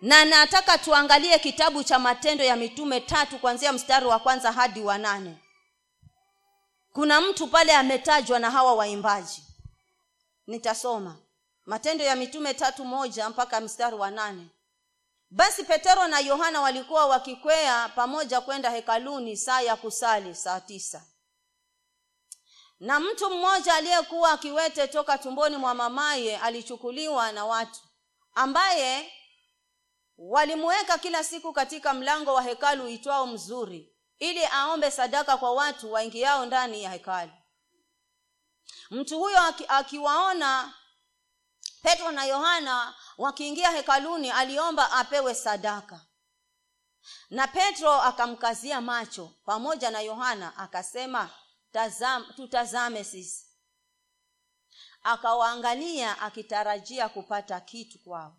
na 0.00 0.24
nataka 0.24 0.78
tuangalie 0.78 1.38
kitabu 1.38 1.84
cha 1.84 1.98
matendo 1.98 2.44
ya 2.44 2.56
mitume 2.56 3.00
tatu 3.00 3.38
kuanzia 3.38 3.72
mstari 3.72 4.06
wa 4.06 4.18
kwanza 4.18 4.52
hadi 4.52 4.80
wa 4.80 4.98
nane. 4.98 5.36
Kuna 6.92 7.20
mtu 7.20 7.46
pale 7.46 7.72
ametajwa 7.76 8.38
na 8.38 8.50
hawa 8.50 8.74
waimbaji. 8.74 9.42
Nitasoma. 10.46 11.16
Matendo 11.66 12.04
ya 12.04 12.16
mitume 12.16 12.54
tatu 12.54 12.84
moja 12.84 13.28
mpaka 13.30 13.60
mstari 13.60 13.96
wa 13.96 14.10
nane. 14.10 14.46
Basi 15.30 15.64
petero 15.64 16.08
na 16.08 16.18
yohana 16.20 16.60
walikuwa 16.60 17.06
wakikwea 17.06 17.88
pamoja 17.88 18.40
kwenda 18.40 18.70
hekaluni 18.70 19.36
saa 19.36 19.60
ya 19.60 19.76
kusali 19.76 20.34
saa 20.34 20.60
tisa. 20.60 21.02
Na 22.80 23.00
mtu 23.00 23.30
mmoja 23.30 23.74
aliyekuwa 23.74 24.32
akiwete 24.32 24.88
toka 24.88 25.18
tumboni 25.18 25.56
mwa 25.56 25.74
mamaye 25.74 26.36
alichukuliwa 26.38 27.32
na 27.32 27.44
watu 27.44 27.80
ambaye 28.34 29.12
walimuweka 30.18 30.98
kila 30.98 31.24
siku 31.24 31.52
katika 31.52 31.94
mlango 31.94 32.34
wa 32.34 32.42
hekalu 32.42 32.84
uitwao 32.84 33.26
mzuri 33.26 33.94
ili 34.18 34.44
aombe 34.46 34.90
sadaka 34.90 35.36
kwa 35.36 35.52
watu 35.52 35.92
waingiao 35.92 36.46
ndani 36.46 36.82
ya 36.82 36.90
hekalu. 36.90 37.32
Mtu 38.90 39.18
huyo 39.18 39.40
aki, 39.42 39.64
akiwaona 39.68 40.74
petro 41.82 42.10
na 42.12 42.24
yohana 42.24 42.94
wakiingia 43.18 43.70
hekaluni 43.70 44.30
aliomba 44.30 44.92
apewe 44.92 45.34
sadaka. 45.34 46.00
Na 47.30 47.46
petro 47.48 47.92
akamkazia 48.02 48.80
macho 48.80 49.32
pamoja 49.44 49.90
na 49.90 50.00
yohana 50.00 50.56
akasema 50.56 51.30
tazam, 51.72 52.32
tutazame 52.36 53.04
sisi. 53.04 53.46
Akawaangalia 55.02 56.20
akitarajia 56.22 57.08
kupata 57.08 57.60
kitu 57.60 57.98
kwao 57.98 58.36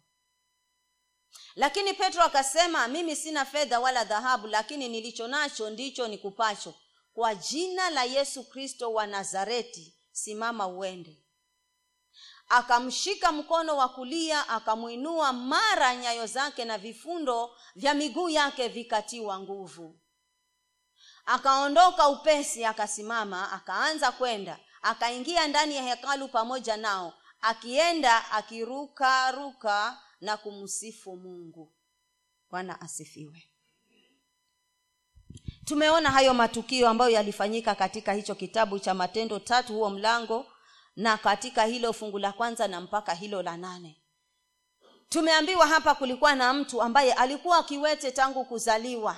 lakini 1.56 1.94
petro 1.94 2.24
akasema 2.24 2.88
mimi 2.88 3.16
sina 3.16 3.46
fedha 3.46 3.80
wala 3.80 4.04
dhahabu 4.04 4.48
lakini 4.48 4.90
nilicho 4.90 5.28
nacho 5.28 5.70
ndicho 5.70 6.08
nikupacho. 6.08 6.74
Kwa 7.14 7.36
jina 7.36 7.90
la 7.90 8.04
yesu 8.04 8.44
kristo 8.50 8.94
wa 8.94 9.08
nazareti 9.08 9.96
simama 10.12 10.68
uende. 10.68 11.24
Akamshika 12.50 13.32
mkono 13.32 13.78
wa 13.78 13.90
kulia 13.90 14.50
akamwinua 14.50 15.34
mara 15.34 15.96
nyayo 15.96 16.26
zake 16.26 16.66
na 16.66 16.78
vifundo 16.78 17.56
vya 17.76 17.94
miguu 17.94 18.30
yake 18.30 18.68
vikatiwa 18.68 19.40
nguvu. 19.40 20.00
Akaondoka 21.26 22.08
upesi 22.08 22.66
akasimama 22.66 23.52
akaanza 23.52 24.12
kwenda. 24.12 24.60
Akaingia 24.82 25.48
ndani 25.48 25.76
ya 25.76 25.84
hekalu 25.84 26.28
pamoja 26.28 26.78
nao. 26.78 27.14
Akienda 27.42 28.32
akirukaruka 28.32 29.98
na 30.22 30.38
kumsifu 30.38 31.16
mungu. 31.18 31.74
Bwana 32.50 32.82
asifiwe. 32.82 33.44
Tumeona 35.66 36.12
hayo 36.12 36.34
matukio 36.34 36.90
ambayo 36.90 37.12
yalifanyika 37.12 37.76
katika 37.76 38.14
hicho 38.14 38.36
kitabu 38.36 38.80
cha 38.80 38.94
matendo 38.94 39.40
tatu 39.40 39.74
huo 39.74 39.90
mlango 39.90 40.46
na 40.96 41.18
katika 41.18 41.64
hilo 41.66 41.94
fungu 41.94 42.20
la 42.20 42.32
kwanza 42.32 42.68
na 42.68 42.82
mpaka 42.82 43.14
hilo 43.14 43.42
la 43.42 43.58
nane. 43.58 44.02
Tumeambiwa 45.10 45.68
hapa 45.68 45.96
kulikuwa 45.96 46.36
na 46.36 46.54
mtu 46.54 46.82
ambaye 46.82 47.14
alikuwa 47.14 47.58
akiwete 47.58 48.12
tangu 48.12 48.46
kuzaliwa. 48.46 49.16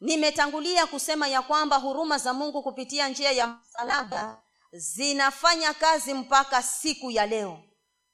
Nimetangulia 0.00 0.86
kusema 0.86 1.28
ya 1.28 1.42
kwamba 1.42 1.76
huruma 1.76 2.18
za 2.18 2.32
mungu 2.34 2.62
kupitia 2.62 3.08
njia 3.08 3.32
ya 3.32 3.46
msalaba 3.46 4.42
zinafanya 4.72 5.74
kazi 5.74 6.14
mpaka 6.14 6.62
siku 6.62 7.10
ya 7.10 7.26
leo 7.26 7.62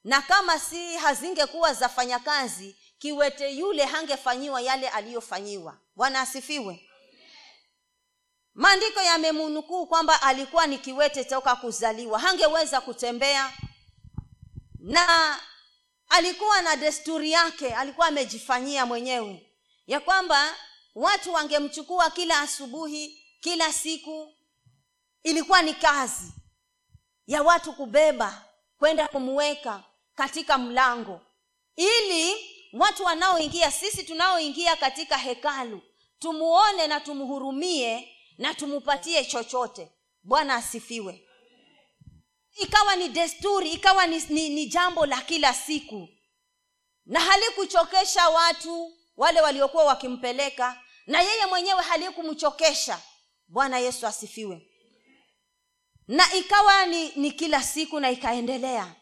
na 0.05 0.23
kama 0.23 0.59
si 0.59 0.97
hazingekuwa 0.97 1.75
zafanya 1.75 2.19
kazi 2.19 2.77
kiwete 2.99 3.51
yule 3.51 3.85
hangefanyiwa 3.85 4.61
yale 4.61 4.89
aliyofanyiwa. 4.89 5.79
Bwana 5.97 6.21
asifiwe. 6.21 6.91
Maandiko 8.55 9.01
yamemunukuu 9.01 9.87
kwamba 9.87 10.23
alikuwa 10.23 10.67
ni 10.67 10.79
kiwete 10.79 11.25
toka 11.25 11.57
kuzaliwa. 11.57 12.19
Hangeweza 12.19 12.81
kutembea. 12.81 13.53
Na 14.79 15.39
alikuwa 16.09 16.63
na 16.63 16.77
desturi 16.77 17.33
yake 17.33 17.75
alikuwa 17.75 18.07
amejifanyia 18.07 18.87
mwenyewe. 18.87 19.51
Ya 19.87 20.01
kwamba 20.01 20.55
watu 20.95 21.33
wangemchukua 21.33 22.11
kila 22.11 22.41
asubuhi 22.41 23.25
kila 23.41 23.73
siku. 23.73 24.35
Ilikuwa 25.23 25.63
ni 25.63 25.75
kazi 25.75 26.33
ya 27.27 27.43
watu 27.43 27.73
kubeba 27.73 28.45
kwenda 28.79 29.09
kumweka 29.09 29.83
katika 30.15 30.59
mlango. 30.59 31.21
Ili 31.77 32.35
watu 32.73 33.05
wanaoingia 33.05 33.71
sisi 33.71 34.03
tunaoingia 34.05 34.77
katika 34.77 35.17
hekalu 35.19 35.83
tumuone 36.19 36.87
na 36.87 37.01
tumhurumie 37.01 38.09
na 38.39 38.55
tumupatie 38.55 39.25
chochote. 39.25 39.93
Bwana 40.23 40.55
asifiwe. 40.55 41.29
Ikawa 42.57 42.97
ni 42.97 43.09
desturi 43.09 43.73
ikawa 43.73 44.07
ni, 44.07 44.23
ni, 44.29 44.49
ni 44.49 44.67
jambo 44.67 45.07
la 45.07 45.21
kila 45.21 45.55
siku. 45.55 46.09
Na 47.07 47.21
halikuchokesha 47.21 48.29
watu 48.29 48.93
wale 49.17 49.41
waliokuwa 49.41 49.85
wakimpeleka 49.85 50.81
na 51.07 51.21
yeye 51.23 51.47
mwenyewe 51.47 51.83
halikumchokesha. 51.83 53.01
Bwana 53.49 53.79
yesu 53.79 54.07
asifiwe. 54.07 54.71
Na 56.09 56.33
ikawa 56.35 56.87
ni, 56.87 57.09
ni 57.17 57.33
kila 57.33 57.63
siku 57.63 58.01
na 58.01 58.11
ikaendelea 58.11 58.95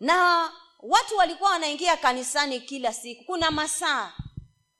na 0.00 0.50
watu 0.78 1.16
walikuwa 1.16 1.50
wanaingia 1.50 1.96
kanisani 1.96 2.60
kila 2.60 2.92
siku. 2.92 3.24
Kuna 3.24 3.50
masaa. 3.50 4.12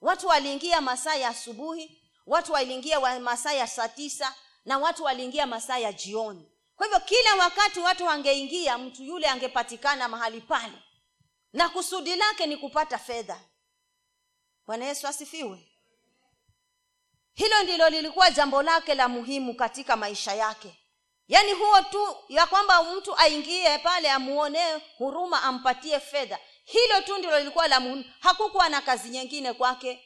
Watu 0.00 0.26
waliingia 0.26 0.80
masaa 0.80 1.14
ya 1.14 1.28
asubuhi 1.28 2.00
watu 2.26 2.52
waliingia 2.52 3.00
wa 3.00 3.20
masaa 3.20 3.52
ya 3.52 3.66
saa 3.66 3.88
tisa 3.88 4.34
na 4.64 4.78
watu 4.78 5.04
waliingia 5.04 5.46
masaa 5.46 5.78
ya 5.78 5.92
jioni. 5.92 6.48
Kwa 6.76 6.86
hivyo 6.86 7.00
kila 7.00 7.34
wakati 7.34 7.80
watu 7.80 8.04
wangeingia 8.04 8.78
mtu 8.78 9.02
yule 9.02 9.26
angepatikana 9.28 10.08
mahali 10.08 10.40
pale. 10.40 10.78
Na 11.52 11.68
kusudi 11.68 12.16
lake 12.16 12.46
ni 12.46 12.56
kupata 12.56 12.98
fedha. 12.98 13.40
Bwana 14.66 14.84
yesu 14.84 15.06
asifiwe. 15.08 15.68
Hilo 17.34 17.62
ndilo 17.62 17.88
lilikuwa 17.90 18.30
jambo 18.30 18.62
lake 18.62 18.94
la 18.94 19.08
muhimu 19.08 19.54
katika 19.54 19.96
maisha 19.96 20.34
yake 20.34 20.78
yaani 21.28 21.52
huo 21.52 21.80
tu 21.82 22.16
ya 22.28 22.46
kwamba 22.46 22.82
mtu 22.82 23.16
aingie 23.16 23.78
pale 23.78 24.10
amuonee 24.10 24.74
huruma 24.98 25.42
ampatie 25.42 26.00
fedha. 26.00 26.38
Hilo 26.64 27.00
tu 27.00 27.18
ndilo 27.18 27.38
lilikuwa 27.38 27.68
la 27.68 27.80
muhimu. 27.80 28.04
Hakukuwa 28.20 28.68
na 28.68 28.80
kazi 28.80 29.08
nyingine 29.08 29.52
kwake. 29.52 30.04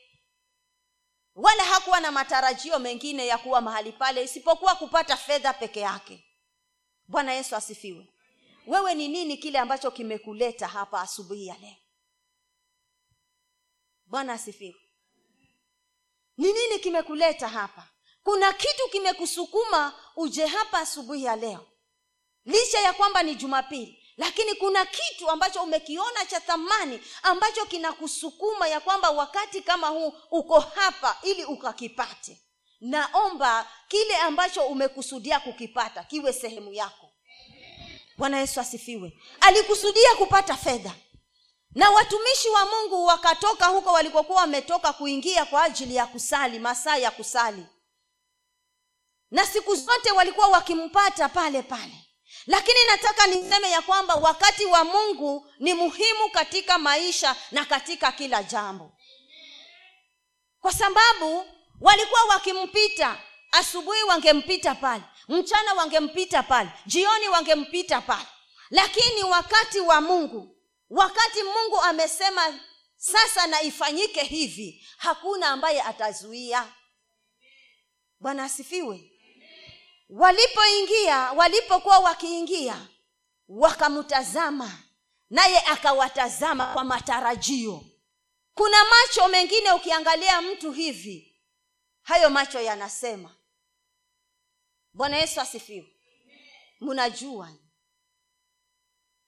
Wala 1.34 1.64
hakuwa 1.64 2.00
na 2.00 2.10
matarajio 2.12 2.78
mengine 2.78 3.26
ya 3.26 3.38
kuwa 3.38 3.60
mahali 3.60 3.92
pale 3.92 4.22
isipokuwa 4.24 4.74
kupata 4.74 5.16
fedha 5.16 5.52
peke 5.52 5.80
yake. 5.80 6.24
Bwana 7.06 7.32
yesu 7.32 7.56
asifiwe. 7.56 8.06
Wewe 8.66 8.94
ni 8.94 9.08
nini 9.08 9.36
kile 9.36 9.58
ambacho 9.58 9.90
kimekuleta 9.90 10.68
hapa 10.68 11.00
asubuhi 11.00 11.46
ya 11.46 11.56
leo? 11.58 11.76
Bwana 14.06 14.32
asifiwe. 14.32 14.76
Ni 16.36 16.52
nini 16.52 16.78
kimekuleta 16.78 17.48
hapa 17.48 17.88
kuna 18.28 18.52
kitu 18.52 18.88
kimekusukuma 18.92 19.92
uje 20.16 20.46
hapa 20.46 20.78
asubuhi 20.78 21.24
ya 21.24 21.36
leo. 21.36 21.66
Licha 22.44 22.80
ya 22.80 22.92
kwamba 22.92 23.22
ni 23.22 23.34
jumapili 23.34 24.04
lakini 24.16 24.54
kuna 24.54 24.84
kitu 24.86 25.30
ambacho 25.30 25.62
umekiona 25.62 26.26
cha 26.26 26.40
thamani 26.40 27.00
ambacho 27.22 27.66
kinakusukuma 27.66 28.68
ya 28.68 28.80
kwamba 28.80 29.10
wakati 29.10 29.62
kama 29.62 29.88
huu 29.88 30.12
uko 30.30 30.60
hapa 30.60 31.18
ili 31.22 31.44
ukakipate. 31.44 32.38
Naomba 32.80 33.66
kile 33.88 34.16
ambacho 34.16 34.66
umekusudia 34.66 35.40
kukipata 35.40 36.04
kiwe 36.04 36.32
sehemu 36.32 36.72
yako. 36.72 37.10
Bwana 38.18 38.40
yesu 38.40 38.60
asifiwe. 38.60 39.12
Alikusudia 39.40 40.14
kupata 40.18 40.56
fedha. 40.56 40.94
Na 41.74 41.90
watumishi 41.90 42.48
wa 42.48 42.66
mungu 42.66 43.04
wakatoka 43.04 43.66
huko 43.66 43.92
walikokuwa 43.92 44.40
wametoka 44.40 44.92
kuingia 44.92 45.44
kwa 45.44 45.62
ajili 45.64 45.94
ya 45.94 46.06
kusali 46.06 46.58
masaa 46.58 46.96
ya 46.96 47.10
kusali 47.10 47.66
na 49.30 49.46
siku 49.46 49.74
zote 49.76 50.10
walikuwa 50.10 50.46
wakimpata 50.48 51.28
pale 51.28 51.62
pale. 51.62 51.92
Lakini 52.46 52.78
nataka 52.86 53.26
niseme 53.26 53.70
ya 53.70 53.82
kwamba 53.82 54.14
wakati 54.14 54.64
wa 54.64 54.84
mungu 54.84 55.50
ni 55.58 55.74
muhimu 55.74 56.30
katika 56.32 56.78
maisha 56.78 57.36
na 57.50 57.64
katika 57.64 58.12
kila 58.12 58.42
jambo. 58.42 58.92
Kwa 60.60 60.72
sababu 60.72 61.46
walikuwa 61.80 62.24
wakimpita 62.24 63.20
asubuhi 63.52 64.02
wangempita 64.02 64.74
pale 64.74 65.02
mchana 65.28 65.72
wangempita 65.74 66.42
pale 66.42 66.70
jioni 66.86 67.28
wangempita 67.28 68.00
pale. 68.00 68.26
Lakini 68.70 69.24
wakati 69.24 69.80
wa 69.80 70.00
mungu 70.00 70.56
wakati 70.90 71.42
mungu 71.42 71.80
amesema 71.80 72.60
sasa 72.96 73.46
na 73.46 73.62
ifanyike 73.62 74.22
hivi 74.22 74.86
hakuna 74.98 75.48
ambaye 75.48 75.82
atazuia. 75.82 76.72
Bwana 78.20 78.44
asifiwe 78.44 79.12
walipoingia 80.08 81.32
walipokuwa 81.32 81.98
wakiingia 81.98 82.86
wakamtazama 83.48 84.78
naye 85.30 85.60
akawatazama 85.60 86.66
kwa 86.66 86.84
matarajio. 86.84 87.84
Kuna 88.54 88.76
macho 88.84 89.28
mengine 89.28 89.72
ukiangalia 89.72 90.42
mtu 90.42 90.72
hivi 90.72 91.40
hayo 92.02 92.30
macho 92.30 92.60
yanasema 92.60 93.34
bwana 94.92 95.16
yesu 95.16 95.40
asifiwe. 95.40 95.94
Mnajua. 96.80 97.48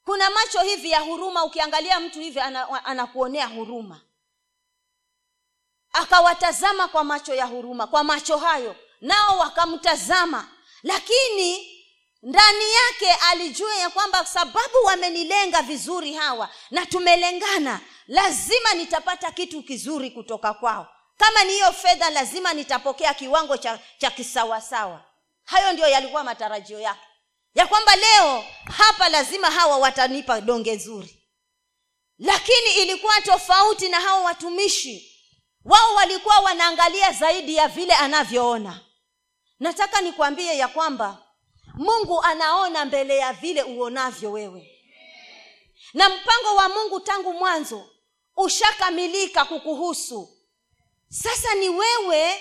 Kuna 0.04 0.30
macho 0.30 0.60
hivi 0.60 0.90
ya 0.90 1.00
huruma 1.00 1.44
ukiangalia 1.44 2.00
mtu 2.00 2.20
hivi 2.20 2.40
anakuonea 2.84 3.44
ana 3.46 3.54
huruma. 3.54 4.00
Akawatazama 5.92 6.88
kwa 6.88 7.04
macho 7.04 7.34
ya 7.34 7.46
huruma 7.46 7.86
kwa 7.86 8.04
macho 8.04 8.36
hayo 8.38 8.76
nao 9.00 9.38
wakamtazama 9.38 10.48
lakini 10.82 11.76
ndani 12.22 12.64
yake 12.74 13.12
alijua 13.30 13.74
ya 13.76 13.90
kwamba 13.90 14.26
sababu 14.26 14.76
wamenilenga 14.84 15.62
vizuri 15.62 16.14
hawa 16.14 16.48
na 16.70 16.86
tumelengana 16.86 17.80
lazima 18.06 18.74
nitapata 18.74 19.30
kitu 19.32 19.62
kizuri 19.62 20.10
kutoka 20.10 20.54
kwao. 20.54 20.88
Kama 21.16 21.44
ni 21.44 21.52
hiyo 21.52 21.72
fedha 21.72 22.10
lazima 22.10 22.52
nitapokea 22.54 23.14
kiwango 23.14 23.56
cha, 23.56 23.78
cha 23.98 24.10
kisawasawa. 24.10 25.04
Hayo 25.44 25.72
ndio 25.72 25.88
yalikuwa 25.88 26.24
matarajio 26.24 26.80
yake. 26.80 27.00
Ya 27.54 27.66
kwamba 27.66 27.96
leo 27.96 28.44
hapa 28.76 29.08
lazima 29.08 29.50
hawa 29.50 29.76
watanipa 29.78 30.40
donge 30.40 30.76
zuri. 30.76 31.16
Lakini 32.18 32.74
ilikuwa 32.82 33.20
tofauti 33.20 33.88
na 33.88 34.00
hawa 34.00 34.20
watumishi. 34.22 35.16
Wao 35.64 35.94
walikuwa 35.94 36.38
wanaangalia 36.38 37.12
zaidi 37.12 37.54
ya 37.56 37.68
vile 37.68 37.94
anavyoona 37.94 38.80
nataka 39.60 40.00
nikwambie 40.00 40.56
ya 40.58 40.68
kwamba 40.68 41.26
mungu 41.74 42.22
anaona 42.22 42.84
mbele 42.84 43.16
ya 43.16 43.32
vile 43.32 43.62
uonavyo 43.62 44.32
wewe. 44.32 44.76
Na 45.94 46.08
mpango 46.08 46.54
wa 46.56 46.68
mungu 46.68 47.00
tangu 47.00 47.32
mwanzo 47.32 47.90
ushakamilika 48.36 49.44
kukuhusu. 49.44 50.36
Sasa 51.08 51.54
ni 51.54 51.68
wewe 51.68 52.40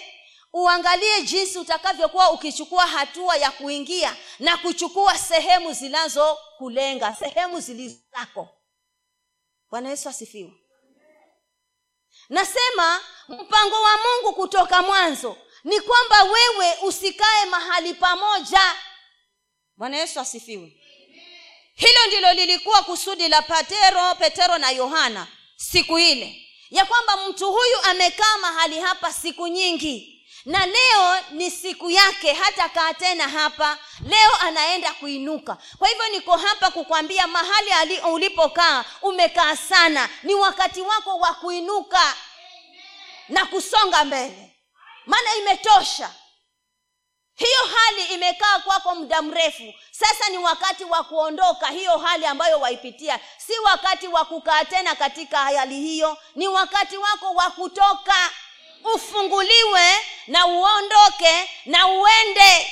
uangalie 0.53 1.21
jinsi 1.21 1.59
utakavyokuwa 1.59 2.31
ukichukua 2.31 2.87
hatua 2.87 3.35
ya 3.37 3.51
kuingia 3.51 4.15
na 4.39 4.57
kuchukua 4.57 5.17
sehemu 5.17 5.73
zinazokulenga 5.73 7.15
sehemu 7.15 7.59
zilizako. 7.59 8.47
Bwana 9.69 9.89
yesu 9.89 10.09
asifiwe. 10.09 10.53
Nasema 12.29 13.01
mpango 13.27 13.75
wa 13.81 13.91
mungu 13.97 14.35
kutoka 14.35 14.81
mwanzo 14.81 15.37
ni 15.63 15.79
kwamba 15.81 16.23
wewe 16.23 16.75
usikae 16.81 17.45
mahali 17.45 17.93
pamoja. 17.93 18.75
Bwana 19.77 19.97
yesu 19.97 20.19
asifiwe. 20.19 20.75
Hilo 21.75 22.05
ndilo 22.07 22.33
lilikuwa 22.33 22.81
kusudi 22.83 23.27
la 23.27 23.41
patero 23.41 24.15
petero 24.15 24.57
na 24.57 24.69
yohana 24.71 25.27
siku 25.55 25.99
ile. 25.99 26.45
Ya 26.69 26.85
kwamba 26.85 27.17
mtu 27.17 27.51
huyu 27.51 27.81
amekaa 27.83 28.37
mahali 28.37 28.79
hapa 28.79 29.13
siku 29.13 29.47
nyingi. 29.47 30.15
Na 30.45 30.65
leo 30.65 31.19
ni 31.31 31.51
siku 31.51 31.89
yake 31.91 32.33
hata 32.33 32.69
kaa 32.69 32.93
tena 32.93 33.27
hapa. 33.29 33.77
Leo 34.07 34.35
anaenda 34.39 34.93
kuinuka. 34.93 35.57
Kwa 35.77 35.87
hivyo 35.87 36.07
niko 36.07 36.37
hapa 36.37 36.71
kukwambia 36.71 37.27
mahali 37.27 37.71
ali, 37.71 37.99
ulipokaa 37.99 38.85
umekaa 39.01 39.55
sana. 39.55 40.09
Ni 40.23 40.33
wakati 40.33 40.81
wako 40.81 41.17
wa 41.17 41.33
kuinuka 41.33 42.15
na 43.29 43.45
kusonga 43.45 44.03
mbele 44.05 44.48
maana 45.09 45.35
imetosha. 45.35 46.11
Hiyo 47.35 47.59
hali 47.75 48.03
imekaa 48.13 48.59
kwako 48.59 48.95
muda 48.95 49.21
mrefu. 49.21 49.73
Sasa 49.91 50.29
ni 50.29 50.37
wakati 50.37 50.83
wa 50.83 51.03
kuondoka 51.03 51.67
hiyo 51.67 51.97
hali 51.97 52.25
ambayo 52.25 52.59
waipitia. 52.59 53.19
Si 53.37 53.59
wakati 53.59 54.07
wa 54.07 54.25
kukaa 54.25 54.65
tena 54.65 54.95
katika 54.95 55.37
hali 55.37 55.75
hiyo. 55.75 56.17
Ni 56.35 56.47
wakati 56.47 56.97
wako 56.97 57.33
wa 57.33 57.49
kutoka. 57.51 58.29
Ufunguliwe 58.95 59.91
na 60.27 60.45
uondoke 60.47 61.49
na 61.65 61.87
uende. 61.87 62.71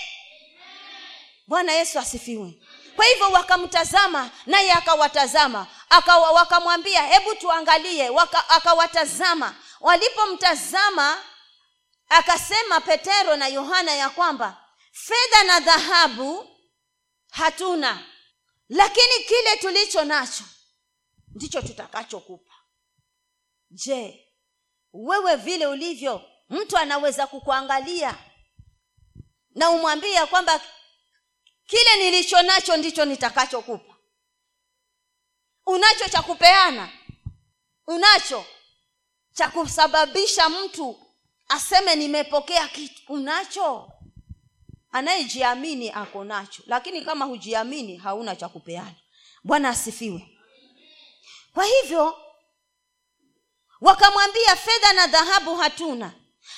Bwana 1.47 1.71
yesu 1.71 1.99
asifiwe. 1.99 2.53
Kwa 2.95 3.05
hivyo 3.05 3.29
wakamtazama 3.31 4.29
naye 4.45 4.71
akawatazama. 4.71 5.67
Akawa, 5.89 6.31
wakamwambia 6.31 7.01
hebu 7.01 7.35
tuangalie. 7.35 8.09
Waka, 8.09 8.49
akawatazama. 8.49 9.55
Walipomtazama 9.79 11.17
akasema 12.09 12.81
petero 12.81 13.35
na 13.35 13.47
yohana 13.47 13.91
ya 13.91 14.09
kwamba 14.09 14.63
fedha 14.91 15.43
na 15.43 15.59
dhahabu 15.59 16.57
hatuna 17.31 18.05
lakini 18.69 19.23
kile 19.27 19.57
tulicho 19.57 20.03
nacho 20.05 20.43
ndicho 21.35 21.61
tutakachokupa. 21.61 22.53
Je 23.69 24.27
wewe 24.93 25.35
vile 25.35 25.67
ulivyo 25.67 26.21
mtu 26.49 26.77
anaweza 26.77 27.27
kukuangalia 27.27 28.17
na 29.55 29.69
umwambia 29.69 30.25
kwamba 30.27 30.61
kile 31.65 31.95
nilicho 31.97 32.41
nacho 32.41 32.77
ndicho 32.77 33.05
nitakachokupa? 33.05 33.95
Unacho 35.65 36.09
cha 36.09 36.21
kupeana 36.21 36.89
unacho 37.87 38.45
cha 39.33 39.49
kusababisha 39.49 40.49
mtu 40.49 41.06
aseme 41.47 41.95
nimepokea 41.95 42.67
kitu 42.67 43.01
unacho. 43.13 43.91
Anayejiamini 44.91 45.89
ako 45.91 46.23
nacho 46.23 46.63
lakini 46.65 47.01
kama 47.01 47.25
hujiamini 47.25 47.97
hauna 47.97 48.35
cha 48.35 48.49
kupeana. 48.49 48.95
Bwana 49.43 49.69
asifiwe. 49.69 50.27
Kwa 51.53 51.65
hivyo 51.65 52.17
wakamwambia 53.81 54.55
fedha 54.55 54.93
na 54.93 55.07
dhahabu 55.07 55.55
hatuna 55.55 56.13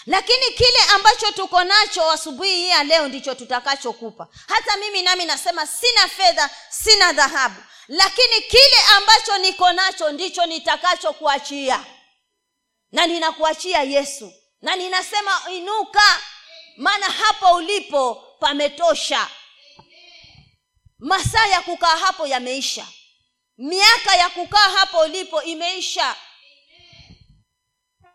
lakini 0.05 0.45
kile 0.57 0.79
ambacho 0.95 1.31
tuko 1.31 1.63
nacho 1.63 2.11
asubuhi 2.11 2.49
hii 2.55 2.69
ya 2.69 2.83
leo 2.83 3.07
ndicho 3.07 3.35
tutakachokupa. 3.35 4.27
Hata 4.47 4.77
mimi 4.77 5.01
nami 5.01 5.25
nasema 5.25 5.67
sina 5.67 6.07
fedha 6.07 6.49
sina 6.69 7.13
dhahabu 7.13 7.61
lakini 7.87 8.41
kile 8.41 8.77
ambacho 8.97 9.37
niko 9.37 9.71
nacho 9.71 10.11
ndicho 10.11 10.45
nitakachokuachia. 10.45 11.85
Na 12.91 13.07
ninakuachia 13.07 13.83
yesu 13.83 14.33
na 14.61 14.75
ninasema 14.75 15.51
inuka 15.51 16.21
maana 16.77 17.05
hapo 17.05 17.55
ulipo 17.55 18.15
pametosha. 18.39 19.29
Masaa 20.99 21.45
ya 21.47 21.61
kukaa 21.61 21.97
hapo 21.97 22.27
yameisha. 22.27 22.87
Miaka 23.57 24.15
ya 24.15 24.29
kukaa 24.29 24.69
hapo 24.69 24.99
ulipo 24.99 25.43
imeisha. 25.43 26.15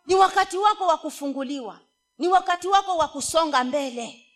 Ni 0.07 0.15
wakati 0.15 0.57
wako 0.57 0.87
wa 0.87 0.99
kufunguliwa. 0.99 1.81
Ni 2.19 2.29
wakati 2.29 2.69
wako 2.69 2.97
wa 2.97 3.09
kusonga 3.09 3.65
mbele. 3.65 4.27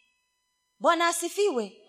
Bwana 0.79 1.07
asifiwe. 1.09 1.83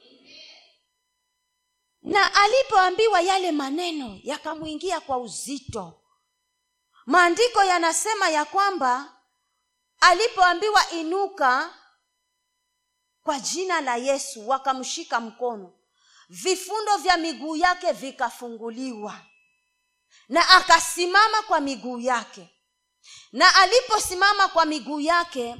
Na 2.01 2.33
alipoambiwa 2.35 3.21
yale 3.21 3.51
maneno 3.51 4.19
yakamwingia 4.23 4.99
kwa 4.99 5.17
uzito. 5.17 6.01
Maandiko 7.05 7.63
yanasema 7.63 8.29
ya 8.29 8.45
kwamba 8.45 9.18
alipoambiwa 9.99 10.89
inuka 10.91 11.73
kwa 13.23 13.39
jina 13.39 13.81
la 13.81 13.95
yesu 13.95 14.49
wakamshika 14.49 15.19
mkono. 15.19 15.73
Vifundo 16.29 16.97
vya 16.97 17.17
miguu 17.17 17.55
yake 17.55 17.91
vikafunguliwa. 17.91 19.15
Na 20.29 20.49
akasimama 20.49 21.41
kwa 21.41 21.59
miguu 21.59 21.99
yake. 21.99 22.49
Na 23.31 23.55
aliposimama 23.55 24.47
kwa 24.47 24.65
miguu 24.65 24.99
yake 24.99 25.55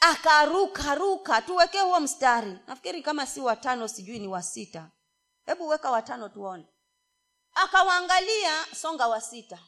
akarukaruka 0.00 1.42
tuwekee 1.42 1.80
huo 1.80 2.00
mstari. 2.00 2.58
Nafikiri 2.66 3.02
kama 3.02 3.26
si 3.26 3.40
watano 3.40 3.88
sijui 3.88 4.18
ni 4.18 4.28
wasita. 4.28 4.90
Hebu 5.46 5.68
weka 5.68 5.90
watano 5.90 6.28
tuone. 6.28 6.66
Akawaangalia 7.54 8.66
songa 8.80 9.08
wa 9.08 9.20
sita 9.20 9.58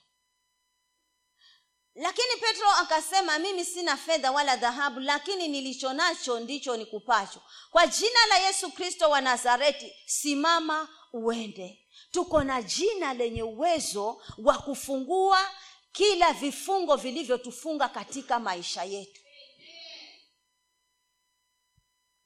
lakini 1.95 2.37
petro 2.41 2.71
akasema 2.71 3.39
mimi 3.39 3.65
sina 3.65 3.97
fedha 3.97 4.31
wala 4.33 4.57
dhahabu 4.57 5.01
lakini 5.01 5.49
nilicho 5.49 5.93
nacho 5.93 6.41
ndicho 6.41 6.77
nikupacho. 6.77 7.41
Kwa 7.71 7.87
jina 7.87 8.27
la 8.29 8.39
yesu 8.39 8.71
kristo 8.71 9.11
wa 9.11 9.21
nazareti 9.21 9.93
simama 10.07 10.89
uende. 11.13 11.81
Tuko 12.11 12.45
na 12.45 12.63
jina 12.63 13.15
lenye 13.15 13.43
uwezo 13.43 14.23
wa 14.39 14.59
kufungua 14.59 15.51
kila 15.93 16.33
vifungo 16.33 16.97
vilivyotufunga 16.97 17.89
katika 17.89 18.39
maisha 18.39 18.85
yetu. 18.85 19.21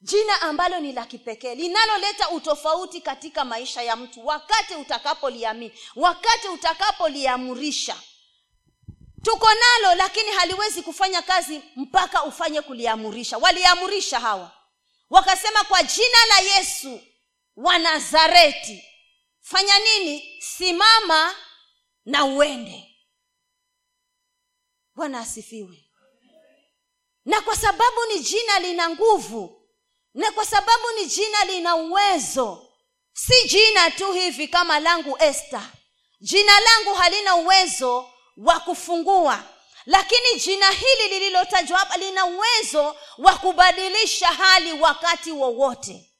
Jina 0.01 0.41
ambalo 0.43 0.81
ni 0.81 0.93
la 0.93 1.05
kipekee 1.05 1.55
linaloleta 1.55 2.31
utofauti 2.31 3.01
katika 3.01 3.45
maisha 3.45 3.83
ya 3.83 3.97
mtu 3.97 4.27
wakati 4.27 4.75
utakapoliamini 4.75 5.73
wakati 5.97 6.49
utakapoliamurisha 6.49 7.97
tuko 9.29 9.49
nalo 9.55 9.95
lakini 9.95 10.31
haliwezi 10.31 10.83
kufanya 10.83 11.23
kazi 11.23 11.63
mpaka 11.77 12.25
ufanye 12.25 12.63
kuliamurisha. 12.63 13.39
Waliamurisha 13.39 14.21
hawa. 14.21 14.53
Wakasema 15.11 15.65
kwa 15.65 15.83
jina 15.83 16.27
la 16.29 16.39
yesu 16.39 17.01
wa 17.57 17.79
nazareti 17.79 18.85
fanya 19.41 19.79
nini? 19.79 20.43
Simama 20.43 21.35
na 22.05 22.25
uende. 22.25 22.97
Bwana 24.95 25.21
asifiwe. 25.21 25.85
Na 27.25 27.41
kwa 27.41 27.57
sababu 27.57 28.05
ni 28.15 28.21
jina 28.21 28.59
lina 28.59 28.91
nguvu 28.91 29.69
na 30.15 30.33
kwa 30.33 30.47
sababu 30.47 30.91
ni 30.97 31.07
jina 31.07 31.45
lina 31.45 31.77
uwezo 31.77 32.73
si 33.13 33.49
jina 33.49 33.91
tu 33.91 34.13
hivi 34.13 34.49
kama 34.49 34.81
langu 34.81 35.17
este 35.21 35.59
jina 36.21 36.61
langu 36.61 36.95
halina 36.95 37.35
uwezo 37.37 38.11
wa 38.39 38.61
kufungua. 38.61 39.43
Lakini 39.87 40.41
jina 40.45 40.71
hili 40.71 41.09
lililotajwa 41.09 41.79
hapa 41.79 41.97
lina 41.97 42.27
uwezo 42.27 42.97
wa 43.19 43.35
kubadilisha 43.39 44.27
hali 44.27 44.73
wakati 44.73 45.33
wowote. 45.33 46.13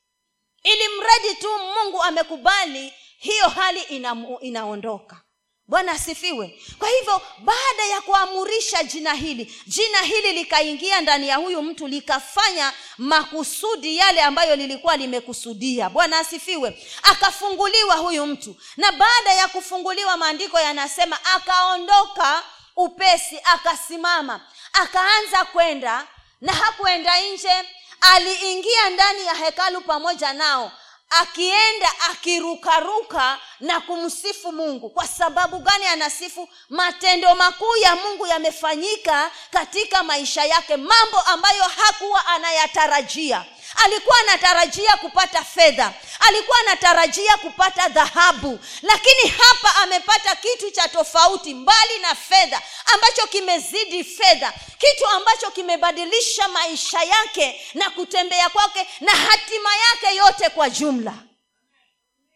Ili 0.63 0.89
mradi 0.89 1.35
tu 1.41 1.49
mungu 1.59 2.03
amekubali 2.03 2.95
hiyo 3.19 3.49
hali 3.49 3.81
ina, 3.83 4.17
inaondoka 4.41 5.23
bwana 5.69 5.93
asifiwe. 5.93 6.63
Kwa 6.79 6.89
hivyo 6.89 7.23
baada 7.39 7.85
ya 7.91 8.01
kuamurisha 8.01 8.83
jina 8.83 9.15
hili 9.15 9.55
jina 9.67 9.99
hili 9.99 10.33
likaingia 10.33 11.01
ndani 11.01 11.29
ya 11.29 11.37
huyu 11.37 11.63
mtu 11.63 11.89
likafanya 11.89 12.73
makusudi 12.99 13.97
yale 13.97 14.23
ambayo 14.23 14.57
lilikuwa 14.57 14.97
limekusudia. 14.97 15.91
Bwana 15.91 16.19
asifiwe. 16.19 16.87
Akafunguliwa 17.03 17.95
huyu 17.97 18.27
mtu. 18.27 18.57
Na 18.77 18.93
baada 18.93 19.33
ya 19.33 19.49
kufunguliwa 19.49 20.17
maandiko 20.17 20.61
yanasema 20.61 21.19
akaondoka 21.25 22.43
upesi 22.77 23.41
akasimama 23.45 24.41
akaanza 24.73 25.45
kwenda 25.45 26.07
na 26.41 26.53
hakuenda 26.53 27.21
nje. 27.21 27.53
Aliingia 28.01 28.91
ndani 28.91 29.27
ya 29.27 29.35
hekalu 29.35 29.81
pamoja 29.81 30.33
nao 30.33 30.73
akienda 31.11 31.89
akirukaruka 32.11 33.39
na 33.61 33.81
kumsifu 33.81 34.53
mungu. 34.53 34.91
Kwa 34.91 35.07
sababu 35.07 35.59
gani 35.59 35.87
anasifu? 35.87 36.49
Matendo 36.69 37.35
makuu 37.35 37.77
ya 37.77 37.97
mungu 37.97 38.27
yamefanyika 38.27 39.31
katika 39.51 40.03
maisha 40.03 40.45
yake 40.45 40.77
mambo 40.77 41.21
ambayo 41.27 41.63
hakuwa 41.63 42.27
anayatarajia 42.27 43.45
alikuwa 43.75 44.17
anatarajia 44.19 44.97
kupata 44.97 45.45
fedha. 45.45 45.95
Alikuwa 46.21 46.59
anatarajia 46.59 47.37
kupata 47.37 47.89
dhahabu. 47.89 48.61
Lakini 48.83 49.29
hapa 49.39 49.75
amepata 49.77 50.37
kitu 50.37 50.71
cha 50.71 50.89
tofauti 50.89 51.55
mbali 51.55 51.99
na 51.99 52.15
fedha 52.15 52.63
ambacho 52.95 53.27
kimezidi 53.27 54.05
fedha. 54.05 54.53
Kitu 54.79 55.07
ambacho 55.07 55.51
kimebadilisha 55.51 56.49
maisha 56.49 57.03
yake 57.03 57.67
na 57.75 57.91
kutembea 57.91 58.49
kwake 58.49 58.87
na 59.01 59.13
hatima 59.13 59.71
yake 59.77 60.17
yote 60.17 60.49
kwa 60.51 60.71
jumla. 60.71 61.15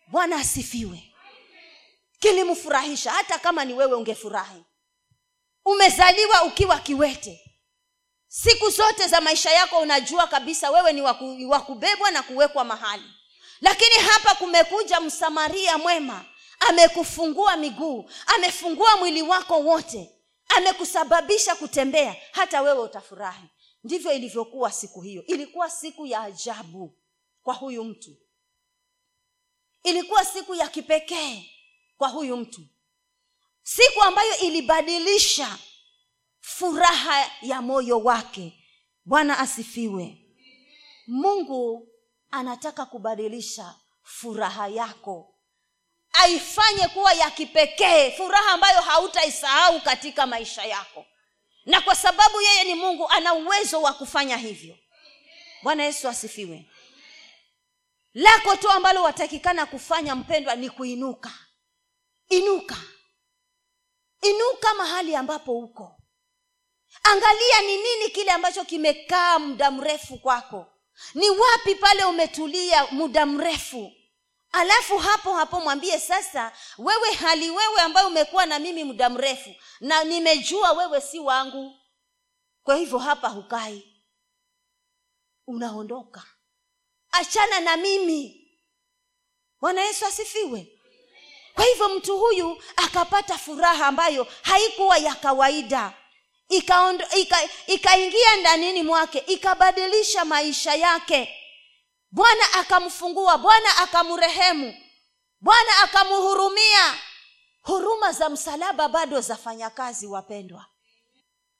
Bwana 0.06 0.36
asifiwe. 0.36 1.02
Kilimfurahisha. 2.18 3.10
Hata 3.12 3.38
kama 3.38 3.64
ni 3.64 3.74
wewe 3.74 3.94
ungefurahi. 3.94 4.64
Umezaliwa 5.64 6.42
ukiwa 6.42 6.78
kiwete 6.78 7.41
siku 8.34 8.70
zote 8.70 9.06
za 9.08 9.20
maisha 9.20 9.50
yako 9.50 9.78
unajua 9.78 10.26
kabisa 10.26 10.70
wewe 10.70 10.92
ni 10.92 11.46
wa 11.46 11.60
kubebwa 11.60 12.10
na 12.10 12.22
kuwekwa 12.22 12.64
mahali. 12.64 13.10
Lakini 13.60 13.94
hapa 13.94 14.34
kumekuja 14.34 15.00
msamaria 15.00 15.78
mwema. 15.78 16.24
Amekufungua 16.60 17.56
miguu 17.56 18.10
amefungua 18.26 18.96
mwili 18.96 19.22
wako 19.22 19.60
wote. 19.60 20.10
Amekusababisha 20.48 21.54
kutembea 21.54 22.16
hata 22.32 22.62
wewe 22.62 22.78
utafurahi. 22.78 23.44
Ndivyo 23.84 24.12
ilivyokuwa 24.12 24.72
siku 24.72 25.00
hiyo. 25.00 25.24
Ilikuwa 25.26 25.70
siku 25.70 26.06
ya 26.06 26.20
ajabu 26.20 26.98
kwa 27.42 27.54
huyu 27.54 27.84
mtu. 27.84 28.16
Ilikuwa 29.82 30.24
siku 30.24 30.54
ya 30.54 30.68
kipekee 30.68 31.50
kwa 31.98 32.08
huyu 32.08 32.36
mtu. 32.36 32.60
Siku 33.62 34.02
ambayo 34.02 34.36
ilibadilisha 34.38 35.58
furaha 36.42 37.30
ya 37.42 37.62
moyo 37.62 37.98
wake. 37.98 38.58
Bwana 39.04 39.38
asifiwe. 39.38 40.18
Mungu 41.06 41.88
anataka 42.30 42.86
kubadilisha 42.86 43.74
furaha 44.02 44.68
yako. 44.68 45.34
Aifanye 46.12 46.88
kuwa 46.88 47.12
ya 47.12 47.30
kipekee 47.30 48.10
furaha 48.10 48.52
ambayo 48.52 48.80
hautaisahau 48.80 49.80
katika 49.80 50.26
maisha 50.26 50.64
yako. 50.64 51.06
Na 51.66 51.80
kwa 51.80 51.94
sababu 51.94 52.40
yeye 52.40 52.64
ni 52.64 52.74
mungu 52.74 53.08
ana 53.08 53.34
uwezo 53.34 53.82
wa 53.82 53.92
kufanya 53.92 54.36
hivyo. 54.36 54.78
Bwana 55.62 55.84
yesu 55.84 56.08
asifiwe. 56.08 56.70
Lako 58.14 58.56
tu 58.56 58.70
ambalo 58.70 59.02
watakikana 59.02 59.66
kufanya 59.66 60.14
mpendwa 60.14 60.54
ni 60.54 60.70
kuinuka. 60.70 61.32
Inuka. 62.28 62.76
Inuka 64.22 64.74
mahali 64.74 65.16
ambapo 65.16 65.58
uko 65.58 66.01
angalia 67.02 67.60
ni 67.62 67.76
nini 67.76 68.10
kile 68.10 68.30
ambacho 68.32 68.64
kimekaa 68.64 69.38
muda 69.38 69.70
mrefu 69.70 70.18
kwako. 70.18 70.66
Ni 71.14 71.30
wapi 71.30 71.74
pale 71.74 72.04
umetulia 72.04 72.86
muda 72.90 73.26
mrefu? 73.26 73.92
Alafu 74.52 74.98
hapo 74.98 75.34
hapo 75.34 75.60
mwambie 75.60 75.98
sasa 75.98 76.52
wewe 76.78 77.12
hali 77.12 77.50
wewe 77.50 77.80
ambayo 77.80 78.06
umekuwa 78.08 78.46
na 78.46 78.58
mimi 78.58 78.84
muda 78.84 79.08
mrefu 79.08 79.54
na 79.80 80.04
nimejua 80.04 80.72
wewe 80.72 81.00
si 81.00 81.18
wangu. 81.18 81.78
Kwa 82.62 82.76
hivyo 82.76 82.98
hapa 82.98 83.28
hukai. 83.28 83.88
Unaondoka. 85.46 86.22
Achana 87.12 87.60
na 87.60 87.76
mimi. 87.76 88.48
Bwana 89.60 89.82
yesu 89.84 90.06
asifiwe. 90.06 90.78
Kwa 91.54 91.64
hivyo 91.64 91.88
mtu 91.88 92.18
huyu 92.18 92.62
akapata 92.76 93.38
furaha 93.38 93.86
ambayo 93.86 94.26
haikuwa 94.42 94.98
ya 94.98 95.14
kawaida 95.14 95.94
ikaingia 96.52 97.08
ika, 97.66 97.96
ika 97.96 98.36
ndanini 98.40 98.82
mwake 98.82 99.18
ikabadilisha 99.18 100.24
maisha 100.24 100.74
yake. 100.74 101.38
Bwana 102.10 102.52
akamfungua 102.52 103.38
bwana 103.38 103.76
akamrehemu 103.76 104.74
bwana 105.40 105.78
akamhurumia. 105.82 106.94
Huruma 107.62 108.12
za 108.12 108.28
msalaba 108.28 108.88
bado 108.88 109.20
zafanya 109.20 109.70
kazi 109.70 110.06
wapendwa. 110.06 110.66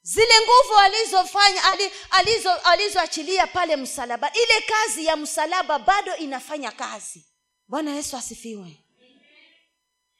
Zile 0.02 0.34
nguvu 0.40 0.78
alizofanya 0.78 1.62
alizo 2.10 2.52
alizoachilia 2.52 3.46
pale 3.46 3.76
msalaba 3.76 4.32
ile 4.32 4.60
kazi 4.66 5.06
ya 5.06 5.16
msalaba 5.16 5.78
bado 5.78 6.16
inafanya 6.16 6.72
kazi. 6.72 7.26
Bwana 7.68 7.90
yesu 7.94 8.16
asifiwe. 8.16 8.84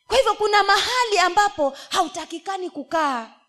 Kwa 0.06 0.16
hivyo 0.16 0.34
kuna 0.34 0.62
mahali 0.62 1.18
ambapo 1.18 1.76
hautakikani 1.90 2.70
kukaa 2.70 3.41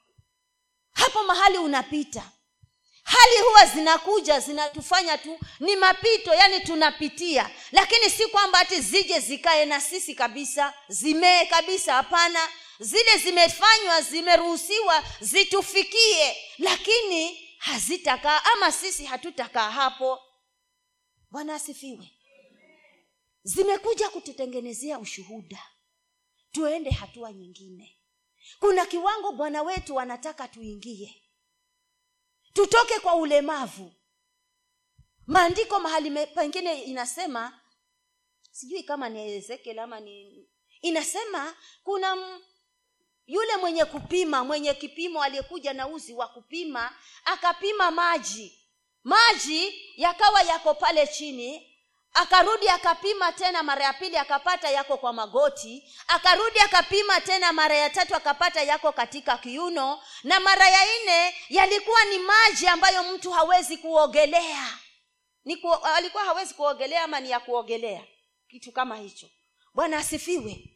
hapo 0.94 1.24
mahali 1.24 1.58
unapita. 1.58 2.32
Hali 3.04 3.38
huwa 3.48 3.66
zinakuja 3.66 4.40
zinatufanya 4.40 5.18
tu 5.18 5.40
ni 5.60 5.76
mapito 5.76 6.34
yani 6.34 6.60
tunapitia. 6.62 7.50
Lakini 7.72 8.10
si 8.10 8.28
kwamba 8.28 8.58
hati 8.58 8.82
zije 8.82 9.20
zikae 9.20 9.66
na 9.66 9.82
sisi 9.82 10.16
kabisa 10.16 10.74
zimee 10.88 11.46
kabisa 11.46 11.94
hapana. 11.94 12.40
Zile 12.80 13.18
zimefanywa 13.18 14.02
zimeruhusiwa 14.02 15.04
zitufikie. 15.22 16.38
Lakini 16.58 17.50
hazitakaa 17.58 18.42
ama 18.54 18.72
sisi 18.72 19.06
hatutakaa 19.06 19.70
hapo. 19.72 20.20
Bwana 21.32 21.56
asifiwe. 21.56 22.12
Zimekuja 23.44 24.10
kututengenezea 24.10 25.00
ushuhuda. 25.00 25.64
Tuende 26.52 26.90
hatua 26.90 27.32
nyingine 27.34 27.98
kuna 28.64 28.86
kiwango 28.86 29.32
bwana 29.32 29.62
wetu 29.64 30.00
anataka 30.00 30.48
tuingie. 30.48 31.24
Tutoke 32.54 33.00
kwa 33.00 33.16
ulemavu. 33.16 33.94
Maandiko 35.28 35.80
mahali 35.80 36.28
pengine 36.28 36.82
inasema 36.82 37.60
sijui 38.52 38.84
kama 38.84 39.10
ni 39.10 39.32
ezekiel 39.36 39.80
ama 39.80 40.00
ni 40.00 40.46
inasema 40.82 41.56
kuna 41.84 42.16
m, 42.16 42.42
yule 43.26 43.58
mwenye 43.58 43.86
kupima 43.86 44.44
mwenye 44.44 44.74
kipimo 44.74 45.24
aliyekuja 45.24 45.74
na 45.74 45.88
uzi 45.88 46.14
wa 46.14 46.28
kupima 46.28 46.96
akapima 47.26 47.92
maji. 47.92 48.60
Maji 49.04 49.92
yakawa 49.98 50.42
yako 50.42 50.74
pale 50.74 51.08
chini 51.08 51.73
akarudi 52.14 52.70
akapima 52.70 53.32
tena 53.32 53.64
mara 53.64 53.86
ya 53.86 53.94
pili 53.94 54.18
akapata 54.18 54.70
yako 54.70 54.98
kwa 54.98 55.14
magoti. 55.14 55.94
Akarudi 56.08 56.60
akapima 56.60 57.22
tena 57.22 57.54
mara 57.54 57.76
ya 57.76 57.90
tatu 57.90 58.16
akapata 58.16 58.62
yako 58.64 58.92
katika 58.92 59.38
kiuno. 59.38 60.02
Na 60.24 60.40
mara 60.40 60.70
ya 60.70 60.80
nne 61.04 61.36
yalikuwa 61.50 62.06
ni 62.06 62.20
maji 62.20 62.68
ambayo 62.68 63.04
mtu 63.04 63.32
hawezi 63.32 63.78
kuogelea. 63.78 64.78
Ni 65.46 65.56
ku, 65.58 65.74
alikuwa 65.74 66.24
hawezi 66.24 66.54
kuogelea 66.54 67.04
ama 67.04 67.20
ni 67.20 67.32
ya 67.32 67.40
kuogelea? 67.40 68.04
Kitu 68.48 68.72
kama 68.72 68.96
hicho. 68.98 69.28
Bwana 69.74 69.98
asifiwe 69.98 70.73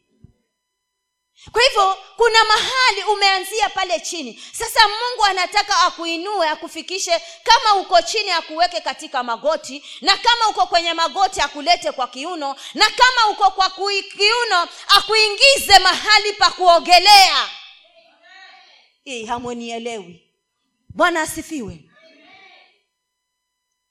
kwa 1.52 1.62
hivyo 1.62 1.96
kuna 2.16 2.44
mahali 2.44 3.02
umeanzia 3.12 3.68
pale 3.68 4.00
chini. 4.00 4.42
Sasa 4.52 4.80
mungu 4.88 5.24
anataka 5.24 5.80
akuinue 5.80 6.48
akufikishe 6.48 7.22
kama 7.42 7.74
uko 7.80 8.02
chini 8.02 8.30
akuweke 8.30 8.80
katika 8.80 9.22
magoti 9.22 9.84
na 10.00 10.16
kama 10.16 10.48
uko 10.48 10.66
kwenye 10.66 10.92
magoti 10.94 11.40
akulete 11.40 11.92
kwa 11.92 12.08
kiuno 12.08 12.56
na 12.74 12.86
kama 12.90 13.30
uko 13.32 13.50
kwa 13.50 13.70
kiuno 14.16 14.68
akuingize 14.88 15.78
mahali 15.78 16.32
pa 16.32 16.50
kuogelea. 16.50 17.48
Hii 19.04 19.24
hamwenielewi. 19.24 20.32
Bwana 20.88 21.22
asifiwe. 21.22 21.84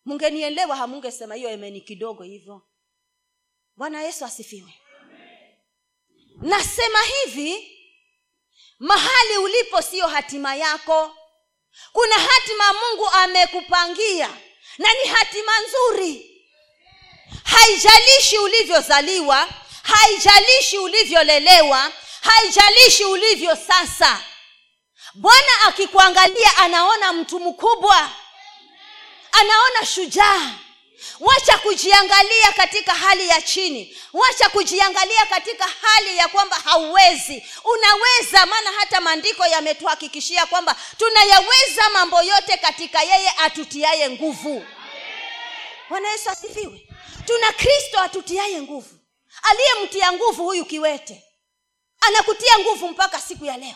Mungenielewa 0.06 0.76
hamungesema 0.76 1.36
hiyo 1.36 1.50
emeni 1.50 1.82
kidogo 1.82 2.24
hivyo. 2.24 2.62
Bwana 3.76 4.02
yesu 4.02 4.26
asifiwe 4.26 4.74
nasema 6.48 7.00
hivi 7.02 7.78
mahali 8.80 9.38
ulipo 9.38 9.82
siyo 9.82 10.08
hatima 10.08 10.56
yako. 10.56 11.16
Kuna 11.92 12.16
hatima 12.16 12.74
mungu 12.74 13.10
amekupangia 13.10 14.30
na 14.78 14.90
ni 14.94 15.10
hatima 15.10 15.52
nzuri. 15.62 16.44
Haijalishi 17.44 18.38
ulivyozaliwa 18.38 19.50
haijalishi 19.84 20.78
ulivyolelewa 20.78 21.92
haijalishi 22.22 23.06
ulivyo 23.06 23.56
sasa. 23.56 24.24
Bwana 25.14 25.62
akikuangalia 25.68 26.58
anaona 26.58 27.14
mtu 27.14 27.40
mkubwa 27.40 28.12
anaona 29.32 29.86
shujaa 29.86 30.52
wacha 31.20 31.58
kujiangalia 31.58 32.52
katika 32.52 32.94
hali 32.94 33.28
ya 33.28 33.42
chini. 33.42 33.98
Wacha 34.14 34.50
kujiangalia 34.50 35.26
katika 35.26 35.66
hali 35.82 36.18
ya 36.18 36.28
kwamba 36.28 36.56
hauwezi. 36.56 37.46
Unaweza 37.64 38.46
maana 38.46 38.72
hata 38.72 39.02
maandiko 39.02 39.46
yametuhakikishia 39.46 40.46
kwamba 40.46 40.76
tunayaweza 40.98 41.90
mambo 41.94 42.22
yote 42.22 42.58
katika 42.58 43.02
yeye 43.04 43.30
atutiaye 43.38 44.10
nguvu. 44.10 44.66
Bwana 45.90 46.10
yesu 46.12 46.30
asifiwe. 46.30 46.88
Tuna 47.26 47.52
kristo 47.54 48.00
atutiaye 48.02 48.62
nguvu. 48.62 48.96
Aliyemtia 49.44 50.12
nguvu 50.12 50.44
huyu 50.44 50.66
kiwete. 50.66 51.24
Anakutia 52.02 52.60
nguvu 52.60 52.88
mpaka 52.88 53.22
siku 53.22 53.46
ya 53.46 53.58
leo. 53.58 53.76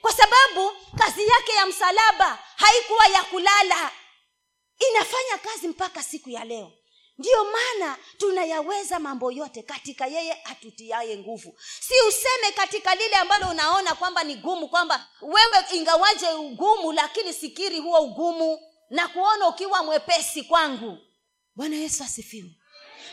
Kwa 0.00 0.12
sababu 0.12 0.72
kazi 0.98 1.28
yake 1.28 1.52
ya 1.52 1.66
msalaba 1.66 2.38
haikuwa 2.56 3.06
ya 3.06 3.22
kulala 3.22 3.90
inafanya 4.90 5.38
kazi 5.38 5.68
mpaka 5.68 6.02
siku 6.02 6.30
ya 6.30 6.44
leo. 6.44 6.72
Ndiyo 7.18 7.44
maana 7.44 7.98
tunayaweza 8.18 8.98
mambo 8.98 9.32
yote 9.32 9.62
katika 9.62 10.06
yeye 10.06 10.32
atutiaye 10.44 11.16
nguvu. 11.18 11.58
Si 11.80 11.94
useme 12.08 12.52
katika 12.56 12.94
lile 12.94 13.16
ambalo 13.16 13.48
unaona 13.50 13.94
kwamba 13.94 14.24
ni 14.24 14.36
gumu 14.36 14.68
kwamba 14.68 15.08
wewe 15.22 15.64
ingawaje 15.74 16.28
ugumu 16.28 16.92
lakini 16.92 17.32
sikiri 17.32 17.78
huo 17.78 18.00
ugumu 18.00 18.58
na 18.90 19.08
kuona 19.08 19.48
ukiwa 19.48 19.82
mwepesi 19.82 20.42
kwangu. 20.42 20.98
Bwana 21.54 21.76
yesu 21.76 22.04
asifiwe. 22.04 22.50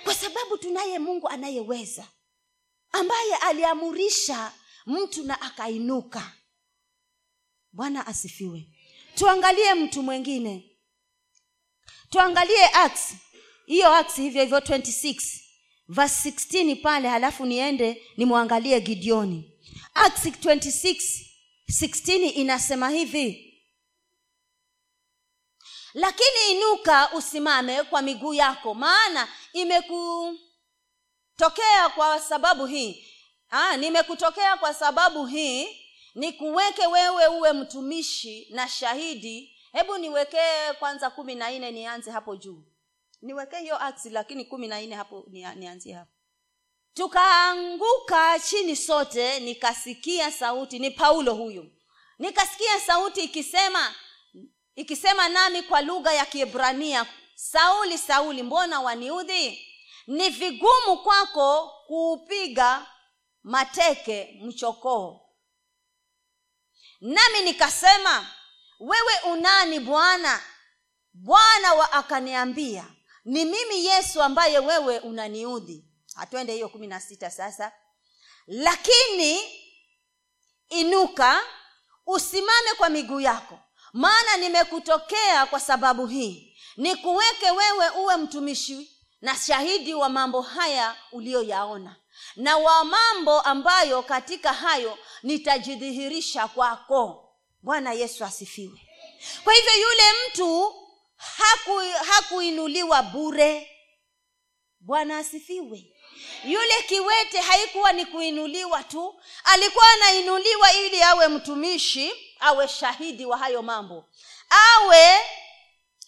Kwa 0.03 0.13
sababu 0.15 0.57
tunaye 0.57 0.99
mungu 0.99 1.27
anayeweza 1.29 2.07
ambaye 2.91 3.35
aliamurisha 3.35 4.51
mtu 4.85 5.23
na 5.23 5.41
akainuka. 5.41 6.31
Bwana 7.71 8.07
asifiwe. 8.07 8.67
Tuangalie 9.15 9.73
mtu 9.73 10.03
mwingine 10.03 10.68
tuangalie 12.09 12.65
acts. 12.73 13.13
Hiyo 13.65 13.93
acts 13.95 14.15
hivyo 14.15 14.41
hivyo 14.43 14.59
26 14.59 15.39
verse 15.87 16.29
16 16.29 16.81
pale 16.81 17.07
halafu 17.09 17.45
niende 17.45 18.03
nimwangalie 18.17 18.81
gideoni. 18.81 19.51
Acts 19.93 20.25
26 20.25 21.25
16 21.71 22.31
inasema 22.35 22.89
hivi. 22.89 23.45
Lakini 25.93 26.51
inuka 26.51 27.11
usimame 27.13 27.83
kwa 27.83 28.01
miguu 28.01 28.33
yako 28.33 28.73
maana 28.73 29.27
imekutokea 29.53 30.39
kwa 31.95 32.19
sababu 32.19 32.65
hii. 32.65 33.05
Nimekutokea 33.79 34.57
kwa 34.57 34.73
sababu 34.73 35.25
hii 35.25 35.67
nikuweke 36.15 36.87
wewe 36.87 37.27
uwe 37.27 37.53
mtumishi 37.53 38.47
na 38.49 38.67
shahidi 38.67 39.58
hebu 39.71 39.97
niwekee 39.97 40.73
kwanza 40.79 41.09
kumi 41.09 41.35
na 41.35 41.51
nne 41.51 41.71
nianze 41.71 42.11
hapo 42.11 42.35
juu. 42.35 42.63
Niwekee 43.21 43.59
hiyo 43.59 43.77
aksi 43.83 44.09
lakini 44.09 44.45
kumi 44.45 44.67
na 44.67 44.81
nne 44.81 44.95
hapo 44.95 45.23
nianzie 45.55 45.93
hapo. 45.93 46.11
Tukaanguka 46.93 48.39
chini 48.39 48.75
sote 48.75 49.39
nikasikia 49.39 50.31
sauti. 50.31 50.79
Ni 50.79 50.91
paulo 50.91 51.33
huyu. 51.33 51.71
Nikasikia 52.19 52.79
sauti 52.79 53.21
ikisema 53.21 53.95
ikisema 54.75 55.29
nami 55.29 55.61
kwa 55.63 55.81
lugha 55.81 56.13
ya 56.13 56.25
kiebrania 56.25 57.05
sauli 57.35 57.97
sauli 57.97 58.43
mbona 58.43 58.81
waniudhi? 58.81 59.65
Ni 60.07 60.29
vigumu 60.29 60.97
kwako 61.03 61.73
kuupiga 61.87 62.87
mateke 63.43 64.39
mchokoo. 64.41 65.21
Nami 67.01 67.41
nikasema 67.43 68.27
wewe 68.79 69.13
unani 69.31 69.79
bwana? 69.79 70.41
Bwana 71.13 71.73
wa 71.73 71.91
akaniambia 71.93 72.85
ni 73.25 73.45
mimi 73.45 73.85
yesu 73.85 74.21
ambaye 74.23 74.59
wewe 74.59 74.99
unaniudhi. 74.99 75.85
Hatwende 76.15 76.53
hiyo 76.53 76.69
kumi 76.69 76.87
na 76.87 76.99
sita 76.99 77.31
sasa. 77.31 77.71
Lakini 78.47 79.39
inuka 80.69 81.41
usimame 82.05 82.73
kwa 82.77 82.89
miguu 82.89 83.19
yako. 83.19 83.59
Maana 83.93 84.37
nimekutokea 84.37 85.45
kwa 85.45 85.59
sababu 85.59 86.07
hii. 86.07 86.57
Nikuweke 86.77 87.51
wewe 87.51 87.89
uwe 87.89 88.17
mtumishi 88.17 88.99
na 89.21 89.35
shahidi 89.35 89.93
wa 89.93 90.09
mambo 90.09 90.41
haya 90.41 90.95
uliyoyaona. 91.11 91.95
Na 92.35 92.57
wa 92.57 92.83
mambo 92.83 93.41
ambayo 93.41 94.03
katika 94.03 94.53
hayo 94.53 94.97
nitajidhihirisha 95.23 96.47
kwako 96.47 97.28
bwana 97.61 97.93
yesu 97.93 98.25
asifiwe. 98.25 98.79
Kwa 99.43 99.53
hivyo 99.53 99.71
yule 99.81 100.03
mtu 100.27 100.75
haku 101.15 101.79
hakuinuliwa 102.11 103.03
bure. 103.03 103.71
Bwana 104.79 105.17
asifiwe. 105.17 105.85
Yule 106.45 106.81
kiwete 106.87 107.39
haikuwa 107.39 107.91
ni 107.91 108.05
kuinuliwa 108.05 108.83
tu 108.83 109.21
alikuwa 109.43 109.85
anainuliwa 109.91 110.73
ili 110.73 111.01
awe 111.03 111.27
mtumishi 111.27 112.11
awe 112.39 112.67
shahidi 112.67 113.25
wa 113.25 113.37
hayo 113.37 113.61
mambo. 113.61 114.05
Awe 114.49 115.19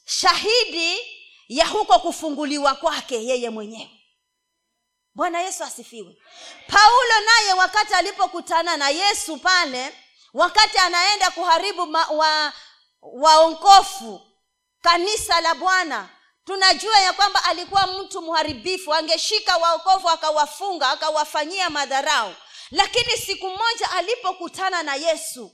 shahidi 0.05 0.97
ya 1.47 1.65
huko 1.67 1.99
kufunguliwa 1.99 2.75
kwake 2.75 3.23
yeye 3.25 3.49
mwenyewe. 3.49 3.91
Bwana 5.15 5.41
yesu 5.41 5.63
asifiwe. 5.63 6.17
Paulo 6.67 7.19
naye 7.25 7.53
wakati 7.53 7.93
alipokutana 7.93 8.77
na 8.77 8.89
yesu 8.89 9.37
pale 9.37 9.93
wakati 10.33 10.77
anaenda 10.77 11.31
kuharibu 11.31 11.85
ma, 11.85 12.07
wa 12.07 12.53
waongofu 13.01 14.21
kanisa 14.81 15.41
la 15.41 15.55
bwana 15.55 16.09
tunajua 16.45 16.99
ya 16.99 17.13
kwamba 17.13 17.43
alikuwa 17.43 17.87
mtu 17.87 18.21
mharibifu. 18.21 18.93
Angeshika 18.93 19.57
waokovu 19.57 20.09
akawafunga 20.09 20.89
akawafanyia 20.89 21.69
madharau. 21.69 22.35
Lakini 22.71 23.17
siku 23.17 23.49
moja 23.49 23.91
alipokutana 23.91 24.83
na 24.83 24.95
yesu 24.95 25.51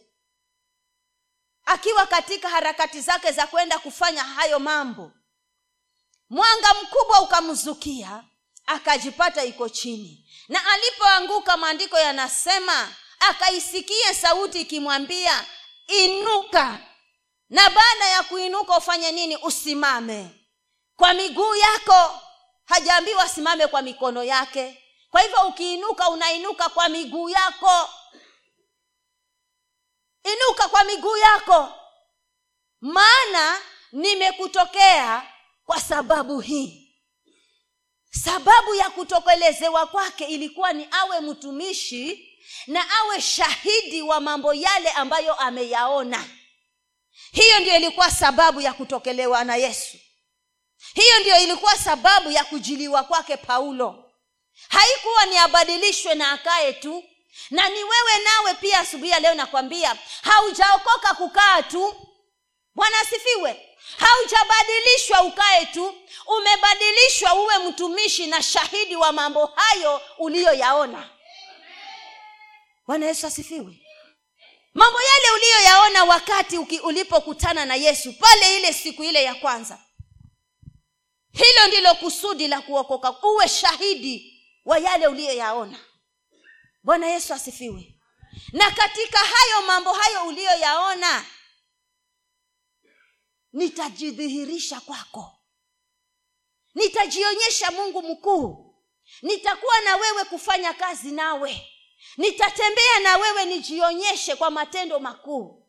akiwa 1.66 2.06
katika 2.06 2.50
harakati 2.50 3.02
zake 3.02 3.32
za 3.32 3.48
kwenda 3.48 3.80
kufanya 3.80 4.24
hayo 4.24 4.60
mambo 4.60 5.12
mwanga 6.30 6.74
mkubwa 6.84 7.22
ukamzukia 7.22 8.24
akajipata 8.66 9.44
iko 9.46 9.70
chini. 9.70 10.32
Na 10.48 10.66
alipoanguka 10.74 11.58
maandiko 11.58 12.00
yanasema 12.00 12.96
akaisikia 13.20 14.14
sauti 14.14 14.62
ikimwambia 14.62 15.46
inuka. 15.88 16.80
Na 17.50 17.70
baada 17.70 18.06
ya 18.08 18.24
kuinuka 18.24 18.78
ufanye 18.78 19.12
nini? 19.12 19.38
Usimame. 19.38 20.30
Kwa 20.96 21.14
miguu 21.14 21.56
yako. 21.56 22.22
Hajaambiwa 22.66 23.24
asimame 23.24 23.68
kwa 23.68 23.82
mikono 23.82 24.24
yake. 24.24 24.84
Kwa 25.12 25.22
hivyo 25.22 25.48
ukiinuka 25.48 26.10
unainuka 26.10 26.70
kwa 26.70 26.90
miguu 26.90 27.30
yako. 27.30 27.90
Inuka 30.24 30.68
kwa 30.68 30.84
miguu 30.84 31.18
yako. 31.18 31.74
Maana 32.82 33.62
nimekutokea 33.92 35.34
kwa 35.66 35.82
sababu 35.82 36.40
hii. 36.40 36.84
Sababu 38.24 38.76
ya 38.76 38.90
kutokelezewa 38.90 39.88
kwake 39.88 40.26
ilikuwa 40.26 40.74
ni 40.74 40.88
awe 40.92 41.20
mtumishi 41.20 42.27
na 42.68 42.90
awe 43.00 43.22
shahidi 43.22 44.02
wa 44.02 44.20
mambo 44.22 44.54
yale 44.54 44.90
ambayo 44.92 45.34
ameyaona. 45.34 46.26
Hiyo 47.32 47.60
ndio 47.60 47.76
ilikuwa 47.76 48.12
sababu 48.12 48.62
ya 48.62 48.74
kutokelewa 48.74 49.44
na 49.44 49.56
yesu. 49.56 49.98
Hiyo 50.94 51.20
ndio 51.20 51.40
ilikuwa 51.40 51.78
sababu 51.78 52.32
ya 52.32 52.44
kujiliwa 52.44 53.04
kwake 53.04 53.38
paulo. 53.38 54.12
Haikuwa 54.70 55.26
ni 55.26 55.38
abadilishwe 55.38 56.16
na 56.16 56.32
akae 56.32 56.74
tu 56.74 57.04
na 57.52 57.70
ni 57.70 57.84
wewe 57.84 58.18
nawe 58.24 58.54
pia 58.54 58.80
asubuhi 58.80 59.10
ya 59.12 59.20
leo 59.20 59.34
nakwambia 59.34 59.96
haujaokoka 60.22 61.14
kukaa 61.14 61.62
tu. 61.64 61.96
Bwana 62.76 63.00
asifiwe. 63.00 63.64
Haujabadilishwa 63.98 65.22
ukae 65.24 65.66
tu 65.66 65.96
umebadilishwa 66.28 67.34
uwe 67.34 67.58
mtumishi 67.58 68.28
na 68.28 68.44
shahidi 68.44 68.96
wa 68.96 69.12
mambo 69.12 69.46
hayo 69.46 70.02
uliyoyaona 70.18 71.10
bwana 72.88 73.06
yesu 73.06 73.28
asifiwe. 73.28 73.82
Mambo 74.74 75.00
yale 75.02 75.32
uliyoyaona 75.36 76.04
wakati 76.04 76.58
ulipokutana 76.58 77.66
na 77.66 77.76
yesu 77.76 78.14
pale 78.14 78.58
ile 78.58 78.74
siku 78.74 79.04
ile 79.04 79.24
ya 79.24 79.36
kwanza 79.36 79.84
hilo 81.32 81.68
ndilo 81.68 81.96
kusudi 81.96 82.48
la 82.48 82.62
kuokoka 82.62 83.22
uwe 83.24 83.48
shahidi 83.48 84.44
wa 84.66 84.78
yale 84.80 85.08
uliyoyaona. 85.08 85.80
Bwana 86.84 87.08
yesu 87.08 87.34
asifiwe. 87.34 87.94
Na 88.54 88.72
katika 88.72 89.18
hayo 89.18 89.62
mambo 89.68 89.94
hayo 89.94 90.24
uliyoyaona 90.28 91.26
nitajidhihirisha 93.54 94.80
kwako. 94.80 95.40
Nitajionyesha 96.76 97.72
mungu 97.72 98.02
mkuu. 98.02 98.76
Nitakuwa 99.22 99.82
na 99.82 99.96
wewe 99.96 100.24
kufanya 100.24 100.74
kazi 100.74 101.12
nawe 101.12 101.77
nitatembea 102.18 103.00
na 103.04 103.18
wewe 103.18 103.46
nijionyeshe 103.46 104.36
kwa 104.36 104.50
matendo 104.52 105.00
makuu. 105.00 105.64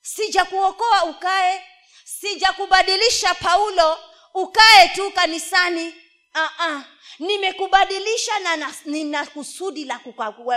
Sijakuokoa 0.00 1.04
ukae 1.04 1.64
sijakubadilisha 2.04 3.34
paulo 3.34 3.98
ukae 4.34 4.88
tu 4.88 5.10
kanisani. 5.10 5.94
Uh-uh. 6.34 6.82
nimekubadilisha 7.18 8.38
na 8.38 8.56
na- 8.56 8.74
nina 8.84 9.26
kusudi 9.26 9.84
la, 9.84 10.00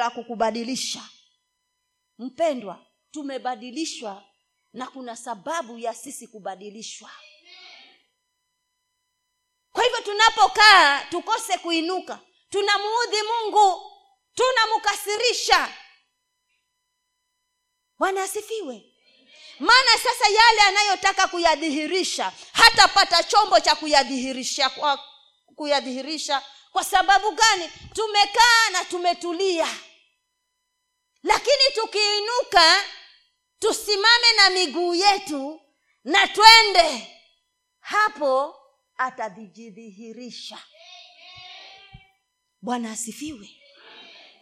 kukubadilisha. 0.10 1.02
Mpendwa 2.20 2.86
tumebadilishwa 3.12 4.24
na 4.74 4.88
kuna 4.88 5.16
sababu 5.16 5.80
ya 5.80 5.94
sisi 5.94 6.28
kubadilishwa. 6.28 7.10
Kwa 9.72 9.84
hivyo 9.84 10.02
tunapokaa 10.02 11.02
tukose 11.06 11.58
kuinuka 11.58 12.20
tunamuudhi 12.50 13.18
mungu 13.24 13.92
tunamkasirisha. 14.36 15.74
Bwana 18.00 18.24
asifiwe. 18.24 18.90
Maana 19.60 19.98
sasa 20.04 20.28
yale 20.30 20.62
anayotaka 20.62 21.28
kuyadhihirisha 21.28 22.34
hatapata 22.54 23.24
chombo 23.24 23.60
cha 23.60 23.76
kuyadhihirisha 23.76 24.70
kwa, 24.70 25.00
kuyadhihirisha. 25.56 26.44
Kwa 26.72 26.84
sababu 26.84 27.32
gani? 27.32 27.70
Tumekaa 27.94 28.70
na 28.72 28.86
tumetulia. 28.86 29.68
Lakini 31.24 31.64
tukiinuka 31.76 32.84
tusimame 33.60 34.32
na 34.38 34.50
miguu 34.50 34.96
yetu 34.96 35.62
na 36.04 36.28
twende 36.28 37.08
hapo 37.80 38.56
atajidhihirisha 38.98 40.58
bwana 42.62 42.92
asifiwe 42.92 43.50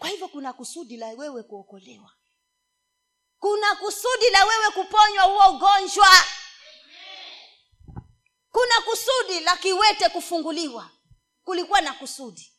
kwa 0.02 0.10
hivyo 0.10 0.28
kuna 0.28 0.54
kusudi 0.54 0.98
la 0.98 1.08
wewe 1.08 1.44
kuokolewa. 1.44 2.12
Kuna 3.40 3.76
kusudi 3.76 4.30
la 4.32 4.46
wewe 4.46 4.70
kuponywa 4.72 5.24
huo 5.24 5.50
ugonjwa. 5.56 6.08
Kuna 8.52 8.82
kusudi 8.86 9.40
la 9.40 9.58
kiwete 9.58 10.10
kufunguliwa. 10.10 10.90
Kulikuwa 11.44 11.82
na 11.82 11.94
kusudi. 11.94 12.54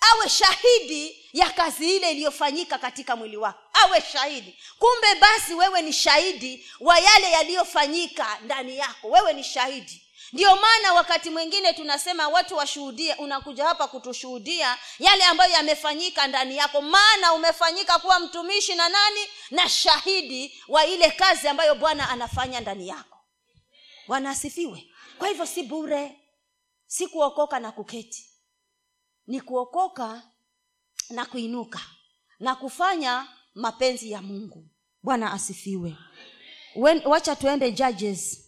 Awe 0.00 0.28
shahidi 0.28 1.30
ya 1.32 1.50
kazi 1.50 1.96
ile 1.96 2.10
iliyofanyika 2.10 2.78
katika 2.78 3.16
mwili 3.16 3.36
wako. 3.36 3.60
Awe 3.72 4.00
shahidi. 4.00 4.62
Kumbe 4.78 5.14
basi 5.14 5.54
wewe 5.54 5.82
ni 5.82 5.92
shahidi 5.92 6.70
wa 6.80 6.98
yale 6.98 7.30
yaliyofanyika 7.30 8.38
ndani 8.38 8.76
yako. 8.78 9.08
Wewe 9.10 9.32
ni 9.32 9.44
shahidi 9.44 10.01
ndio 10.32 10.56
maana 10.56 10.92
wakati 10.92 11.30
mwingine 11.30 11.72
tunasema 11.72 12.28
watu 12.28 12.56
washuhudie 12.56 13.14
unakuja 13.14 13.64
hapa 13.66 13.88
kutushuhudia 13.88 14.78
yale 14.98 15.24
ambayo 15.24 15.52
yamefanyika 15.52 16.26
ndani 16.26 16.56
yako. 16.56 16.80
Maana 16.82 17.32
umefanyika 17.32 17.98
kuwa 17.98 18.20
mtumishi 18.20 18.74
na 18.74 18.88
nani? 18.88 19.20
Na 19.50 19.68
shahidi 19.68 20.62
wa 20.68 20.86
ile 20.86 21.10
kazi 21.10 21.48
ambayo 21.48 21.74
bwana 21.74 22.10
anafanya 22.10 22.60
ndani 22.60 22.88
yako. 22.88 23.18
Bwana 24.06 24.30
asifiwe. 24.30 24.90
Kwa 25.18 25.28
hivyo 25.28 25.46
si 25.46 25.62
bure 25.62 26.18
si 26.86 27.06
kuokoka 27.08 27.60
na 27.60 27.72
kuketi. 27.72 28.30
Ni 29.26 29.40
kuokoka 29.40 30.22
na 31.10 31.26
kuinuka 31.26 31.80
na 32.40 32.54
kufanya 32.54 33.28
mapenzi 33.54 34.10
ya 34.10 34.22
mungu. 34.22 34.68
Bwana 35.02 35.32
asifiwe. 35.32 35.96
When, 36.76 37.02
wacha 37.06 37.36
tuende 37.36 37.72
judges 37.72 38.41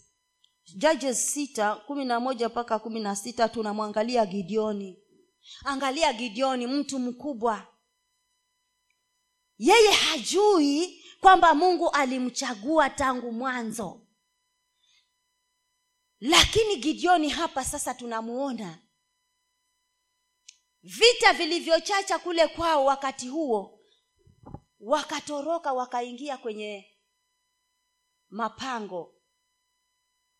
judges 0.74 1.32
sita 1.32 1.76
kumi 1.76 2.04
na 2.04 2.20
moja 2.20 2.48
mpaka 2.48 2.78
kumi 2.78 3.00
na 3.00 3.16
sita 3.16 3.48
tunamwangalia 3.48 4.26
gideoni. 4.26 4.98
Angalia 5.64 6.12
gideoni 6.12 6.66
mtu 6.66 6.98
mkubwa. 6.98 7.66
Yeye 9.58 9.90
hajui 9.90 11.04
kwamba 11.20 11.54
mungu 11.54 11.90
alimchagua 11.90 12.90
tangu 12.90 13.32
mwanzo. 13.32 14.06
Lakini 16.20 16.76
gideoni 16.76 17.28
hapa 17.28 17.64
sasa 17.64 17.94
tunamuona. 17.94 18.78
Vita 20.82 21.32
vilivyochacha 21.32 22.18
kule 22.18 22.48
kwao 22.48 22.84
wakati 22.84 23.28
huo 23.28 23.80
wakatoroka 24.80 25.72
wakaingia 25.72 26.38
kwenye 26.38 26.90
mapango 28.28 29.13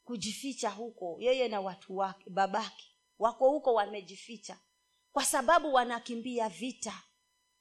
kujificha 0.04 0.70
huko 0.70 1.16
yeye 1.20 1.48
na 1.48 1.60
watu 1.60 1.96
wake 1.96 2.30
babake. 2.30 2.90
Wako 3.18 3.50
huko 3.50 3.74
wamejificha. 3.74 4.58
Kwa 5.12 5.24
sababu 5.24 5.74
wanakimbia 5.74 6.48
vita 6.48 7.02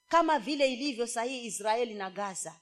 kama 0.08 0.39
vile 0.39 0.73
ilivyo 0.73 1.08
sahihi 1.08 1.45
israeli 1.45 1.93
na 1.93 2.10
gaza. 2.10 2.62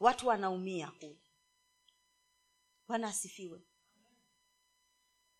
Watu 0.00 0.26
wanaumia 0.28 0.90
kule. 0.90 1.18
Bwana 2.88 3.08
asifiwe. 3.08 3.60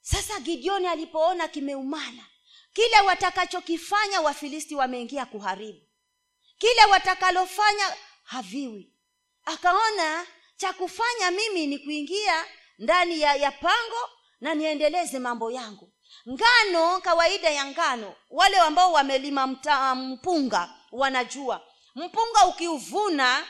Sasa 0.00 0.40
gideoni 0.40 0.86
alipoona 0.86 1.48
kimeumana 1.48 2.26
kile 2.72 3.00
watakachokifanya 3.06 4.20
wafilisti 4.20 4.74
wameingia 4.74 5.26
kuharibu. 5.26 5.86
Kile 6.58 6.84
watakalofanya 6.90 7.96
haviwi. 8.22 8.92
Akaona 9.44 10.26
cha 10.56 10.72
kufanya 10.72 11.30
mimi 11.30 11.66
ni 11.66 11.78
kuingia 11.78 12.44
ndani 12.78 13.20
ya, 13.20 13.34
ya 13.34 13.50
pango 13.52 14.10
na 14.40 14.54
niendeleze 14.54 15.18
mambo 15.18 15.50
yangu. 15.50 15.92
Ngano 16.28 17.00
kawaida 17.00 17.50
ya 17.50 17.64
ngano 17.64 18.14
wale 18.30 18.58
ambao 18.58 18.92
wamelima 18.92 19.46
mta, 19.46 19.94
mpunga 19.94 20.74
wanajua. 20.92 21.66
Mpunga 21.94 22.46
ukiuvuna 22.46 23.46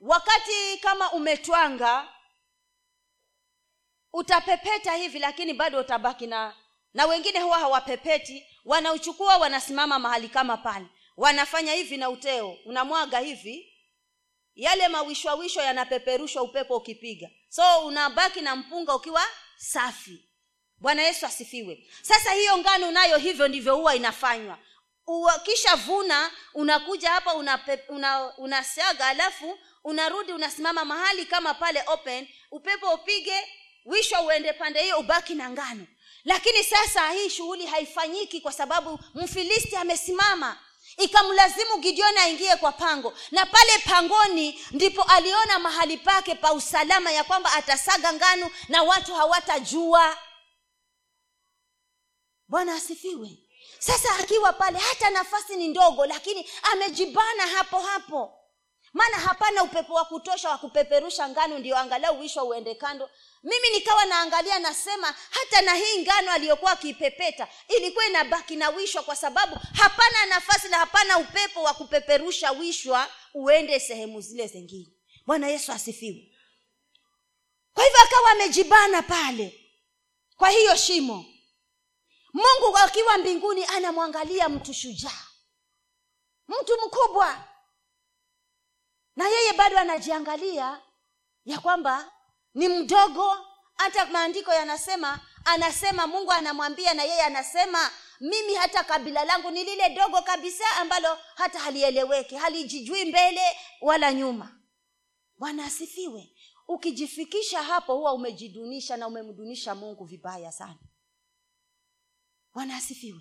wakati 0.00 0.78
kama 0.82 1.12
umetwanga 1.12 2.08
utapepeta 4.12 4.94
hivi 4.94 5.18
lakini 5.18 5.54
bado 5.54 5.80
utabaki 5.80 6.26
na 6.26 6.54
na 6.94 7.06
wengine 7.06 7.40
huwa 7.40 7.58
hawapepeti. 7.58 8.46
Wanauchukua 8.64 9.36
wanasimama 9.36 9.98
mahali 9.98 10.28
kama 10.28 10.56
pale. 10.56 10.86
Wanafanya 11.16 11.72
hivi 11.72 11.96
na 11.96 12.10
uteo. 12.10 12.56
Unamwaga 12.66 13.18
hivi 13.18 13.75
yale 14.56 14.88
mawishwawisho 14.88 15.60
yanapeperushwa 15.60 16.42
upepo 16.42 16.76
ukipiga. 16.76 17.30
So 17.48 17.86
unabaki 17.86 18.40
na 18.40 18.56
mpunga 18.56 18.94
ukiwa 18.94 19.22
safi. 19.56 20.28
Bwana 20.78 21.02
yesu 21.02 21.26
asifiwe. 21.26 21.86
Sasa 22.02 22.32
hiyo 22.32 22.58
ngano 22.58 22.90
nayo 22.90 23.18
hivyo 23.18 23.48
ndivyo 23.48 23.76
huwa 23.76 23.96
inafanywa. 23.96 24.58
Kisha 25.44 25.76
vuna 25.76 26.30
unakuja 26.54 27.10
hapa 27.10 27.34
unasaga 27.34 27.82
una, 27.88 28.36
una 28.38 28.64
alafu 29.06 29.58
unarudi 29.84 30.32
unasimama 30.32 30.84
mahali 30.84 31.26
kama 31.26 31.54
pale 31.54 31.82
open 31.86 32.28
upepo 32.50 32.94
upige 32.94 33.48
wishwa 33.84 34.20
uende 34.22 34.52
pande 34.52 34.82
hiyo 34.82 34.98
ubaki 34.98 35.34
na 35.34 35.50
ngano. 35.50 35.86
Lakini 36.24 36.64
sasa 36.64 37.10
hii 37.10 37.30
shughuli 37.30 37.66
haifanyiki 37.66 38.40
kwa 38.40 38.52
sababu 38.52 38.98
mfilisti 39.14 39.76
amesimama 39.76 40.58
ikamlazimu 40.96 41.78
gideoni 41.78 42.18
aingie 42.18 42.56
kwa 42.56 42.72
pango. 42.72 43.14
Na 43.30 43.46
pale 43.46 43.78
pangoni 43.78 44.64
ndipo 44.70 45.02
aliona 45.02 45.58
mahali 45.58 45.96
pake 45.96 46.34
pa 46.34 46.52
usalama 46.52 47.10
ya 47.10 47.24
kwamba 47.24 47.52
atasaga 47.52 48.12
ngano 48.12 48.50
na 48.68 48.82
watu 48.82 49.14
hawatajua. 49.14 50.18
Bwana 52.48 52.74
asifiwe. 52.74 53.30
Sasa 53.78 54.16
akiwa 54.16 54.52
pale 54.52 54.78
hata 54.78 55.10
nafasi 55.10 55.56
ni 55.56 55.68
ndogo 55.68 56.06
lakini 56.06 56.50
amejibana 56.62 57.46
hapo 57.46 57.80
hapo 57.80 58.38
maana 58.96 59.16
hapana 59.16 59.62
upepo 59.62 59.94
wa 59.94 60.04
kutosha 60.04 60.50
wa 60.50 60.58
kupeperusha 60.58 61.28
ngano 61.28 61.58
ndio 61.58 61.76
angalau 61.78 62.20
wishwa 62.20 62.44
uende 62.44 62.74
kando. 62.74 63.10
Mimi 63.42 63.70
nikawa 63.70 64.04
naangalia 64.04 64.58
nasema 64.58 65.14
hata 65.30 65.60
na 65.60 65.74
hii 65.74 66.02
ngano 66.02 66.32
aliyokuwa 66.32 66.72
akiipepeta 66.72 67.48
ilikuwa 67.68 68.06
inabaki 68.06 68.56
na 68.56 68.68
wishwa 68.68 69.02
kwa 69.02 69.16
sababu 69.16 69.56
hapana 69.74 70.26
nafasi 70.26 70.68
na 70.68 70.76
hapana 70.78 71.18
upepo 71.18 71.62
wa 71.62 71.74
kupeperusha 71.74 72.50
wishwa 72.50 73.08
uende 73.34 73.80
sehemu 73.80 74.20
zile 74.20 74.46
zingine. 74.46 74.92
Bwana 75.26 75.48
yesu 75.48 75.72
asifiwe. 75.72 76.32
Kwa 77.74 77.84
hivyo 77.84 77.98
akawa 78.00 78.30
amejibana 78.30 79.02
pale 79.02 79.70
kwa 80.36 80.48
hiyo 80.50 80.76
shimo. 80.76 81.24
Mungu 82.32 82.76
akiwa 82.78 83.18
mbinguni 83.18 83.64
anamwangalia 83.64 84.48
mtu 84.48 84.74
shujaa. 84.74 85.26
Mtu 86.48 86.72
mkubwa 86.86 87.44
na 89.16 89.28
yeye 89.28 89.52
bado 89.52 89.78
anajiangalia 89.78 90.82
ya 91.44 91.58
kwamba 91.58 92.12
ni 92.54 92.68
mdogo. 92.68 93.36
Hata 93.74 94.06
maandiko 94.06 94.52
yanasema 94.52 95.20
anasema 95.44 96.06
mungu 96.06 96.32
anamwambia 96.32 96.94
na 96.94 97.02
yeye 97.04 97.22
anasema 97.22 97.90
mimi 98.20 98.54
hata 98.54 98.84
kabila 98.84 99.24
langu 99.24 99.50
ni 99.50 99.64
lile 99.64 99.88
dogo 99.90 100.22
kabisa 100.22 100.64
ambalo 100.76 101.18
hata 101.34 101.58
halieleweki 101.58 102.36
halijijui 102.36 103.04
mbele 103.04 103.40
wala 103.80 104.12
nyuma. 104.14 104.58
Bwana 105.38 105.64
asifiwe. 105.64 106.32
Ukijifikisha 106.68 107.62
hapo 107.62 107.94
huwa 107.96 108.12
umejidunisha 108.12 108.96
na 108.96 109.06
umemdunisha 109.06 109.74
mungu 109.74 110.04
vibaya 110.04 110.52
sana. 110.52 110.78
Bwana 112.54 112.76
asifiwe. 112.76 113.20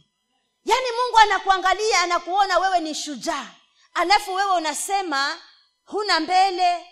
Yaani 0.65 0.86
mungu 1.03 1.17
anakuangalia 1.17 2.01
anakuona 2.01 2.60
wewe 2.60 2.79
ni 2.79 2.95
shujaa. 2.95 3.51
Alafu 3.93 4.34
wewe 4.34 4.51
unasema 4.55 5.41
huna 5.86 6.19
mbele 6.19 6.86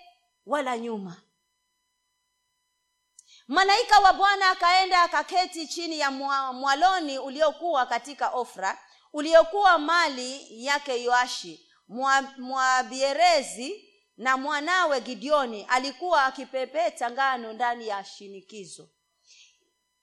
wala 0.46 0.78
nyuma. 0.78 1.22
Malaika 3.48 4.00
wa 4.00 4.14
bwana 4.14 4.50
akaenda 4.50 5.02
akaketi 5.04 5.68
chini 5.68 6.00
ya 6.00 6.12
mwaloni 6.54 7.20
uliokuwa 7.20 7.86
katika 7.86 8.30
ofra 8.30 8.78
uliokuwa 9.14 9.78
mali 9.80 10.66
yake 10.66 11.04
yoashi 11.04 11.70
mwabierezi 12.38 13.70
mwa 13.70 13.94
na 14.18 14.38
mwanawe 14.38 15.02
gideoni 15.02 15.66
alikuwa 15.70 16.26
akipepeta 16.26 17.12
ngano 17.12 17.54
ndani 17.54 17.88
ya 17.88 18.04
shinikizo. 18.06 18.90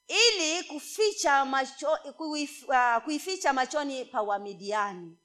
Ili 0.07 0.63
kuficha 0.65 1.45
macho, 1.45 1.97
kuif, 2.17 2.69
uh, 2.69 2.97
kuificha 3.05 3.53
machoni 3.53 4.05
pa 4.05 4.23
wamidiani 4.23 5.19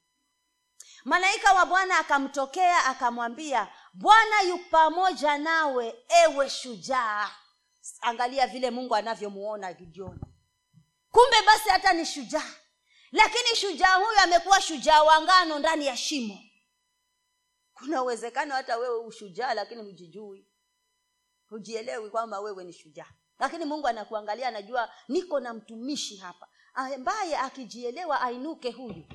malaika 1.05 1.53
wa 1.53 1.65
bwana 1.65 1.99
akamtokea 1.99 2.85
akamwambia 2.85 3.67
bwana 3.93 4.41
yu 4.41 4.57
pamoja 4.57 5.37
nawe 5.37 5.95
ewe 6.23 6.49
shujaa. 6.49 7.31
Angalia 8.01 8.47
vile 8.47 8.71
mungu 8.71 8.95
anavyomuona 8.95 9.73
gideoni 9.73 10.19
kumbe 11.11 11.41
basi 11.45 11.69
hata 11.69 11.93
ni 11.93 12.05
shujaa. 12.05 12.51
Lakini 13.11 13.55
shujaa 13.55 13.95
huyu 13.95 14.19
amekuwa 14.23 14.61
shujaa 14.61 15.03
wa 15.03 15.21
ngano 15.21 15.59
ndani 15.59 15.85
ya 15.85 15.97
shimo. 15.97 16.39
Kuna 17.73 18.03
uwezekano 18.03 18.55
hata 18.55 18.77
wewe 18.77 18.99
ushujaa 18.99 19.53
lakini 19.53 19.81
hujijui. 19.83 20.47
Hujielewi 21.49 22.09
kwamba 22.09 22.39
wewe 22.39 22.63
ni 22.63 22.73
shujaa. 22.73 23.09
Lakini 23.39 23.65
mungu 23.65 23.87
anakuangalia 23.87 24.47
anajua 24.47 24.93
niko 25.07 25.39
na 25.39 25.53
mtumishi 25.53 26.17
hapa. 26.17 26.47
Ambaye 26.73 27.37
akijielewa 27.37 28.21
ainuke 28.21 28.71
huyu. 28.71 29.05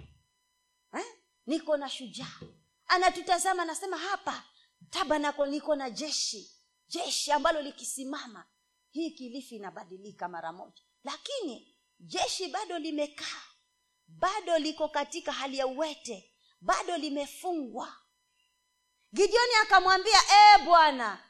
Eh? 0.94 1.04
Niko 1.50 1.76
na 1.76 1.88
shujaa. 1.88 2.38
Anatutazama 2.86 3.62
anasema 3.62 3.96
hapa 3.96 4.44
tabanako 4.90 5.46
niko 5.46 5.76
na 5.76 5.90
jeshi 5.90 6.50
jeshi 6.88 7.32
ambalo 7.32 7.62
likisimama 7.62 8.44
hii 8.90 9.10
kilifi 9.10 9.56
inabadilika 9.56 10.28
mara 10.28 10.52
moja. 10.52 10.82
Lakini 11.04 11.76
jeshi 12.00 12.48
bado 12.48 12.78
limekaa 12.78 13.42
bado 14.06 14.58
liko 14.58 14.88
katika 14.88 15.32
hali 15.32 15.58
ya 15.58 15.66
uwete 15.66 16.32
bado 16.60 16.96
limefungwa. 16.96 17.96
Gideoni 19.14 19.54
akamwambia 19.62 20.20
ee 20.32 20.58
bwana 20.64 21.24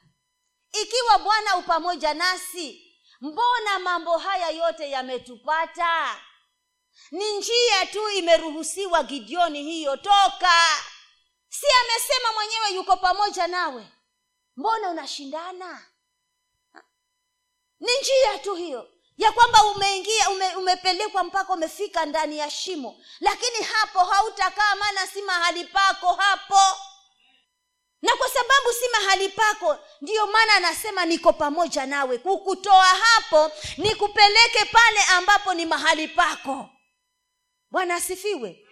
ikiwa 0.83 1.19
bwana 1.19 1.57
upamoja 1.57 2.15
nasi 2.15 2.97
mbona 3.21 3.79
mambo 3.79 4.19
haya 4.19 4.51
yote 4.51 4.91
yametupata 4.91 6.21
ni 7.11 7.33
njia 7.39 7.87
tu 7.93 8.09
imeruhusiwa 8.11 9.03
gideoni 9.03 9.63
hiyo 9.63 9.97
toka. 9.97 10.53
Si 11.49 11.67
amesema 11.85 12.33
mwenyewe 12.33 12.71
yuko 12.71 12.97
pamoja 12.97 13.47
nawe? 13.47 13.87
Mbona 14.57 14.89
unashindana? 14.91 15.87
Ni 17.81 17.89
njia 18.01 18.39
tu 18.39 18.55
hiyo. 18.55 18.89
Ya 19.17 19.33
kwamba 19.33 19.65
umeingia 19.65 20.31
ume, 20.31 20.55
umepelekwa 20.57 21.25
mpaka 21.25 21.53
umefika 21.53 22.07
ndani 22.07 22.39
ya 22.39 22.51
shimo. 22.51 23.05
Lakini 23.21 23.63
hapo 23.63 23.99
hautakaa 23.99 24.75
maana 24.77 25.07
si 25.07 25.23
mahali 25.23 25.65
pako 25.65 26.13
hapo. 26.15 26.79
Na 28.03 28.17
kwa 28.17 28.29
sababu 28.29 28.73
si 28.81 28.89
mahali 28.89 29.29
pako 29.29 29.79
ndiyo 30.01 30.27
maana 30.27 30.55
anasema 30.55 31.05
niko 31.07 31.33
pamoja 31.33 31.87
nawe. 31.87 32.19
Kukutoa 32.19 32.85
hapo 32.87 33.53
nikupeleke 33.77 34.65
pale 34.65 35.03
ambapo 35.05 35.55
ni 35.55 35.67
mahali 35.67 36.09
pako 36.09 36.69
bwana 37.71 37.95
asifiwe. 37.95 38.67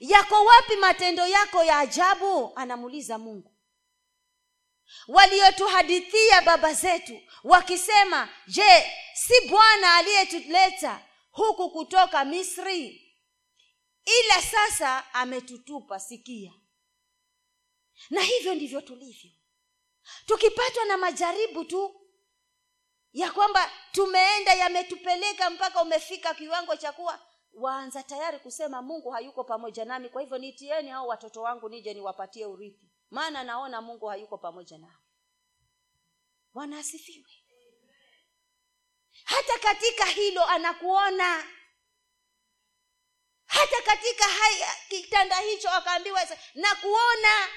Yako 0.00 0.44
wapi 0.44 0.76
matendo 0.76 1.26
yako 1.26 1.64
ya 1.64 1.78
ajabu? 1.78 2.52
Anamuuliza 2.56 3.18
mungu. 3.18 3.56
Waliotuhadithia 5.08 6.40
baba 6.42 6.74
zetu 6.74 7.20
wakisema 7.44 8.28
je 8.46 8.92
si 9.14 9.48
bwana 9.48 9.94
aliyetuleta 9.96 11.08
huku 11.30 11.70
kutoka 11.70 12.24
misri? 12.24 12.98
Ila 14.04 14.42
sasa 14.42 15.14
ametutupa 15.14 16.00
sikia. 16.00 16.52
Na 18.10 18.22
hivyo 18.22 18.54
ndivyo 18.54 18.80
tulivyo. 18.80 19.30
Tukipatwa 20.26 20.84
na 20.84 20.96
majaribu 20.96 21.64
tu 21.64 22.01
ya 23.12 23.30
kwamba 23.32 23.70
tumeenda 23.92 24.54
yametupeleka 24.54 25.50
mpaka 25.50 25.82
umefika 25.82 26.34
kiwango 26.34 26.76
cha 26.76 26.92
kuwa 26.92 27.26
waanza 27.52 28.02
tayari 28.02 28.38
kusema 28.38 28.82
mungu 28.82 29.10
hayuko 29.10 29.44
pamoja 29.44 29.84
nami 29.84 30.08
kwa 30.08 30.22
hivyo 30.22 30.38
nitieni 30.38 30.90
hao 30.90 31.06
watoto 31.06 31.42
wangu 31.42 31.68
nije 31.68 31.94
niwapatie 31.94 32.46
urithi. 32.46 32.90
Maana 33.10 33.44
naona 33.44 33.80
mungu 33.80 34.06
hayuko 34.06 34.38
pamoja 34.38 34.78
nao. 34.78 35.02
Bwana 36.52 36.78
asifiwe. 36.78 37.30
Hata 39.24 39.58
katika 39.58 40.04
hilo 40.04 40.44
anakuona. 40.44 41.44
Hata 43.46 43.82
katika 43.82 44.24
haya 44.24 44.74
kitanda 44.88 45.36
hicho 45.36 45.70
akaambiwa 45.70 46.20
na 46.54 46.74
kuona 46.74 47.48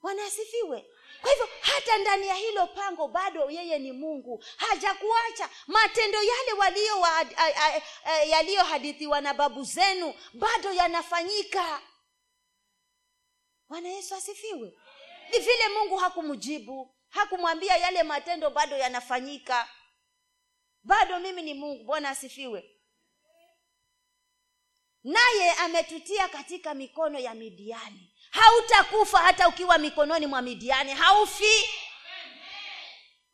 bwana 0.00 0.24
kwa 1.20 1.30
hivyo 1.30 1.48
hata 1.60 1.98
ndani 1.98 2.28
ya 2.28 2.34
hilo 2.34 2.66
pango 2.66 3.08
bado 3.08 3.50
yeye 3.50 3.78
ni 3.78 3.92
mungu. 3.92 4.44
Hajakuacha. 4.56 5.50
Matendo 5.66 6.18
yale 6.22 6.48
yaliyohadithiwa 8.30 9.20
na 9.20 9.34
babu 9.34 9.64
zenu 9.64 10.14
bado 10.32 10.72
yanafanyika. 10.72 11.82
Bwana 13.68 13.88
yesu 13.88 14.14
asifiwe. 14.14 14.78
Ni 15.32 15.38
vile 15.38 15.68
mungu 15.68 15.96
hakumjibu 15.96 16.94
hakumwambia 17.08 17.76
yale 17.76 18.02
matendo 18.02 18.50
bado 18.50 18.76
yanafanyika. 18.76 19.68
Bado 20.82 21.18
mimi 21.20 21.42
ni 21.42 21.54
mungu. 21.54 21.84
Bwana 21.84 22.08
asifiwe. 22.10 22.74
Naye 25.04 25.52
ametutia 25.52 26.28
katika 26.28 26.74
mikono 26.74 27.18
ya 27.18 27.34
midiani 27.34 28.07
hautakufa 28.40 29.18
hata 29.18 29.48
ukiwa 29.48 29.78
mikononi 29.78 30.26
mwa 30.26 30.42
midiani. 30.42 30.94
Haufi. 30.94 31.68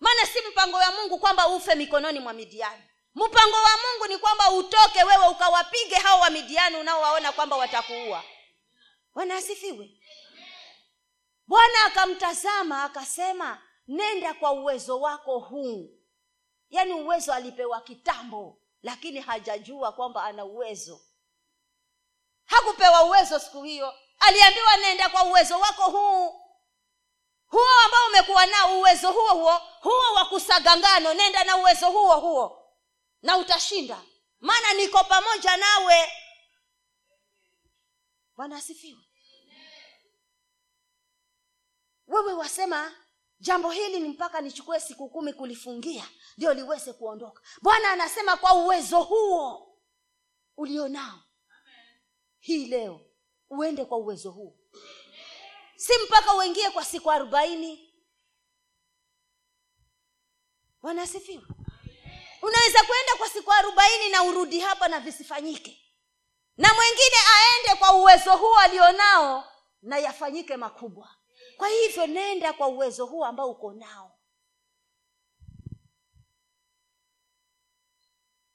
Maana 0.00 0.26
si 0.26 0.38
mpango 0.50 0.76
wa 0.76 0.92
mungu 0.92 1.18
kwamba 1.18 1.48
ufe 1.48 1.74
mikononi 1.74 2.20
mwa 2.20 2.32
midiani. 2.32 2.82
Mpango 3.14 3.56
wa 3.56 3.70
mungu 3.84 4.06
ni 4.08 4.18
kwamba 4.18 4.50
utoke 4.50 5.04
wewe 5.04 5.26
ukawapige 5.28 5.94
hao 5.94 6.20
wa 6.20 6.30
midiani 6.30 6.76
unaowaona 6.76 7.32
kwamba 7.32 7.56
watakuua. 7.56 8.24
Bwana 9.14 9.36
asifiwe. 9.36 9.90
Bwana 11.46 11.84
akamtazama 11.86 12.84
akasema 12.84 13.62
nenda 13.88 14.34
kwa 14.34 14.52
uwezo 14.52 15.00
wako 15.00 15.38
huu. 15.38 15.90
Yaani 16.70 16.92
uwezo 16.92 17.32
alipewa 17.32 17.80
kitambo 17.80 18.58
lakini 18.82 19.20
hajajua 19.20 19.92
kwamba 19.92 20.24
ana 20.24 20.44
uwezo. 20.44 21.00
Hakupewa 22.44 23.04
uwezo 23.04 23.38
siku 23.38 23.62
hiyo 23.62 23.94
aliambiwa 24.26 24.76
nenda 24.76 25.08
kwa 25.08 25.22
uwezo 25.24 25.58
wako 25.58 25.82
huu. 25.90 26.40
Huo 27.46 27.70
ambao 27.84 28.06
umekuwa 28.08 28.46
nao 28.46 28.78
uwezo 28.78 29.12
huo 29.12 29.28
huo 29.34 29.58
huo 29.80 30.14
wa 30.14 30.24
kusaga 30.28 30.76
ngano 30.76 31.14
nenda 31.14 31.44
na 31.44 31.56
uwezo 31.56 31.90
huo 31.90 32.20
huo 32.20 32.72
na 33.22 33.36
utashinda. 33.36 34.02
Maana 34.40 34.72
niko 34.72 35.04
pamoja 35.04 35.56
nawe. 35.56 36.12
Bwana 38.36 38.56
asifiwe. 38.56 39.00
Wewe 42.06 42.32
wasema 42.32 42.92
jambo 43.40 43.70
hili 43.70 44.00
ni 44.00 44.08
mpaka 44.08 44.40
nichukue 44.40 44.80
siku 44.80 45.08
kumi 45.10 45.32
kulifungia 45.32 46.08
ndio 46.36 46.54
liweze 46.54 46.92
kuondoka. 46.92 47.42
Bwana 47.62 47.90
anasema 47.90 48.36
kwa 48.36 48.52
uwezo 48.52 49.00
huo 49.02 49.76
ulionao. 50.56 51.20
Hii 52.40 52.66
leo 52.66 53.00
uende 53.50 53.84
kwa 53.84 53.98
uwezo 53.98 54.30
huu. 54.30 54.58
Si 55.76 55.92
mpaka 56.06 56.34
uingie 56.34 56.70
kwa 56.70 56.84
siku 56.84 57.10
arobaini. 57.10 57.94
Wanasifiwa 60.82 61.44
unaweza 62.42 62.78
kwenda 62.84 63.12
kwa 63.18 63.28
siku 63.28 63.52
arobaini 63.52 64.08
na 64.08 64.22
urudi 64.22 64.60
hapa 64.60 64.88
na 64.88 65.00
visifanyike. 65.00 65.80
Na 66.56 66.74
mwingine 66.74 67.16
aende 67.36 67.78
kwa 67.80 67.92
uwezo 67.96 68.36
huu 68.36 68.54
alionao 68.56 69.44
na 69.82 69.98
yafanyike 69.98 70.56
makubwa. 70.56 71.16
Kwa 71.56 71.68
hivyo 71.68 72.06
nenda 72.06 72.52
kwa 72.52 72.68
uwezo 72.68 73.06
huu 73.06 73.24
ambao 73.24 73.50
uko 73.50 73.72
nao. 73.72 74.18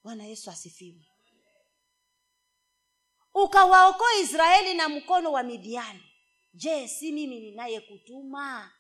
Bwana 0.04 0.24
yesu 0.26 0.50
asifiwe 0.52 1.09
ukawaokoa 3.44 4.14
israeli 4.16 4.74
na 4.74 4.90
mkono 4.90 5.32
wa 5.32 5.44
midiani. 5.44 6.04
Je 6.54 6.88
si 6.88 7.12
mimi 7.12 7.40
ninayekutuma? 7.40 8.72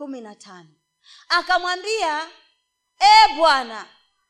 kumi 0.00 0.20
na 0.20 0.34
tano. 0.34 0.68
Akamwambia 1.28 2.30
e 3.00 3.34
bwana 3.36 3.86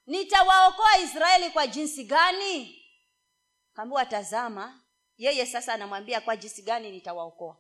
nitawaokoa 0.07 0.99
israeli 0.99 1.51
kwa 1.51 1.67
jinsi 1.67 2.05
gani? 2.05 2.85
Kaambiwa 3.73 4.07
tazama 4.07 4.83
yeye 5.17 5.47
sasa 5.47 5.75
anamwambia 5.75 6.21
kwa 6.21 6.37
jinsi 6.37 6.63
gani 6.63 6.91
nitawaokoa. 6.91 7.57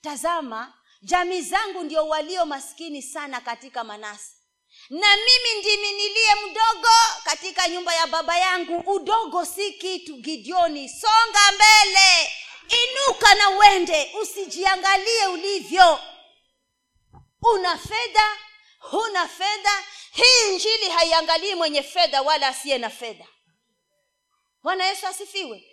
Tazama 0.00 0.74
jamii 1.02 1.40
zangu 1.40 1.82
ndio 1.84 2.08
walio 2.08 2.46
maskini 2.46 3.02
sana 3.02 3.40
katika 3.40 3.84
manasi 3.84 4.36
na 4.90 5.16
mimi 5.16 5.60
ndimi 5.60 5.92
niliye 5.92 6.34
mdogo 6.34 6.88
katika 7.24 7.68
nyumba 7.68 7.94
ya 7.94 8.06
baba 8.06 8.38
yangu. 8.38 8.78
Udogo 8.94 9.44
si 9.44 9.72
kitu 9.72 10.16
gideoni. 10.16 10.88
Songa 10.88 11.52
mbele. 11.54 12.32
Inuka 12.68 13.34
na 13.34 13.50
uende. 13.50 14.10
Usijiangalie 14.22 15.26
ulivyo. 15.26 16.00
Una 17.42 17.78
fedha? 17.78 18.36
Huna 18.78 19.28
fedha? 19.28 19.84
Hii 20.12 20.54
njili 20.56 20.88
haiangalii 20.90 21.54
mwenye 21.54 21.82
fedha 21.82 22.22
wala 22.22 22.48
asiye 22.48 22.78
na 22.78 22.90
fedha. 22.90 23.24
Bwana 24.62 24.84
yesu 24.84 25.06
asifiwe. 25.06 25.64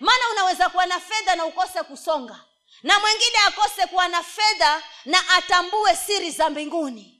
Maana 0.00 0.28
unaweza 0.32 0.68
kuwa 0.68 0.86
na 0.86 1.00
fedha 1.00 1.36
na 1.36 1.44
ukose 1.44 1.82
kusonga. 1.82 2.44
Na 2.82 2.98
mwingine 3.00 3.38
akose 3.46 3.86
kuwa 3.86 4.08
na 4.08 4.22
fedha 4.22 4.82
na 5.04 5.28
atambue 5.28 5.96
siri 5.96 6.30
za 6.30 6.50
mbinguni 6.50 7.13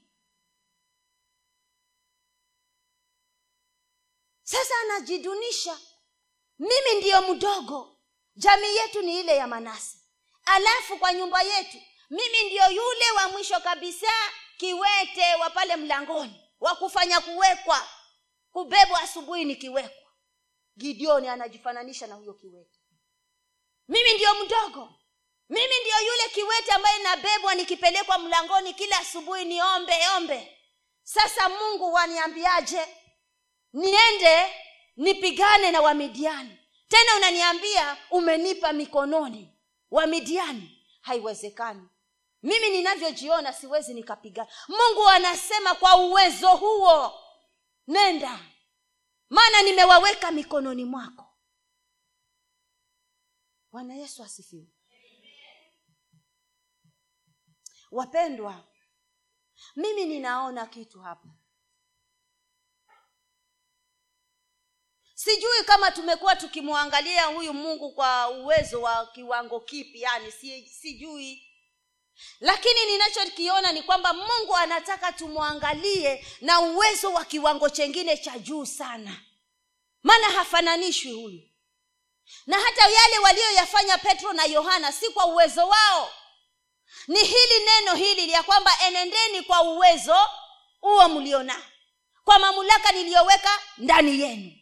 sasa 4.55 4.75
anajidunisha. 4.83 5.79
Mimi 6.59 6.95
ndiyo 6.99 7.23
mdogo. 7.23 7.97
Jamii 8.37 8.77
yetu 8.77 9.03
ni 9.03 9.21
ile 9.21 9.37
ya 9.37 9.47
manasi 9.47 9.99
alafu 10.45 10.99
kwa 10.99 11.13
nyumba 11.13 11.43
yetu 11.43 11.79
mimi 12.11 12.43
ndiyo 12.47 12.71
yule 12.71 13.11
wa 13.17 13.29
mwisho 13.29 13.61
kabisa 13.61 14.11
kiwete 14.57 15.35
wa 15.41 15.51
pale 15.51 15.77
mlangoni 15.77 16.51
wa 16.61 16.77
kufanya 16.77 17.21
kuwekwa 17.21 17.89
kubebwa 18.53 19.01
asubuhi 19.03 19.45
nikiwekwa. 19.45 20.11
Gideoni 20.79 21.29
anajifananisha 21.29 22.07
na 22.07 22.15
huyo 22.15 22.35
kiwete. 22.35 22.79
Mimi 23.89 24.13
ndiyo 24.15 24.35
mdogo. 24.45 24.95
Mimi 25.49 25.81
ndiyo 25.81 25.97
yule 26.07 26.29
kiwete 26.35 26.73
ambaye 26.73 27.03
nabebwa 27.03 27.55
nikipelekwa 27.55 28.19
mlangoni 28.19 28.75
kila 28.75 28.99
asubuhi 28.99 29.45
niombe 29.45 29.95
ombe. 30.17 30.59
Sasa 31.03 31.49
mungu 31.49 31.93
waniambiaje 31.93 32.87
niende 33.75 34.55
nipigane 34.97 35.71
na 35.71 35.81
wamidiani. 35.81 36.59
Tena 36.89 37.17
unaniambia 37.17 37.97
umenipa 38.11 38.73
mikononi. 38.73 39.59
Wamidiani 39.91 40.87
haiwezekani. 41.01 41.89
Mimi 42.43 42.71
ninavyojiona 42.71 43.53
siwezi 43.53 43.95
nikapigana 43.95 44.51
mungu 44.69 45.09
anasema 45.09 45.75
kwa 45.75 45.97
uwezo 45.97 46.49
huo 46.57 47.21
nenda. 47.87 48.41
Maana 49.31 49.63
nimewaweka 49.63 50.31
mikononi 50.31 50.85
mwako. 50.85 51.27
Bwana 53.73 53.95
yesu 53.95 54.23
asifiwe. 54.23 54.67
Wapendwa 57.91 58.65
mimi 59.77 60.05
ninaona 60.05 60.67
kitu 60.67 61.01
hapa 61.01 61.29
sijui 65.25 65.65
kama 65.67 65.91
tumekuwa 65.91 66.37
tukimwangalia 66.37 67.25
huyu 67.25 67.55
mungu 67.55 67.93
kwa 67.93 68.29
uwezo 68.31 68.83
wa 68.83 69.07
kiwango 69.07 69.61
kipi 69.61 70.01
yani 70.03 70.33
si, 70.33 70.69
sijui. 70.69 71.47
Lakini 72.41 72.87
ninachokiona 72.87 73.73
ni 73.73 73.83
kwamba 73.83 74.13
mungu 74.13 74.57
anataka 74.57 75.13
tumwangalie 75.13 76.27
na 76.41 76.61
uwezo 76.61 77.13
wa 77.13 77.25
kiwango 77.25 77.69
chengine 77.71 78.17
cha 78.17 78.39
juu 78.39 78.67
sana. 78.67 79.21
Maana 80.03 80.27
hafananishwi 80.31 81.13
huyu. 81.13 81.43
Na 82.47 82.61
hata 82.61 82.83
yale 82.89 83.19
walioyafanya 83.19 83.99
petro 83.99 84.33
na 84.33 84.45
yohana 84.45 84.93
si 84.93 85.09
kwa 85.11 85.27
uwezo 85.27 85.69
wao. 85.69 86.11
Ni 87.09 87.19
hili 87.19 87.65
neno 87.67 87.95
hili 87.95 88.33
ya 88.33 88.43
kwamba 88.43 88.71
enendeni 88.87 89.43
kwa 89.43 89.63
uwezo 89.63 90.17
huo 90.81 91.09
mlionao. 91.09 91.63
Kwa 92.25 92.39
mamlaka 92.39 92.93
niliyoweka 92.93 93.61
ndani 93.79 94.21
yenu 94.21 94.53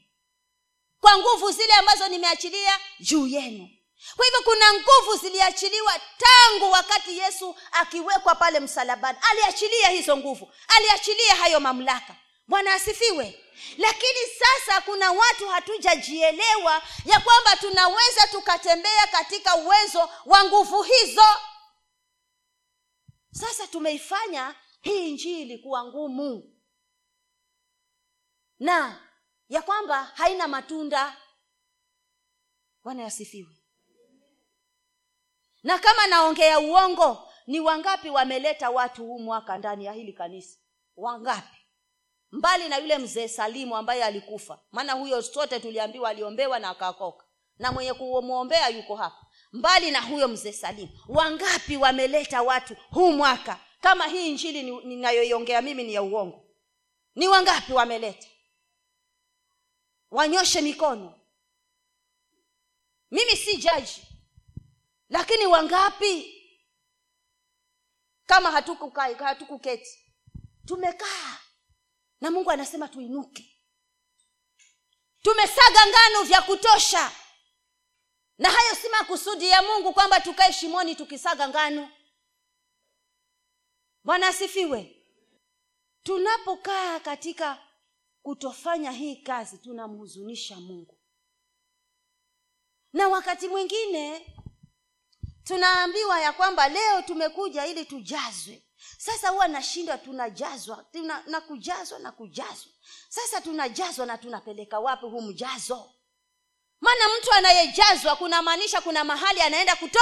kwa 1.02 1.18
nguvu 1.18 1.50
zile 1.52 1.72
ambazo 1.74 2.08
nimeachilia 2.08 2.78
juu 3.00 3.26
yenu. 3.26 3.68
Kwa 4.16 4.24
hivyo 4.24 4.40
kuna 4.44 4.72
nguvu 4.74 5.16
ziliachiliwa 5.22 5.92
tangu 6.18 6.70
wakati 6.72 7.18
yesu 7.18 7.56
akiwekwa 7.72 8.34
pale 8.34 8.60
msalabani. 8.60 9.18
Aliachilia 9.30 9.88
hizo 9.88 10.16
nguvu. 10.16 10.52
Aliachilia 10.68 11.34
hayo 11.34 11.60
mamlaka. 11.60 12.16
Bwana 12.48 12.74
asifiwe. 12.74 13.44
Lakini 13.78 14.18
sasa 14.38 14.80
kuna 14.80 15.12
watu 15.12 15.48
hatujajielewa 15.48 16.82
ya 17.04 17.20
kwamba 17.20 17.56
tunaweza 17.56 18.26
tukatembea 18.30 19.06
katika 19.06 19.56
uwezo 19.56 20.10
wa 20.26 20.44
nguvu 20.44 20.82
hizo. 20.82 21.24
Sasa 23.32 23.66
tumeifanya 23.66 24.54
hii 24.80 25.12
njili 25.12 25.58
kuwa 25.58 25.84
ngumu. 25.84 26.58
Na 28.58 29.08
ya 29.48 29.62
kwamba 29.62 30.04
haina 30.04 30.48
matunda. 30.48 31.16
Bwana 32.84 33.02
yasifiwe 33.02 33.50
na 35.62 35.78
kama 35.78 36.06
naongea 36.06 36.60
uongo 36.60 37.28
ni 37.46 37.60
wangapi 37.60 38.10
wameleta 38.10 38.70
watu 38.70 39.04
huu 39.06 39.18
mwaka 39.18 39.58
ndani 39.58 39.84
ya 39.84 39.92
hili 39.92 40.12
kanisa? 40.12 40.58
Wangapi? 40.96 41.58
Mbali 42.32 42.68
na 42.68 42.76
yule 42.78 42.98
mzee 42.98 43.28
salimu 43.28 43.76
ambaye 43.76 44.04
alikufa 44.04 44.60
maana 44.70 44.92
huyo 44.92 45.22
sote 45.22 45.60
tuliambiwa 45.60 46.10
aliombewa 46.10 46.58
na 46.58 46.68
akakoka 46.70 47.26
na 47.58 47.72
mwenye 47.72 47.94
kumwombea 47.94 48.68
yuko 48.68 48.96
hapa. 48.96 49.26
Mbali 49.52 49.90
na 49.90 50.00
huyo 50.00 50.28
mzee 50.28 50.52
salimu 50.52 50.92
wangapi 51.08 51.76
wameleta 51.76 52.42
watu 52.42 52.76
huu 52.90 53.12
mwaka? 53.12 53.60
Kama 53.80 54.06
hii 54.06 54.32
njili 54.32 54.62
ninayoiongea 54.62 55.62
mimi 55.62 55.84
ni 55.84 55.94
ya 55.94 56.02
uongo. 56.02 56.44
Ni 57.14 57.28
wangapi 57.28 57.72
wameleta 57.72 58.28
wanyoshe 60.12 60.60
mikono. 60.60 61.20
Mimi 63.10 63.36
si 63.36 63.56
jaji. 63.56 64.02
Lakini 65.08 65.46
wangapi? 65.46 66.38
Kama 68.26 68.50
hatukukai 68.50 69.14
hatukuketi. 69.14 70.12
Tumekaa. 70.66 71.38
Na 72.20 72.30
mungu 72.30 72.50
anasema 72.50 72.88
tuinuke. 72.88 73.58
Tumesaga 75.22 75.86
ngano 75.86 76.22
vya 76.22 76.42
kutosha. 76.42 77.12
Na 78.38 78.50
hayo 78.50 78.74
si 78.74 78.88
makusudi 78.88 79.48
ya 79.48 79.62
mungu 79.62 79.92
kwamba 79.92 80.20
tukae 80.20 80.52
shimoni 80.52 80.96
tukisaga 80.96 81.48
ngano. 81.48 81.90
Bwana 84.04 84.28
asifiwe. 84.28 84.96
Tunapokaa 86.02 87.00
katika 87.00 87.71
kutofanya 88.22 88.90
hii 88.90 89.16
kazi 89.16 89.58
tunamhuzunisha 89.58 90.56
mungu. 90.56 90.98
Na 92.92 93.08
wakati 93.08 93.48
mwingine 93.48 94.34
tunaambiwa 95.44 96.20
ya 96.20 96.32
kwamba 96.32 96.68
leo 96.68 97.02
tumekuja 97.02 97.66
ili 97.66 97.84
tujazwe. 97.84 98.62
Sasa 98.98 99.28
huwa 99.28 99.48
nashindwa 99.48 99.98
tunajazwa 99.98 100.84
tuna, 100.92 101.22
na 101.26 101.40
kujazwa 101.40 101.98
na 101.98 102.12
kujazwa. 102.12 102.72
Sasa 103.08 103.40
tunajazwa 103.40 104.06
na 104.06 104.18
tunapeleka 104.18 104.80
wapi 104.80 105.06
huu 105.06 105.20
mjazo? 105.22 105.92
Maana 106.80 107.04
mtu 107.18 107.32
anayejazwa 107.32 108.16
kunamaanisha 108.16 108.80
kuna 108.80 109.04
mahali 109.04 109.40
anaenda 109.40 109.76
kuto 109.76 110.00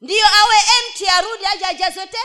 ndiyo 0.00 0.26
awe 0.26 0.56
empty 0.78 1.08
arudi 1.08 1.46
aje 1.46 1.64
ajazwe 1.64 2.06
te 2.06 2.18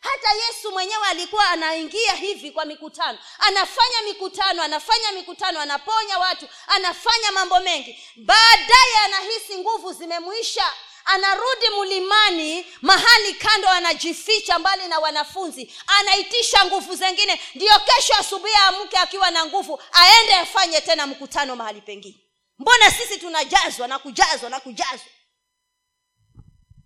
hata 0.00 0.32
yesu 0.46 0.70
mwenyewe 0.72 1.06
alikuwa 1.08 1.48
anaingia 1.50 2.14
hivi 2.14 2.50
kwa 2.50 2.64
mikutano. 2.64 3.18
Anafanya 3.38 4.02
mikutano 4.08 4.62
anafanya 4.62 5.12
mikutano 5.12 5.60
anaponya 5.60 6.18
watu 6.18 6.48
anafanya 6.66 7.32
mambo 7.32 7.60
mengi. 7.60 8.02
Baadaye 8.16 8.96
anahisi 9.04 9.58
nguvu 9.58 9.92
zimemwisha. 9.92 10.72
Anarudi 11.08 11.66
mlimani 11.80 12.66
mahali 12.82 13.34
kando 13.34 13.68
anajificha 13.68 14.58
mbali 14.58 14.88
na 14.88 14.98
wanafunzi. 14.98 15.74
Anaitisha 15.86 16.64
nguvu 16.64 16.94
zengine. 16.96 17.40
Ndiyo 17.54 17.80
kesho 17.80 18.14
asubuhi 18.14 18.54
amke 18.54 18.98
akiwa 18.98 19.30
na 19.30 19.46
nguvu 19.46 19.82
aende 19.92 20.34
afanye 20.34 20.80
tena 20.80 21.06
mkutano 21.06 21.56
mahali 21.56 21.80
pengine. 21.80 22.20
Mbona 22.58 22.90
sisi 22.90 23.18
tunajazwa 23.18 23.88
na 23.88 23.98
kujazwa 23.98 24.50
na 24.50 24.60
kujazwa? 24.60 25.06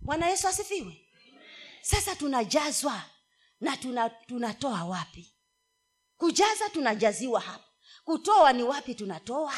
Bwana 0.01 0.29
yesu 0.29 0.47
asifiwe 0.47 1.00
sasa 1.81 2.15
tunajazwa 2.15 3.01
na 3.61 3.77
tuna, 3.77 4.09
tunatoa 4.09 4.83
wapi? 4.83 5.33
Kujaza 6.17 6.69
tunajaziwa 6.69 7.39
hapa. 7.41 7.65
Kutoa 8.03 8.53
ni 8.53 8.63
wapi 8.63 8.95
tunatoa? 8.95 9.53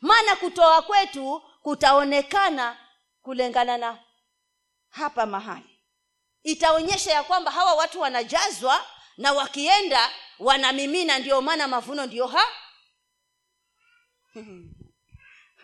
Maana 0.00 0.36
kutoa 0.36 0.82
kwetu 0.82 1.42
kutaonekana 1.62 2.78
kulingana 3.22 3.78
na 3.78 4.04
hapa 4.88 5.26
mahali. 5.26 5.78
Itaonyesha 6.42 7.12
ya 7.12 7.22
kwamba 7.22 7.50
hawa 7.50 7.74
watu 7.74 8.00
wanajazwa 8.00 8.86
na 9.16 9.32
wakienda 9.32 10.10
wanamimina 10.38 11.18
ndio 11.18 11.42
maana 11.42 11.68
mavuno 11.68 12.06
ndio 12.06 12.26
ha? 12.26 12.44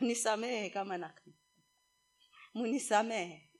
Nisamehe 0.00 0.70
kama 0.70 0.98
na 0.98 1.14
munisamehe 2.54 3.50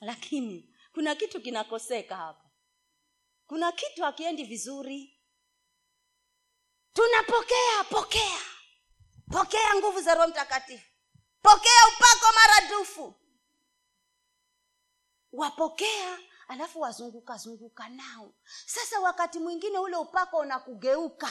lakini 0.00 0.75
kuna 0.96 1.14
kitu 1.14 1.40
kinakoseka 1.40 2.16
hapa. 2.16 2.50
Kuna 3.46 3.72
kitu 3.72 4.02
hakiendi 4.02 4.44
vizuri. 4.44 5.20
Tunapokea 6.92 7.84
pokea. 7.90 8.40
Pokea 9.32 9.74
nguvu 9.74 10.00
za 10.00 10.14
roho 10.14 10.28
mtakatifu. 10.28 10.90
Pokea 11.42 11.82
upako 11.96 12.26
maradufu. 12.34 13.14
Wapokea 15.32 16.18
alafu 16.48 16.80
wazunguka 16.80 17.36
zunguka 17.36 17.88
nao. 17.88 18.34
Sasa 18.66 19.00
wakati 19.00 19.38
mwingine 19.38 19.78
ule 19.78 19.96
upako 19.96 20.38
unakugeuka. 20.38 21.30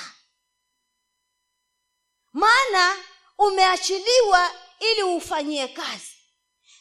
Maana 2.34 3.04
umeachiliwa 3.38 4.52
ili 4.80 5.04
ufanyie 5.04 5.68
kazi. 5.68 6.18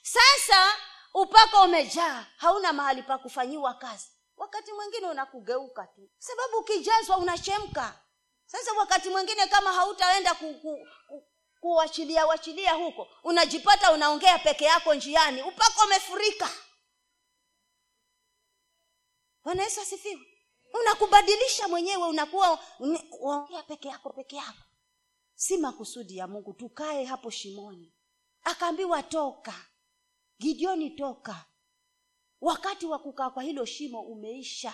Sasa 0.02 0.76
upako 1.14 1.62
umejaa 1.62 2.26
hauna 2.36 2.72
mahali 2.72 3.02
pa 3.02 3.18
kufanyiwa 3.18 3.74
kazi. 3.74 4.08
Wakati 4.36 4.72
mwingine 4.72 5.06
unakugeuka 5.06 5.86
tu. 5.86 6.10
Sababu 6.18 6.56
ukijazwa 6.58 7.16
unachemka. 7.16 8.00
Sasa 8.46 8.72
wakati 8.72 9.08
mwingine 9.10 9.46
kama 9.46 9.72
hautaenda 9.72 10.34
ku, 10.34 10.54
ku, 10.54 10.78
ku, 11.08 11.26
kuwachilia 11.60 12.26
wachilia 12.26 12.72
huko 12.72 13.08
unajipata 13.24 13.92
unaongea 13.92 14.38
peke 14.38 14.64
yako 14.64 14.94
njiani. 14.94 15.42
Upako 15.42 15.84
umefurika. 15.84 16.50
Bwana 19.44 19.62
yesu 19.62 19.80
asifiwe. 19.80 20.26
Unakubadilisha 20.80 21.68
mwenyewe 21.68 22.08
unakuwa 22.08 22.58
unaongea 23.20 23.62
peke 23.62 23.88
yako 23.88 24.10
peke 24.10 24.36
yako. 24.36 24.58
Si 25.34 25.56
makusudi 25.58 26.16
ya 26.16 26.26
mungu 26.26 26.52
tukae 26.54 27.04
hapo 27.04 27.30
shimoni. 27.30 27.92
Akaambiwa 28.44 29.02
toka 29.02 29.54
gideoni 30.38 30.90
toka. 30.90 31.44
Wakati 32.40 32.86
wa 32.86 32.98
kukaa 32.98 33.30
kwa 33.30 33.42
hilo 33.42 33.64
shimo 33.64 34.00
umeisha. 34.02 34.72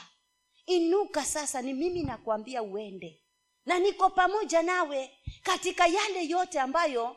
Inuka 0.67 1.25
sasa 1.25 1.63
ni 1.63 1.73
mimi 1.75 2.03
nakwambia 2.03 2.63
uende. 2.63 3.23
Na 3.67 3.79
niko 3.79 4.11
pamoja 4.11 4.63
nawe 4.63 5.19
katika 5.43 5.87
yale 5.87 6.27
yote 6.29 6.61
ambayo 6.61 7.17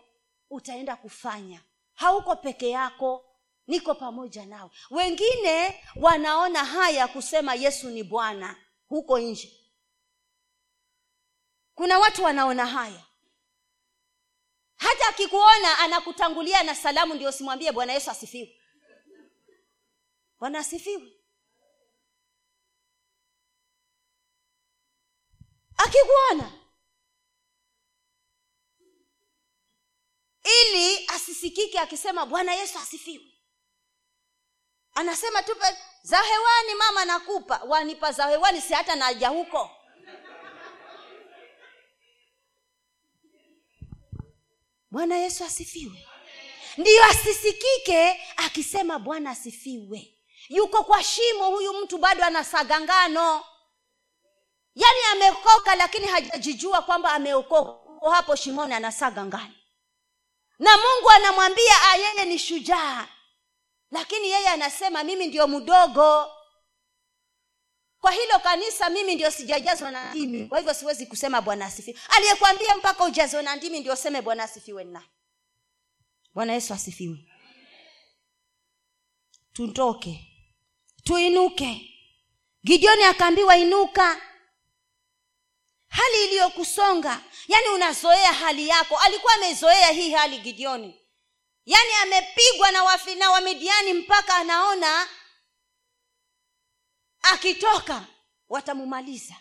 utaenda 0.49 0.95
kufanya. 0.95 1.61
Hauko 1.93 2.35
peke 2.35 2.69
yako 2.69 3.25
niko 3.67 3.95
pamoja 3.95 4.45
nawe. 4.45 4.71
Wengine 4.91 5.83
wanaona 5.95 6.65
haya 6.65 7.07
kusema 7.07 7.55
yesu 7.55 7.89
ni 7.89 8.03
bwana 8.03 8.55
huko 8.87 9.19
nje. 9.19 9.59
Kuna 11.75 11.99
watu 11.99 12.23
wanaona 12.23 12.65
haya 12.65 13.03
hata 14.83 15.07
akikuona 15.07 15.77
anakutangulia 15.79 16.63
na 16.63 16.75
salamu 16.75 17.13
ndio 17.13 17.31
simwambie 17.31 17.71
bwana 17.71 17.93
yesu 17.93 18.11
asifiwe. 18.11 18.59
Bwana 20.39 20.59
asifiwe. 20.59 21.13
Akikuona 25.77 26.51
ili 30.43 31.07
asisikike 31.07 31.79
akisema 31.79 32.25
bwana 32.25 32.53
yesu 32.53 32.79
asifiwe. 32.79 33.25
Anasema 34.93 35.43
tupe 35.43 35.65
za 36.01 36.17
hewani 36.21 36.75
mama 36.77 37.05
nakupa. 37.05 37.57
Wanipa 37.67 38.11
za 38.11 38.27
hewani 38.27 38.61
si 38.61 38.73
hata 38.73 38.95
naja 38.95 39.29
huko 39.29 39.71
bwana 44.93 45.15
yesu 45.17 45.43
asifiwe. 45.45 46.07
Ndiyo 46.77 47.03
asisikike 47.03 48.21
akisema 48.37 48.99
bwana 48.99 49.29
asifiwe. 49.29 50.17
Yuko 50.49 50.83
kwa 50.83 51.03
shimo 51.03 51.45
huyu 51.49 51.73
mtu 51.73 51.97
bado 51.97 52.23
anasaga 52.23 52.81
ngano. 52.81 53.43
Yaani 54.75 54.99
ameokoka 55.11 55.75
lakini 55.75 56.07
hajajijua 56.07 56.81
kwamba 56.81 57.11
ameokoka 57.13 58.11
hapo 58.15 58.35
shimoni 58.35 58.73
anasaga 58.73 59.25
ngano. 59.25 59.53
Na 60.59 60.71
mungu 60.77 61.09
anamwambia 61.09 61.73
yeye 61.97 62.25
ni 62.25 62.39
shujaa. 62.39 63.07
Lakini 63.91 64.29
yeye 64.29 64.47
anasema 64.49 65.03
mimi 65.03 65.27
ndio 65.27 65.47
mdogo 65.47 66.31
kwa 68.03 68.11
hilo 68.11 68.39
kanisa 68.39 68.89
mimi 68.89 69.15
ndio 69.15 69.31
sijajazwa 69.31 69.91
na 69.91 70.09
ndimi. 70.09 70.45
Kwa 70.47 70.57
hivyo 70.59 70.73
siwezi 70.73 71.05
kusema 71.05 71.41
bwana 71.41 71.65
asifiwe. 71.65 71.99
Aliyekwambia 72.09 72.75
mpaka 72.77 73.03
ujazwe 73.03 73.41
na 73.41 73.55
ndimi 73.55 73.79
ndio 73.79 73.95
seme 73.95 74.21
bwana 74.21 74.43
asifiwe 74.43 74.83
na. 74.83 75.03
Bwana 76.33 76.53
yesu 76.53 76.73
asifiwe. 76.73 77.17
Tutoke 79.53 80.25
tuinuke. 81.03 81.89
Gideoni 82.65 83.03
akaambiwa 83.03 83.57
inuka. 83.57 84.21
Hali 85.87 86.23
iliyokusonga. 86.25 87.21
Yaani 87.47 87.67
unazoea 87.69 88.33
hali 88.33 88.67
yako. 88.67 88.97
Alikuwa 88.97 89.33
amezoea 89.33 89.87
hii 89.91 90.11
hali 90.11 90.37
gideoni. 90.39 90.99
Yaani 91.65 91.93
amepigwa 92.03 92.71
na 92.71 92.83
wafina 92.83 93.31
wa 93.31 93.41
midiani 93.41 93.93
mpaka 93.93 94.35
anaona 94.35 95.07
akitoka 97.23 98.05
watamumaliza. 98.49 99.35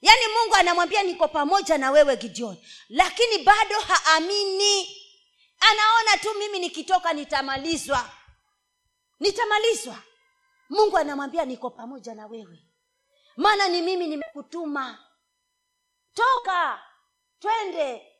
Yaani 0.00 0.22
mungu 0.38 0.54
anamwambia 0.54 1.02
niko 1.02 1.28
pamoja 1.28 1.78
na 1.78 1.90
wewe 1.90 2.16
gideoni 2.16 2.68
lakini 2.88 3.38
bado 3.38 3.80
haamini. 3.80 5.00
Anaona 5.60 6.16
tu 6.22 6.34
mimi 6.38 6.58
nikitoka 6.58 7.12
nitamalizwa. 7.12 8.10
Nitamalizwa. 9.20 10.02
Mungu 10.70 10.98
anamwambia 10.98 11.44
niko 11.44 11.70
pamoja 11.70 12.14
na 12.14 12.26
wewe. 12.26 12.64
Maana 13.36 13.68
ni 13.68 13.82
mimi 13.82 14.06
nimekutuma. 14.06 14.98
Toka 16.14 16.82
twende. 17.38 18.12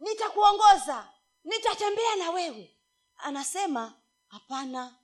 Nitakuongoza. 0.00 1.08
Nitatembea 1.44 2.16
na 2.16 2.30
wewe. 2.30 2.76
Anasema 3.16 3.94
hapana 4.28 4.94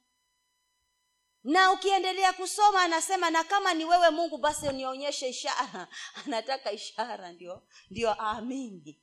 na 1.44 1.72
ukiendelea 1.72 2.32
kusoma 2.32 2.82
anasema 2.82 3.30
na 3.30 3.44
kama 3.44 3.74
ni 3.74 3.84
wewe 3.84 4.10
mungu 4.10 4.38
basi 4.38 4.68
nionyeshe 4.68 5.28
ishara. 5.28 5.88
Anataka 6.26 6.72
ishara 6.72 7.32
ndio 7.32 7.62
ndio 7.90 8.22
aamini 8.22 9.02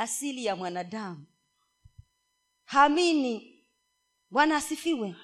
asili 0.00 0.44
ya 0.44 0.56
mwanadamu. 0.56 1.26
Hamini. 2.64 3.66
Bwana 4.30 4.56
asifiwe. 4.56 5.16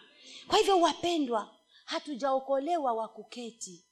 Kwa 0.47 0.59
hivyo 0.59 0.81
wapendwa 0.81 1.57
hatujaokolewa 1.85 2.93
wa 2.93 3.09
kuketi. 3.09 3.87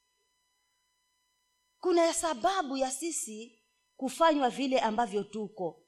Kuna 1.80 2.14
sababu 2.14 2.76
ya 2.76 2.90
sisi 2.90 3.62
kufanywa 3.96 4.50
vile 4.50 4.80
ambavyo 4.80 5.22
tuko. 5.24 5.86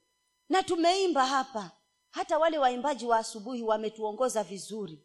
Na 0.49 0.63
tumeimba 0.63 1.27
hapa 1.27 1.76
hata 2.17 2.39
wale 2.39 2.59
waimbaji 2.59 3.07
wa 3.07 3.19
asubuhi 3.19 3.63
wametuongoza 3.63 4.45
vizuri. 4.45 5.03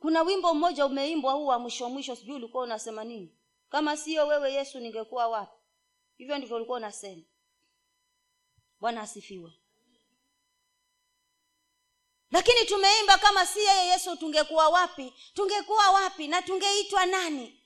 Kuna 0.00 0.22
wimbo 0.22 0.54
mmoja 0.54 0.86
umeimbwa 0.86 1.32
huu 1.32 1.46
wa 1.46 1.58
mwisho 1.58 1.88
mwisho 1.88 2.16
sijui 2.16 2.34
ulikuwa 2.36 2.62
unasema 2.62 3.04
nini. 3.04 3.38
Kama 3.70 3.96
siyo 3.96 4.26
wewe 4.26 4.52
yesu 4.52 4.80
ningekuwa 4.80 5.28
wapi? 5.28 5.58
Hivyo 6.18 6.38
ndivyo 6.38 6.56
ulikuwa 6.56 6.76
unasema. 6.78 7.22
Bwana 8.80 9.00
asifiwe. 9.02 9.52
Lakini 12.30 12.64
tumeimba 12.64 13.18
kama 13.18 13.46
si 13.46 13.58
yeye 13.58 13.86
yesu 13.86 14.16
tungekuwa 14.16 14.68
wapi? 14.68 15.14
Tungekuwa 15.34 15.90
wapi? 15.90 16.28
Na 16.28 16.42
tungeitwa 16.42 17.06
nani 17.06 17.57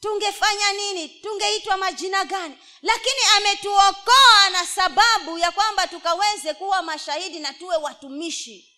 tungefanya 0.00 0.72
nini? 0.72 1.08
Tungeitwa 1.08 1.76
majina 1.76 2.24
gani? 2.24 2.58
Lakini 2.82 3.20
ametuokoa 3.36 4.50
na 4.52 4.66
sababu 4.66 5.38
ya 5.38 5.50
kwamba 5.52 5.86
tukaweze 5.86 6.54
kuwa 6.54 6.82
mashahidi 6.82 7.38
na 7.38 7.52
tuwe 7.52 7.76
watumishi. 7.76 8.76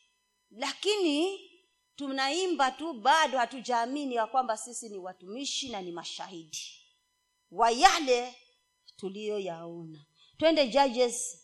Lakini 0.50 1.40
tunaimba 1.96 2.70
tu 2.70 2.92
bado 2.92 3.38
hatujaamini 3.38 4.14
ya 4.14 4.26
kwamba 4.26 4.56
sisi 4.56 4.88
ni 4.88 4.98
watumishi 4.98 5.68
na 5.68 5.82
ni 5.82 5.92
mashahidi 5.92 6.78
wa 7.50 7.70
yale 7.70 8.34
tuliyoyaona. 8.96 10.04
Twende 10.38 10.68
judges. 10.68 11.38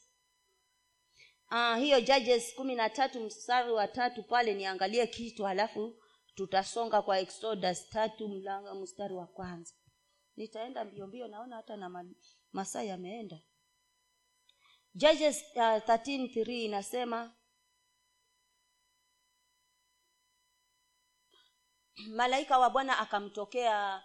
Uh, 1.51 1.77
hiyo 1.77 2.01
judges 2.01 2.55
kumi 2.55 2.75
na 2.75 2.91
tatu 2.91 3.21
mstari 3.21 3.73
wa 3.73 3.89
tatu 3.89 4.23
pale 4.23 4.55
niangalie 4.55 5.07
kitu 5.07 5.45
halafu 5.45 5.95
tutasonga 6.39 7.03
kwa 7.03 7.19
exodus 7.19 7.89
tatu 7.89 8.29
mlanga 8.29 8.75
mstari 8.75 9.15
wa 9.15 9.27
kwanza. 9.27 9.75
Nitaenda 10.37 10.85
mbio 10.85 11.07
mbio 11.07 11.29
naona 11.29 11.57
hata 11.57 11.77
na 11.77 12.05
masaa 12.53 12.83
yameenda. 12.83 13.41
Judges 14.95 15.45
uh, 15.55 15.63
13:3 15.63 16.51
inasema 16.65 17.37
malaika 22.09 22.59
wa 22.59 22.71
bwana 22.71 22.99
akamtokea 22.99 24.05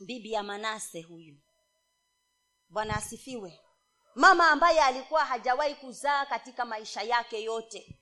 bibi 0.00 0.32
ya 0.32 0.42
manase 0.42 1.02
huyu. 1.02 1.40
Bwana 2.68 2.96
asifiwe. 2.96 3.60
Mama 4.14 4.50
ambaye 4.50 4.80
alikuwa 4.80 5.24
hajawahi 5.24 5.74
kuzaa 5.74 6.26
katika 6.26 6.64
maisha 6.64 7.02
yake 7.02 7.42
yote 7.42 7.98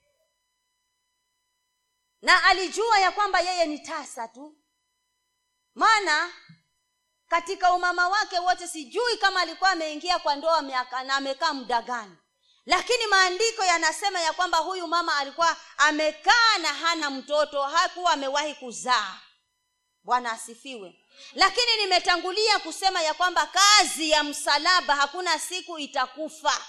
na 2.23 2.45
alijua 2.45 2.99
ya 2.99 3.11
kwamba 3.11 3.41
yeye 3.41 3.67
ni 3.67 3.79
tasa 3.79 4.29
tu. 4.29 4.57
Maana 5.75 6.33
katika 7.29 7.73
umama 7.73 8.09
wake 8.09 8.39
wote 8.39 8.69
sijui 8.69 9.17
kama 9.17 9.41
alikuwa 9.41 9.71
ameingia 9.71 10.19
kwa 10.19 10.37
ndoa 10.37 10.63
miaka 10.63 11.05
na 11.05 11.15
amekaa 11.17 11.53
muda 11.53 11.83
gani. 11.83 12.17
Lakini 12.67 13.07
maandiko 13.07 13.65
yanasema 13.65 14.21
ya 14.21 14.33
kwamba 14.33 14.59
huyu 14.59 14.87
mama 14.87 15.17
alikuwa 15.17 15.57
amekaa 15.77 16.59
na 16.59 16.69
hana 16.75 17.11
mtoto 17.11 17.63
hakuwa 17.63 18.13
amewahi 18.13 18.55
kuzaa. 18.55 19.19
Bwana 20.03 20.33
asifiwe. 20.33 20.99
Lakini 21.35 21.77
nimetangulia 21.77 22.59
kusema 22.59 23.03
ya 23.03 23.15
kwamba 23.15 23.47
kazi 23.47 24.11
ya 24.11 24.25
msalaba 24.25 24.97
hakuna 24.97 25.39
siku 25.39 25.79
itakufa. 25.79 26.61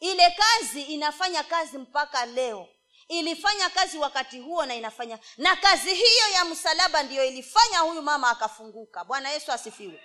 Ile 0.00 0.30
kazi 0.30 0.82
inafanya 0.82 1.42
kazi 1.44 1.78
mpaka 1.78 2.26
leo 2.26 2.68
ilifanya 3.08 3.70
kazi 3.70 3.98
wakati 3.98 4.40
huo 4.40 4.66
na 4.66 4.74
inafanya 4.74 5.18
na 5.36 5.56
kazi 5.56 5.94
hiyo 5.94 6.28
ya 6.34 6.44
msalaba 6.44 7.02
ndiyo 7.02 7.24
ilifanya 7.24 7.78
huyu 7.78 8.02
mama 8.02 8.30
akafunguka. 8.30 9.04
Bwana 9.04 9.30
yesu 9.30 9.52
asifiwe. 9.52 10.02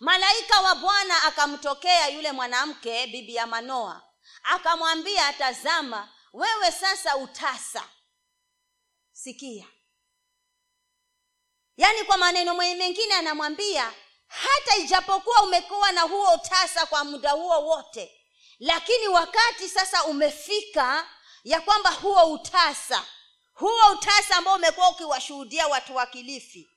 Malaika 0.00 0.60
wa 0.60 0.74
bwana 0.74 1.22
akamtokea 1.22 2.08
yule 2.08 2.32
mwanamke 2.32 3.06
bibi 3.06 3.34
ya 3.34 3.46
manoa. 3.46 4.02
Akamwambia 4.42 5.32
tazama 5.32 6.12
wewe 6.32 6.72
sasa 6.72 7.16
utasa. 7.16 7.88
Sikia. 9.12 9.66
Yaani 11.76 12.04
kwa 12.04 12.16
maneno 12.16 12.54
mengine 12.54 13.14
anamwambia 13.14 13.92
hata 14.26 14.76
ijapokuwa 14.76 15.42
umekuwa 15.42 15.92
na 15.92 16.00
huo 16.00 16.34
utasa 16.34 16.86
kwa 16.86 17.04
muda 17.04 17.30
huo 17.30 17.60
wote 17.60 18.20
lakini 18.58 19.08
wakati 19.08 19.68
sasa 19.68 20.04
umefika 20.04 21.08
ya 21.44 21.60
kwamba 21.60 21.90
huo 21.90 22.32
utasa 22.32 23.06
huo 23.54 23.90
utasa 23.92 24.36
ambao 24.36 24.54
umekuwa 24.54 24.88
ukiwashuhudia 24.88 25.66
watu 25.68 25.96
wa 25.96 26.06
kilifi 26.06 26.70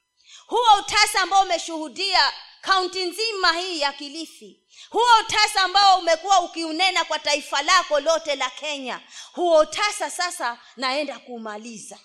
huo 0.47 0.75
utasa 0.79 1.21
ambao 1.21 1.41
umeshuhudia 1.43 2.33
kaunti 2.61 3.05
nzima 3.05 3.53
hii 3.53 3.79
ya 3.79 3.93
kilifi 3.93 4.63
huo 4.89 5.19
utasa 5.21 5.61
ambao 5.61 5.99
umekuwa 5.99 6.39
ukiunena 6.39 7.05
kwa 7.05 7.19
taifa 7.19 7.61
lako 7.61 7.99
lote 7.99 8.35
la 8.35 8.49
kenya 8.49 9.01
huo 9.33 9.59
utasa 9.59 10.09
sasa 10.11 10.59
naenda 10.75 11.19
kuumaliza 11.19 11.99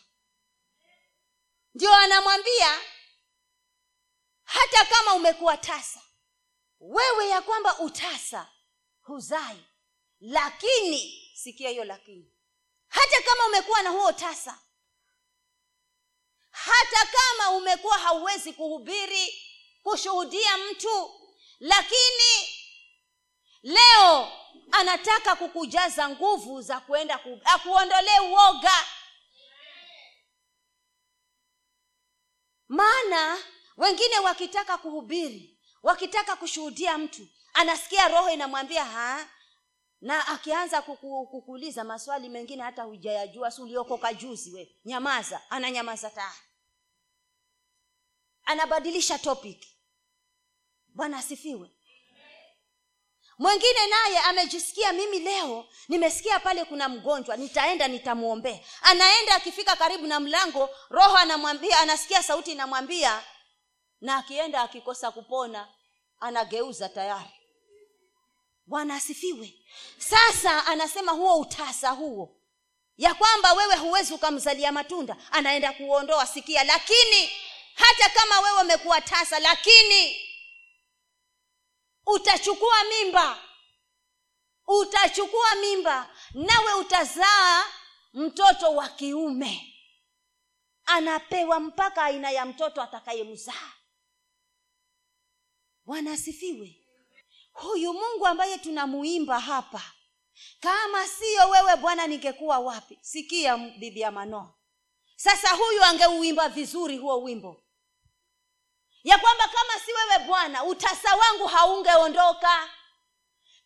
ndio 1.74 1.94
anamwambia 1.94 2.80
hata 4.44 4.84
kama 4.84 5.14
umekuwa 5.14 5.56
tasa 5.56 6.00
wewe 6.80 7.28
ya 7.28 7.42
kwamba 7.42 7.78
utasa 7.78 8.50
huzai 9.02 9.64
lakini 10.20 11.30
sikia 11.34 11.70
hiyo 11.70 11.84
lakini 11.84 12.31
hata 12.92 13.22
kama 13.22 13.46
umekuwa 13.46 13.82
na 13.82 13.90
huo 13.90 14.12
tasa 14.12 14.58
hata 16.50 17.06
kama 17.06 17.50
umekuwa 17.50 17.98
hauwezi 17.98 18.52
kuhubiri 18.52 19.42
kushuhudia 19.82 20.58
mtu 20.58 21.20
lakini 21.60 22.48
leo 23.62 24.32
anataka 24.72 25.36
kukujaza 25.36 26.08
nguvu 26.08 26.62
za 26.62 26.80
kuenda 26.80 27.18
ku, 27.18 27.40
akuondolee 27.44 28.18
uoga. 28.20 28.84
Maana 32.68 33.38
wengine 33.76 34.18
wakitaka 34.18 34.78
kuhubiri 34.78 35.58
wakitaka 35.82 36.36
kushuhudia 36.36 36.98
mtu 36.98 37.28
anasikia 37.54 38.08
roho 38.08 38.30
inamwambia 38.30 38.84
ha 38.84 39.28
na 40.02 40.26
akianza 40.28 40.82
kuku, 40.82 41.26
kukuuliza 41.26 41.84
maswali 41.84 42.28
mengine 42.28 42.62
hata 42.62 42.82
hujayajua 42.82 43.50
si 43.50 43.62
uliokoka 43.62 44.14
juzi 44.14 44.50
we 44.54 44.76
nyamaza 44.84 45.50
ananyamaza 45.50 46.10
tayari 46.10 46.36
anabadilisha 48.44 49.18
topic. 49.18 49.66
Bwana 50.94 51.18
asifiwe. 51.18 51.70
Mwingine 53.38 53.86
naye 53.90 54.18
amejisikia 54.18 54.92
mimi 54.92 55.18
leo 55.20 55.66
nimesikia 55.88 56.40
pale 56.40 56.64
kuna 56.64 56.88
mgonjwa 56.88 57.36
nitaenda 57.36 57.88
nitamwombea 57.88 58.60
anaenda 58.82 59.34
akifika 59.34 59.76
karibu 59.76 60.06
na 60.06 60.20
mlango 60.20 60.70
roho 60.90 61.16
anamwambia 61.16 61.80
anasikia 61.80 62.22
sauti 62.22 62.52
inamwambia 62.52 63.24
na 64.00 64.16
akienda 64.16 64.62
akikosa 64.62 65.10
kupona 65.10 65.68
anageuza 66.20 66.88
tayari 66.88 67.30
bwana 68.66 68.94
asifiwe 68.94 69.54
sasa 69.98 70.66
anasema 70.66 71.12
huo 71.12 71.38
utasa 71.40 71.90
huo. 71.90 72.36
Ya 72.96 73.14
kwamba 73.14 73.52
wewe 73.52 73.76
huwezi 73.76 74.14
ukamzalia 74.14 74.72
matunda 74.72 75.16
anaenda 75.30 75.72
kuondoa 75.72 76.26
sikia. 76.26 76.64
Lakini 76.64 77.30
hata 77.74 78.08
kama 78.20 78.40
wewe 78.40 78.60
umekuwa 78.60 79.00
tasa 79.00 79.38
lakini 79.38 80.16
utachukua 82.06 82.84
mimba. 82.84 83.38
Utachukua 84.66 85.54
mimba. 85.54 86.14
Nawe 86.34 86.72
utazaa 86.74 87.64
mtoto 88.12 88.74
wa 88.74 88.88
kiume. 88.88 89.74
Anapewa 90.84 91.60
mpaka 91.60 92.02
aina 92.02 92.30
ya 92.30 92.46
mtoto 92.46 92.82
atakayemzaa. 92.82 93.72
Bwana 95.84 96.12
asifiwe 96.12 96.81
huyu 97.52 97.92
mungu 97.92 98.26
ambaye 98.26 98.58
tunamuimba 98.58 99.40
hapa 99.40 99.82
kama 100.60 101.06
siyo 101.08 101.48
wewe 101.48 101.76
bwana 101.76 102.06
ningekuwa 102.06 102.58
wapi? 102.58 102.98
Sikia 103.02 103.56
bibi 103.56 104.00
ya 104.00 104.10
manoa 104.10 104.54
sasa 105.16 105.48
huyu 105.50 105.84
angeuimba 105.84 106.48
vizuri 106.48 106.96
huo 106.98 107.22
wimbo. 107.22 107.62
Ya 109.04 109.18
kwamba 109.18 109.48
kama 109.48 109.80
si 109.84 109.92
wewe 109.92 110.18
bwana 110.26 110.64
utasa 110.64 111.14
wangu 111.16 111.46
haungeondoka. 111.46 112.70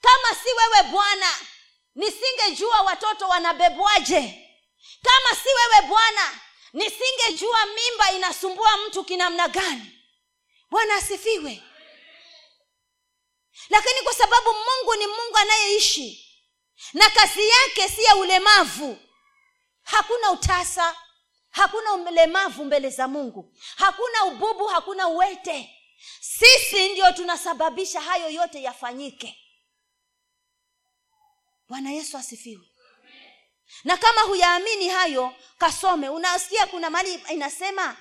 Kama 0.00 0.34
si 0.42 0.48
wewe 0.48 0.82
bwana 0.90 1.26
nisingejua 1.94 2.80
watoto 2.82 3.28
wanabebwaje. 3.28 4.48
Kama 5.02 5.36
si 5.42 5.48
wewe 5.48 5.88
bwana 5.88 6.40
nisingejua 6.72 7.58
mimba 7.66 8.12
inasumbua 8.12 8.76
mtu 8.76 9.04
kinamna 9.04 9.48
gani. 9.48 9.92
Bwana 10.70 10.94
asifiwe 10.94 11.62
lakini 13.68 14.00
kwa 14.04 14.14
sababu 14.14 14.48
mungu 14.52 14.94
ni 14.98 15.06
mungu 15.06 15.36
anayeishi 15.36 16.22
na 16.92 17.10
kazi 17.10 17.48
yake 17.48 17.88
si 17.88 18.02
ya 18.02 18.16
ulemavu 18.16 18.98
hakuna 19.82 20.30
utasa 20.30 20.96
hakuna 21.50 21.92
ulemavu 21.92 22.64
mbele 22.64 22.90
za 22.90 23.08
mungu 23.08 23.54
hakuna 23.76 24.24
ububu 24.24 24.66
hakuna 24.66 25.08
uwete. 25.08 25.72
Sisi 26.20 26.88
ndio 26.88 27.12
tunasababisha 27.12 28.00
hayo 28.00 28.30
yote 28.30 28.62
yafanyike. 28.62 29.38
Bwana 31.68 31.90
yesu 31.90 32.16
asifiwe. 32.16 32.68
Na 33.84 33.96
kama 33.96 34.20
huyaamini 34.20 34.88
hayo 34.88 35.34
kasome. 35.58 36.08
Unasikia 36.08 36.66
kuna 36.66 36.90
mali 36.90 37.14
inasema 37.14 37.96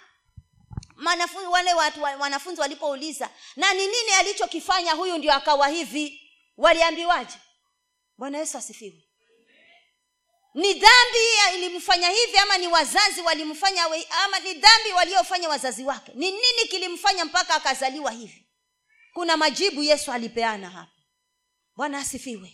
manafunzi 0.95 1.47
wale 1.47 1.73
watu 1.73 2.03
wanafunzi 2.03 2.61
walipouliza 2.61 3.29
na 3.55 3.73
ni 3.73 3.87
nini 3.87 4.11
alichokifanya 4.19 4.91
huyu 4.93 5.17
ndio 5.17 5.33
akawa 5.33 5.67
hivi? 5.67 6.21
Waliambiwaje? 6.57 7.37
Bwana 8.17 8.37
yesu 8.37 8.57
asifiwe. 8.57 9.01
Ni 10.53 10.73
dhambi 10.73 11.55
ilimfanya 11.55 12.09
hivi 12.09 12.37
ama 12.37 12.57
ni 12.57 12.67
wazazi 12.67 13.21
walimfanya 13.21 13.83
ama 14.23 14.39
ni 14.39 14.53
dhambi 14.53 14.91
waliofanya 14.95 15.49
wazazi 15.49 15.83
wake? 15.83 16.11
Ni 16.15 16.31
nini 16.31 16.67
kilimfanya 16.69 17.25
mpaka 17.25 17.55
akazaliwa 17.55 18.11
hivi? 18.11 18.47
Kuna 19.13 19.37
majibu 19.37 19.83
yesu 19.83 20.11
alipeana 20.11 20.69
hapa 20.69 20.91
bwana 21.75 21.97
asifiwe 21.99 22.53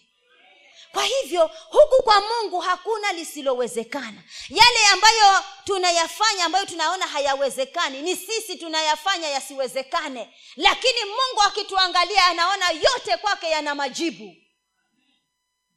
kwa 0.92 1.04
hivyo 1.06 1.50
huku 1.70 2.04
kwa 2.04 2.22
mungu 2.22 2.60
hakuna 2.60 3.12
lisilowezekana. 3.14 4.24
Yale 4.50 4.86
ambayo 4.94 5.44
tunayafanya 5.64 6.46
ambayo 6.46 6.66
tunaona 6.66 7.08
hayawezekani 7.08 8.02
ni 8.02 8.16
sisi 8.16 8.56
tunayafanya 8.56 9.28
yasiwezekane. 9.30 10.34
Lakini 10.56 11.00
mungu 11.06 11.42
akituangalia 11.48 12.26
anaona 12.26 12.70
yote 12.70 13.18
kwake 13.18 13.50
yana 13.50 13.76
majibu. 13.76 14.36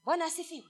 Bwana 0.04 0.24
asifiwe. 0.24 0.64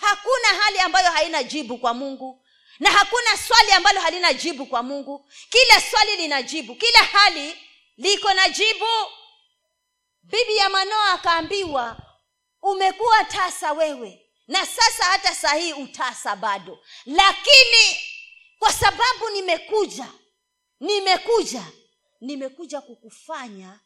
Hakuna 0.00 0.48
hali 0.62 0.78
ambayo 0.78 1.10
haina 1.10 1.42
jibu 1.42 1.78
kwa 1.78 1.94
mungu 1.94 2.44
na 2.80 2.90
hakuna 2.90 3.36
swali 3.48 3.72
ambalo 3.72 4.00
halina 4.00 4.32
jibu 4.34 4.66
kwa 4.66 4.82
mungu. 4.82 5.30
Kila 5.50 5.80
swali 5.80 6.16
lina 6.16 6.42
jibu. 6.42 6.74
Kila 6.74 6.98
hali 6.98 7.58
liko 7.96 8.32
na 8.34 8.48
jibu. 8.48 8.86
Bibi 10.22 10.56
ya 10.56 10.68
manoa 10.68 11.08
akaambiwa 11.12 11.96
umekuwa 12.62 13.24
tasa 13.24 13.72
wewe 13.72 14.30
na 14.48 14.66
sasa 14.66 15.04
hata 15.04 15.34
saa 15.34 15.54
hii 15.54 15.72
utasa 15.72 16.36
bado. 16.36 16.78
Lakini 17.06 17.96
kwa 18.58 18.72
sababu 18.72 19.30
nimekuja 19.32 20.12
nimekuja 20.80 21.66
nimekuja 22.20 22.80
kukufanya 22.80 23.80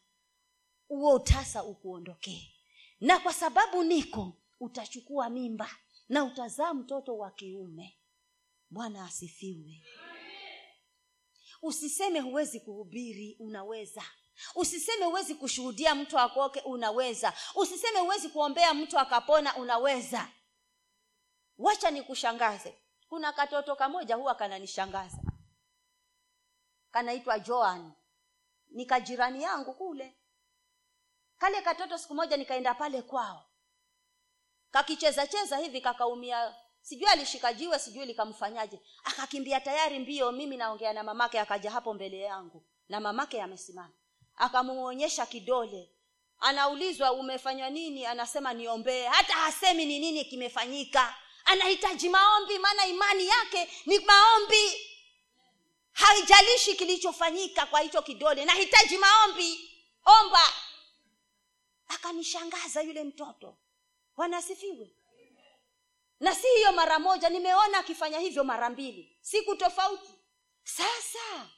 huo 0.87 1.13
utasa 1.15 1.63
ukuondokee. 1.63 2.51
Na 2.99 3.19
kwa 3.19 3.33
sababu 3.33 3.83
niko 3.83 4.33
utachukua 4.59 5.29
mimba 5.29 5.69
na 6.09 6.23
utazaa 6.23 6.73
mtoto 6.73 7.17
wa 7.17 7.31
kiume. 7.31 7.97
Bwana 8.69 9.05
asifiwe. 9.05 9.83
Usiseme 11.61 12.19
huwezi 12.19 12.59
kuhubiri 12.59 13.35
unaweza 13.39 14.03
usiseme 14.55 15.05
huwezi 15.05 15.35
kushuhudia 15.35 15.95
mtu 15.95 16.19
akoke 16.19 16.59
unaweza. 16.59 17.33
Usiseme 17.55 17.99
huwezi 17.99 18.29
kuombea 18.29 18.73
mtu 18.73 18.99
akapona 18.99 19.55
unaweza. 19.55 20.27
Wacha 21.57 21.91
nikushangaze. 21.91 22.81
Kuna 23.09 23.33
katoto 23.33 23.75
kamoja 23.75 24.15
huwa 24.15 24.35
kananishangaza. 24.35 25.17
Kanaitwa 26.91 27.39
joan. 27.39 27.91
Ni 28.69 28.85
kajirani 28.85 29.43
yangu 29.43 29.73
kule. 29.73 30.17
Kale 31.37 31.61
katoto 31.61 31.97
siku 31.97 32.15
moja 32.15 32.37
nikaenda 32.37 32.73
pale 32.73 33.01
kwao. 33.01 33.45
Kakicheza 34.71 35.27
cheza 35.27 35.57
hivi 35.57 35.81
kakaumia. 35.81 36.55
Sijui 36.81 37.07
alishika 37.07 37.53
jiwe 37.53 37.79
sijui 37.79 38.05
likamfanyaje. 38.05 38.81
Akakimbia 39.03 39.59
tayari 39.61 39.99
mbio 39.99 40.31
mimi 40.31 40.57
naongea 40.57 40.93
na 40.93 41.03
mamake 41.03 41.39
akaja 41.39 41.71
hapo 41.71 41.93
mbele 41.93 42.19
yangu. 42.19 42.65
Na 42.89 42.99
mamake 42.99 43.41
amesimama 43.41 43.93
akamuonyesha 44.37 45.25
kidole. 45.25 45.89
Anaulizwa 46.39 47.11
umefanywa 47.13 47.69
nini? 47.69 48.05
Anasema 48.05 48.53
niombee. 48.53 49.05
Hata 49.05 49.33
hasemi 49.33 49.85
ni 49.85 49.99
nini 49.99 50.25
kimefanyika. 50.25 51.15
Anahitaji 51.45 52.09
maombi 52.09 52.59
maana 52.59 52.85
imani 52.85 53.27
yake 53.27 53.69
ni 53.85 53.99
maombi. 53.99 54.87
Haijalishi 55.91 56.75
kilichofanyika 56.75 57.65
kwa 57.65 57.79
hicho 57.79 58.01
kidole 58.01 58.45
nahitaji 58.45 58.97
maombi. 58.97 59.71
Omba. 60.05 60.43
Akanishangaza 61.87 62.81
yule 62.81 63.03
mtoto. 63.03 63.57
Wanasifiwe 64.17 64.91
na 66.19 66.35
si 66.35 66.47
hiyo 66.55 66.71
mara 66.71 66.99
moja 66.99 67.29
nimeona 67.29 67.77
akifanya 67.77 68.19
hivyo 68.19 68.43
mara 68.43 68.69
mbili. 68.69 69.17
Siku 69.21 69.55
tofauti. 69.55 70.11
Sasa 70.63 71.49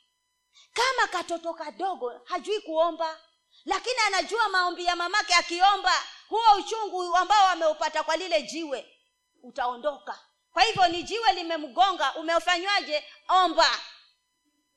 kama 0.74 1.08
katoto 1.08 1.54
kadogo 1.54 2.22
hajui 2.26 2.62
kuomba. 2.62 3.20
Lakini 3.66 3.96
anajua 4.08 4.50
maombi 4.50 4.86
ya 4.86 4.96
mamake 4.96 5.34
akiomba 5.36 6.04
huo 6.30 6.56
uchungu 6.60 7.16
ambao 7.18 7.48
ameupata 7.48 8.04
kwa 8.04 8.16
lile 8.18 8.42
jiwe 8.44 8.98
utaondoka. 9.44 10.20
Kwa 10.54 10.64
hivyo 10.64 10.88
ni 10.88 11.04
jiwe 11.04 11.34
limemgonga 11.34 12.16
umefanywaje 12.16 13.04
omba. 13.28 13.80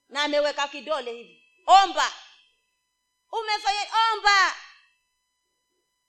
Na 0.08 0.22
ameweka 0.22 0.68
kidole 0.68 1.12
hivi. 1.12 1.42
Omba. 1.66 2.12
Umefanya 3.32 3.80
omba. 4.12 4.54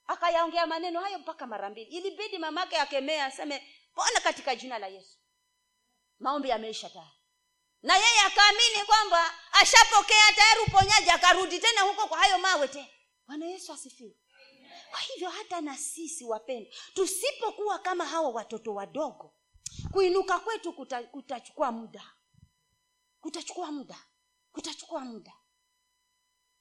Akayaongea 0.06 0.66
maneno 0.66 1.00
hayo 1.00 1.18
mpaka 1.18 1.46
mara 1.46 1.70
mbili. 1.70 1.90
Ilibidi 1.90 2.38
mamake 2.38 2.76
akemea 2.78 3.24
aseme 3.26 3.74
pona 3.94 4.20
katika 4.20 4.56
jina 4.56 4.78
la 4.78 4.86
yesu 4.86 5.18
maombi 6.18 6.48
yameisha 6.48 6.90
tayari 6.90 7.10
na 7.84 7.96
yeye 7.96 8.20
akaamini 8.26 8.84
kwamba 8.86 9.34
ashapokea 9.52 10.32
tayari 10.36 10.60
uponyaji 10.68 11.10
akarudi 11.10 11.58
tena 11.58 11.80
huko 11.80 12.06
kwa 12.06 12.18
hayo 12.18 12.38
mawe 12.38 12.68
tena. 12.68 12.88
Bwana 13.26 13.46
yesu 13.46 13.72
asifiwe. 13.72 14.16
Kwa 14.90 15.00
hivyo 15.00 15.30
hata 15.30 15.60
na 15.60 15.76
sisi 15.76 16.24
wapendwa 16.24 16.72
tusipokuwa 16.94 17.78
kama 17.78 18.04
hawa 18.06 18.28
watoto 18.28 18.74
wadogo 18.74 19.34
kuinuka 19.92 20.38
kwetu 20.40 20.72
kuta, 20.72 21.02
kutachukua 21.02 21.72
muda. 21.72 22.02
Kutachukua 23.20 23.72
muda. 23.72 23.96
Kutachukua 24.52 25.00
muda. 25.00 25.32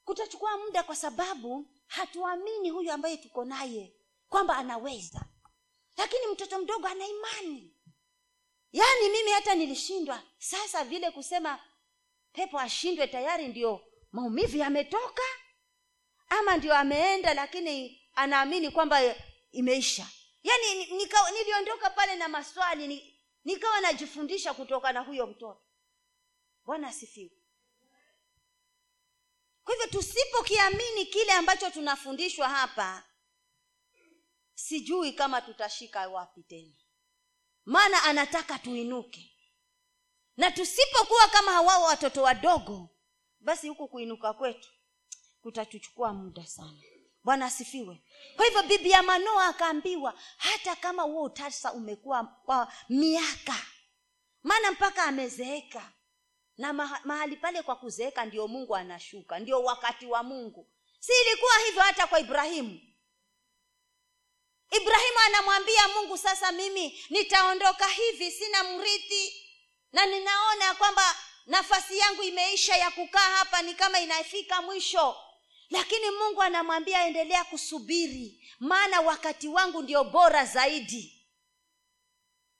Kutachukua 0.05 0.57
muda 0.57 0.83
kwa 0.83 0.95
sababu 0.95 1.67
hatuamini 1.87 2.69
huyu 2.69 2.91
ambaye 2.91 3.17
tuko 3.17 3.45
naye 3.45 3.93
kwamba 4.29 4.57
anaweza. 4.57 5.25
Lakini 5.97 6.27
mtoto 6.27 6.59
mdogo 6.59 6.87
ana 6.87 7.05
imani 7.07 7.72
yaani 8.73 9.09
mimi 9.09 9.31
hata 9.31 9.55
nilishindwa. 9.55 10.23
Sasa 10.37 10.83
vile 10.83 11.11
kusema 11.11 11.59
pepo 12.33 12.59
ashindwe 12.59 13.07
tayari 13.07 13.47
ndio 13.47 13.81
maumivu 14.11 14.57
yametoka 14.57 15.21
ama 16.29 16.57
ndio 16.57 16.75
ameenda 16.75 17.33
lakini 17.33 18.01
anaamini 18.15 18.71
kwamba 18.71 19.15
imeisha. 19.51 20.07
Yaani 20.43 20.85
niliondoka 21.33 21.89
pale 21.89 22.15
na 22.15 22.27
maswali 22.27 22.87
ni, 22.87 23.19
nikawa 23.43 23.81
najifundisha 23.81 24.53
kutoka 24.53 24.91
na 24.93 24.99
huyo 24.99 25.27
mtoto. 25.27 25.61
Bwana 26.65 26.87
asifiwe. 26.87 27.31
Kwa 29.63 29.73
hivyo 29.73 29.87
tusipokiamini 29.89 31.05
kile 31.05 31.31
ambacho 31.31 31.69
tunafundishwa 31.69 32.49
hapa 32.49 33.03
sijui 34.53 35.13
kama 35.13 35.41
tutashika 35.41 36.09
wapi 36.09 36.43
tena 36.43 36.82
maana 37.65 38.03
anataka 38.03 38.59
tuinuke. 38.59 39.29
Na 40.37 40.51
tusipokuwa 40.51 41.27
kama 41.27 41.51
hawao 41.51 41.83
watoto 41.83 42.21
wadogo 42.23 42.89
basi 43.39 43.67
huku 43.67 43.87
kuinuka 43.87 44.33
kwetu 44.33 44.69
kutatuchukua 45.41 46.13
muda 46.13 46.45
sana. 46.47 46.79
Bwana 47.23 47.45
asifiwe. 47.45 48.03
Kwa 48.35 48.45
hivyo 48.45 48.63
bibi 48.63 48.91
ya 48.91 49.03
manoa 49.03 49.45
akaambiwa 49.47 50.13
hata 50.37 50.75
kama 50.75 51.03
huo 51.03 51.23
utasa 51.23 51.73
umekuwa 51.73 52.23
kwa 52.23 52.73
miaka 52.89 53.55
maana 54.43 54.71
mpaka 54.71 55.03
amezeeka. 55.03 55.91
Na 56.57 56.73
mahali 57.03 57.37
pale 57.37 57.61
kwa 57.61 57.75
kuzeeka 57.75 58.25
ndio 58.25 58.47
mungu 58.47 58.75
anashuka 58.75 59.39
ndio 59.39 59.63
wakati 59.63 60.05
wa 60.05 60.23
mungu. 60.23 60.67
Si 60.99 61.11
ilikuwa 61.27 61.51
hivyo 61.65 61.81
hata 61.81 62.07
kwa 62.07 62.19
ibrahimu 62.19 62.79
ibrahimu 64.75 65.19
anamwambia 65.25 65.87
mungu 65.87 66.17
sasa 66.17 66.51
mimi 66.51 67.05
nitaondoka 67.09 67.87
hivi 67.87 68.31
sina 68.31 68.63
mrithi. 68.63 69.39
Na 69.91 70.05
ninaona 70.05 70.73
kwamba 70.75 71.15
nafasi 71.45 71.97
yangu 71.97 72.23
imeisha 72.23 72.75
ya 72.77 72.91
kukaa 72.91 73.35
hapa 73.35 73.61
ni 73.61 73.73
kama 73.73 73.99
inafika 73.99 74.61
mwisho. 74.61 75.15
Lakini 75.69 76.11
mungu 76.11 76.41
anamwambia 76.41 77.05
endelea 77.05 77.43
kusubiri 77.43 78.47
maana 78.59 79.01
wakati 79.01 79.47
wangu 79.47 79.81
ndio 79.81 80.03
bora 80.03 80.45
zaidi. 80.45 81.27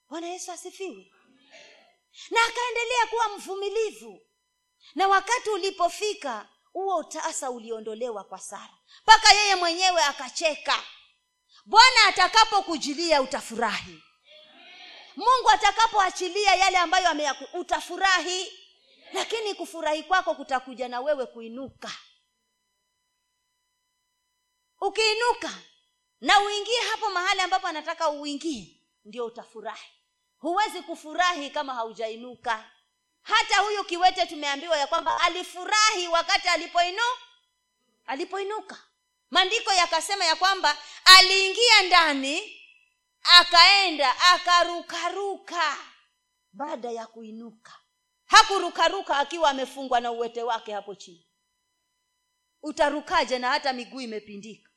Bwana 0.10 0.28
yesu 0.28 0.52
asifiwe. 0.52 1.12
Na 2.30 2.40
akaendelea 2.46 3.06
kuwa 3.10 3.30
mvumilivu. 3.30 4.22
Na 4.96 5.08
wakati 5.08 5.50
ulipofika 5.50 6.50
huo 6.74 6.98
utasa 6.98 7.52
uliondolewa 7.52 8.24
kwa 8.24 8.40
sara. 8.40 8.74
Mpaka 9.04 9.34
yeye 9.34 9.56
mwenyewe 9.56 10.04
akacheka 10.04 10.84
bwana 11.66 12.06
atakapokujilia 12.08 13.22
utafurahi. 13.22 14.04
Mungu 15.16 15.50
atakapoachilia 15.50 16.56
yale 16.56 16.78
ambayo 16.78 17.10
ameyaku 17.10 17.58
utafurahi. 17.58 18.60
Lakini 19.14 19.54
kufurahi 19.56 20.04
kwako 20.04 20.36
kutakuja 20.36 20.88
na 20.90 21.02
wewe 21.02 21.26
kuinuka. 21.26 21.92
Ukiinuka 24.82 25.50
na 26.22 26.40
uingie 26.42 26.80
hapo 26.92 27.10
mahali 27.10 27.42
ambapo 27.42 27.68
anataka 27.68 28.10
uingie 28.10 28.82
ndio 29.06 29.26
utafurahi. 29.26 29.92
Huwezi 30.38 30.82
kufurahi 30.82 31.50
kama 31.50 31.74
haujainuka. 31.74 32.72
Hata 33.22 33.58
huyu 33.60 33.84
kiwete 33.84 34.26
tumeambiwa 34.26 34.78
ya 34.78 34.88
kwamba 34.88 35.22
alifurahi 35.22 36.08
wakati 36.08 36.48
alipoinu 36.48 37.02
alipoinuka 38.06 38.78
maandiko 39.34 39.74
yakasema 39.74 40.26
ya 40.26 40.36
kwamba 40.36 40.78
aliingia 41.06 41.82
ndani 41.88 42.62
akaenda 43.40 44.20
akarukaruka. 44.22 45.78
Baada 46.52 46.92
ya 46.92 47.08
kuinuka 47.08 47.80
hakurukaruka 48.26 49.18
akiwa 49.18 49.50
amefungwa 49.50 50.00
na 50.00 50.12
uwete 50.12 50.44
wake 50.44 50.74
hapo 50.74 50.96
chini. 50.96 51.28
Utarukaje 52.64 53.40
na 53.40 53.50
hata 53.50 53.74
miguu 53.74 54.02
imepindika? 54.02 54.70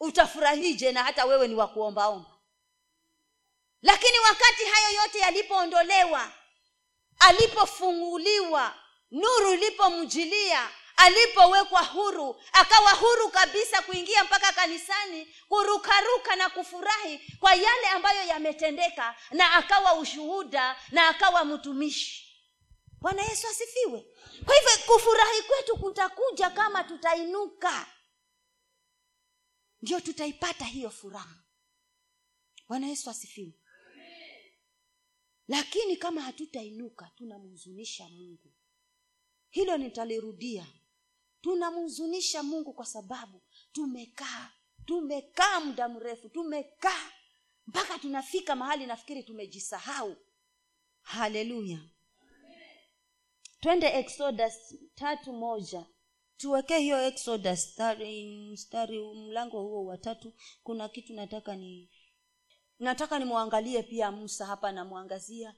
Utafurahije 0.00 0.92
na 0.92 1.04
hata 1.04 1.24
wewe 1.24 1.48
ni 1.48 1.54
wa 1.54 1.68
kuombaomba? 1.68 2.30
Lakini 3.82 4.18
wakati 4.18 4.64
hayo 4.64 4.94
yote 5.02 5.18
yalipoondolewa 5.18 6.32
alipofunguliwa 7.18 8.74
nuru 9.10 9.52
ilipomjilia 9.54 10.70
alipowekwa 10.96 11.82
huru 11.82 12.42
akawa 12.52 12.90
huru 12.90 13.30
kabisa 13.30 13.82
kuingia 13.82 14.24
mpaka 14.24 14.52
kanisani 14.52 15.34
kurukaruka 15.48 16.36
na 16.36 16.50
kufurahi 16.50 17.18
kwa 17.40 17.54
yale 17.54 17.86
ambayo 17.88 18.26
yametendeka 18.28 19.16
na 19.30 19.52
akawa 19.52 19.94
ushuhuda 19.94 20.76
na 20.90 21.08
akawa 21.08 21.44
mtumishi. 21.44 22.24
Bwana 23.00 23.22
yesu 23.22 23.46
asifiwe. 23.48 24.06
Kwa 24.44 24.54
hivyo 24.54 24.70
kufurahi 24.86 25.42
kwetu 25.42 25.76
kutakuja 25.76 26.50
kama 26.50 26.84
tutainuka. 26.84 27.86
Ndio 29.82 30.00
tutaipata 30.00 30.64
hiyo 30.64 30.90
furaha. 30.90 31.44
Bwana 32.68 32.86
yesu 32.86 33.10
asifiwe. 33.10 33.52
Lakini 35.48 35.96
kama 35.96 36.20
hatutainuka 36.22 37.10
tunamhuzunisha 37.16 38.08
mungu. 38.08 38.52
Hilo 39.50 39.76
nitalirudia 39.76 40.66
tunamhuzunisha 41.44 42.42
mungu 42.42 42.72
kwa 42.72 42.86
sababu 42.86 43.42
tumekaa 43.72 44.50
tumekaa 44.86 45.60
muda 45.60 45.88
mrefu 45.88 46.28
tumekaa. 46.28 47.10
Mpaka 47.66 47.98
tunafika 47.98 48.56
mahali 48.56 48.86
nafikiri 48.86 49.22
tumejisahau. 49.22 50.16
Haleluya. 51.02 51.78
Twende 53.60 53.86
exodus 53.86 54.74
tatu 54.94 55.32
moja. 55.32 55.86
Tuwekee 56.36 56.78
hiyo 56.78 57.06
exodus 57.06 57.72
stari, 57.72 58.26
mstari 58.52 59.14
mlango 59.14 59.62
huo 59.62 59.84
wa 59.84 59.98
tatu. 59.98 60.32
Kuna 60.62 60.88
kitu 60.88 61.14
nataka 61.14 61.56
ni 61.56 61.90
nataka 62.78 63.18
nimwangalie 63.18 63.82
pia 63.82 64.10
musa 64.10 64.46
hapa 64.46 64.72
namwangazia 64.72 65.54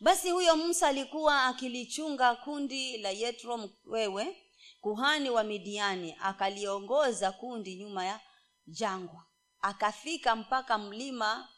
basi 0.00 0.30
huyo 0.30 0.56
musa 0.56 0.88
alikuwa 0.88 1.44
akilichunga 1.44 2.34
kundi 2.36 2.98
la 2.98 3.10
yetro 3.10 3.58
mkwewe 3.58 4.36
kuhani 4.80 5.30
wa 5.30 5.44
midiani 5.44 6.16
akaliongoza 6.20 7.32
kundi 7.32 7.76
nyuma 7.76 8.04
ya 8.04 8.20
jangwa. 8.66 9.24
Akafika 9.60 10.36
mpaka 10.36 10.78
mlima 10.78 11.48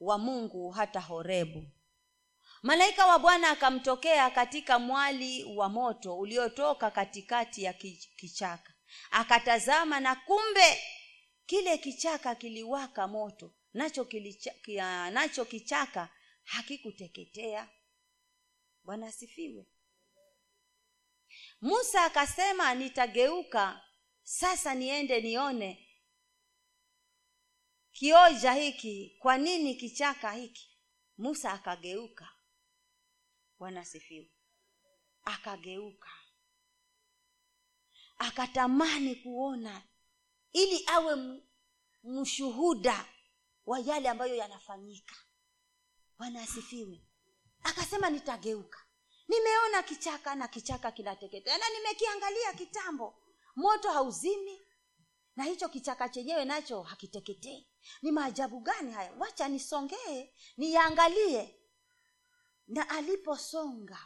wa 0.00 0.18
mungu 0.18 0.70
hata 0.70 1.00
horebu. 1.00 1.64
Malaika 2.62 3.06
wa 3.06 3.18
bwana 3.18 3.50
akamtokea 3.50 4.30
katika 4.30 4.78
mwali 4.78 5.44
wa 5.56 5.68
moto 5.68 6.18
uliotoka 6.18 6.90
katikati 6.90 7.62
ya 7.62 7.72
kichaka. 8.16 8.72
Akatazama 9.10 10.00
na 10.00 10.14
kumbe 10.14 10.78
kile 11.46 11.78
kichaka 11.78 12.34
kiliwaka 12.34 13.08
moto. 13.08 13.54
Nacho, 13.74 14.04
kilicha, 14.04 14.52
nacho 15.10 15.44
kichaka 15.44 16.08
hakikuteketea 16.44 17.68
bwana 18.84 19.06
asifiwe. 19.06 19.66
Musa 21.60 22.04
akasema 22.04 22.74
nitageuka 22.74 23.80
sasa 24.22 24.74
niende 24.74 25.20
nione 25.20 25.88
kioja 27.92 28.52
hiki 28.52 29.16
kwa 29.18 29.38
nini 29.38 29.74
kichaka 29.74 30.32
hiki? 30.32 30.78
Musa 31.18 31.52
akageuka. 31.52 32.28
Bwana 33.58 33.80
asifiwe. 33.80 34.30
Akageuka. 35.24 36.08
Akatamani 38.18 39.14
kuona 39.16 39.82
ili 40.52 40.84
awe 40.86 41.40
mshuhuda 42.02 43.08
wa 43.66 43.80
yale 43.80 44.08
ambayo 44.08 44.34
yanafanyika. 44.34 45.16
Bwana 46.18 46.42
asifiwe 46.42 47.00
akasema 47.64 48.10
nitageuka. 48.10 48.78
Nimeona 49.28 49.82
kichaka 49.82 50.34
na 50.34 50.48
kichaka 50.48 50.92
kinateketea 50.92 51.58
na 51.58 51.68
nimekiangalia 51.70 52.52
kitambo. 52.52 53.14
Moto 53.56 53.90
hauzimi 53.90 54.60
na 55.36 55.44
hicho 55.44 55.68
kichaka 55.68 56.08
chenyewe 56.08 56.44
nacho 56.44 56.82
hakiteketei. 56.82 57.68
Ni 58.02 58.12
maajabu 58.12 58.60
gani 58.60 58.92
haya? 58.92 59.12
Wacha 59.18 59.48
nisongee 59.48 60.34
niangalie. 60.56 61.58
Na 62.66 62.90
aliposonga 62.90 63.98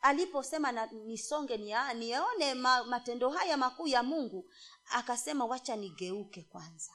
aliposema 0.00 0.72
na 0.72 0.86
nisonge 0.86 1.56
nia, 1.56 1.94
nione 1.94 2.54
ma, 2.54 2.84
matendo 2.84 3.30
haya 3.30 3.56
makuu 3.56 3.86
ya 3.86 4.02
mungu 4.02 4.50
akasema 4.84 5.44
wacha 5.44 5.76
nigeuke 5.76 6.42
kwanza. 6.42 6.92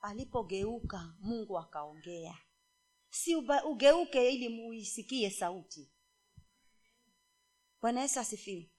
Alipogeuka 0.00 1.14
mungu 1.20 1.58
akaongea 1.58 2.38
si 3.10 3.34
uba, 3.36 3.64
ugeuke 3.64 4.30
ili 4.30 4.48
muisikie 4.48 5.30
sauti. 5.30 5.90
Bwana 7.80 8.00
yesu 8.00 8.20
asifiwe. 8.20 8.70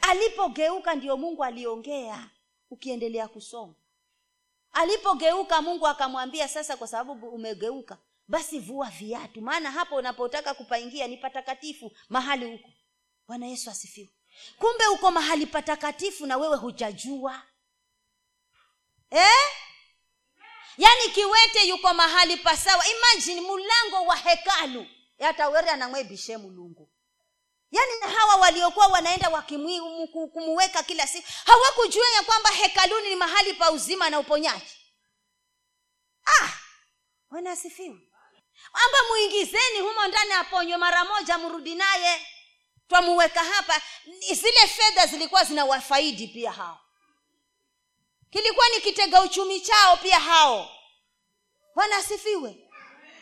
Alipogeuka 0.00 0.94
ndio 0.94 1.16
mungu 1.16 1.44
aliongea 1.44 2.30
ukiendelea 2.70 3.28
kusoma. 3.28 3.74
Alipogeuka 4.72 5.62
mungu 5.62 5.86
akamwambia 5.86 6.48
sasa 6.48 6.76
kwa 6.76 6.86
sababu 6.88 7.28
umegeuka 7.28 7.98
basi 8.28 8.58
vua 8.58 8.90
viatu 8.90 9.40
maana 9.42 9.70
hapo 9.70 9.96
unapotaka 9.96 10.54
kupaingia 10.54 11.06
ni 11.08 11.16
patakatifu 11.16 11.92
mahali 12.08 12.52
huko 12.52 12.68
bwana 13.28 13.46
yesu 13.46 13.70
asifiwe. 13.70 14.08
Kumbe 14.58 14.86
uko 14.86 15.10
mahali 15.10 15.46
patakatifu 15.46 16.26
na 16.26 16.36
wewe 16.36 16.56
hujajua. 16.56 17.42
Eh? 19.10 19.63
Yaani 20.78 21.08
kiwete 21.14 21.66
yuko 21.68 21.94
mahali 21.94 22.36
pasawa 22.36 22.84
imagine 22.88 23.40
mlango 23.40 24.06
wa 24.06 24.16
hekalu. 24.16 24.86
Yatawere 25.18 25.70
anamwebishe 25.70 26.36
mulungu 26.36 26.90
yaani 27.70 28.14
hawa 28.16 28.34
waliokuwa 28.36 28.86
wanaenda 28.86 29.28
wakimweka 29.28 30.82
kila 30.82 31.06
siku 31.06 31.28
hawakujua 31.46 32.08
ya 32.16 32.22
kwamba 32.22 32.50
hekaluni 32.50 33.08
ni 33.08 33.16
mahali 33.16 33.52
pa 33.54 33.70
uzima 33.70 34.10
na 34.10 34.18
uponyaji. 34.18 34.76
Ah! 36.26 36.48
Wanasifiwa 37.30 37.96
amba 38.72 38.98
muingizeni 39.08 39.80
humo 39.80 40.06
ndani 40.08 40.32
aponywe 40.32 40.76
mara 40.76 41.04
moja 41.04 41.38
mrudi 41.38 41.74
naye. 41.74 42.26
Twamuweka 42.88 43.44
hapa. 43.44 43.82
Zile 44.32 44.66
fedha 44.66 45.06
zilikuwa 45.06 45.44
zinawafaidi 45.44 46.28
pia 46.28 46.52
hao 46.52 46.80
kilikuwa 48.34 48.68
ni 48.68 48.80
kitega 48.80 49.22
uchumi 49.22 49.60
chao 49.60 49.96
pia 49.96 50.20
hao. 50.20 50.70
Bwana 51.74 51.96
asifiwe. 51.96 52.50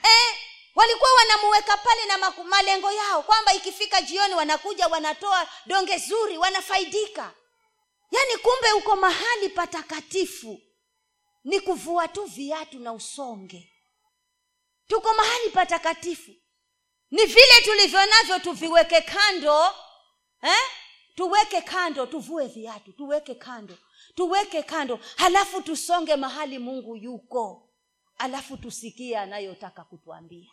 Eh, 0.05 0.37
walikuwa 0.75 1.11
wanamuweka 1.15 1.77
pale 1.77 2.05
na 2.07 2.31
malengo 2.45 2.93
yao 2.93 3.23
kwamba 3.23 3.55
ikifika 3.55 4.03
jioni 4.03 4.35
wanakuja 4.35 4.87
wanatoa 4.87 5.49
donge 5.67 5.99
zuri 5.99 6.39
wanafaidika. 6.39 7.35
Yaani 8.11 8.37
kumbe 8.37 8.73
uko 8.73 8.97
mahali 8.97 9.49
patakatifu. 9.49 10.61
Ni 11.45 11.61
kuvua 11.61 12.09
tu 12.09 12.25
viatu 12.25 12.79
na 12.79 12.93
usonge. 12.93 13.73
Tuko 14.87 15.15
mahali 15.15 15.51
patakatifu. 15.51 16.31
Ni 17.11 17.25
vile 17.27 17.61
tulivyo 17.65 18.07
navyo 18.07 18.39
tuviweke 18.39 19.01
kando 19.01 19.75
eh? 20.43 20.63
tuweke 21.15 21.61
kando 21.63 22.07
tuvue 22.07 22.47
viatu 22.47 22.93
tuweke 22.93 23.35
kando 23.35 23.79
tuweke 24.15 24.63
kando 24.63 24.99
halafu 25.17 25.63
tusonge 25.63 26.17
mahali 26.17 26.59
mungu 26.59 26.97
yuko. 26.97 27.69
Alafu 28.19 28.57
tusikie 28.57 29.19
anayotaka 29.19 29.85
kutuambia. 29.85 30.51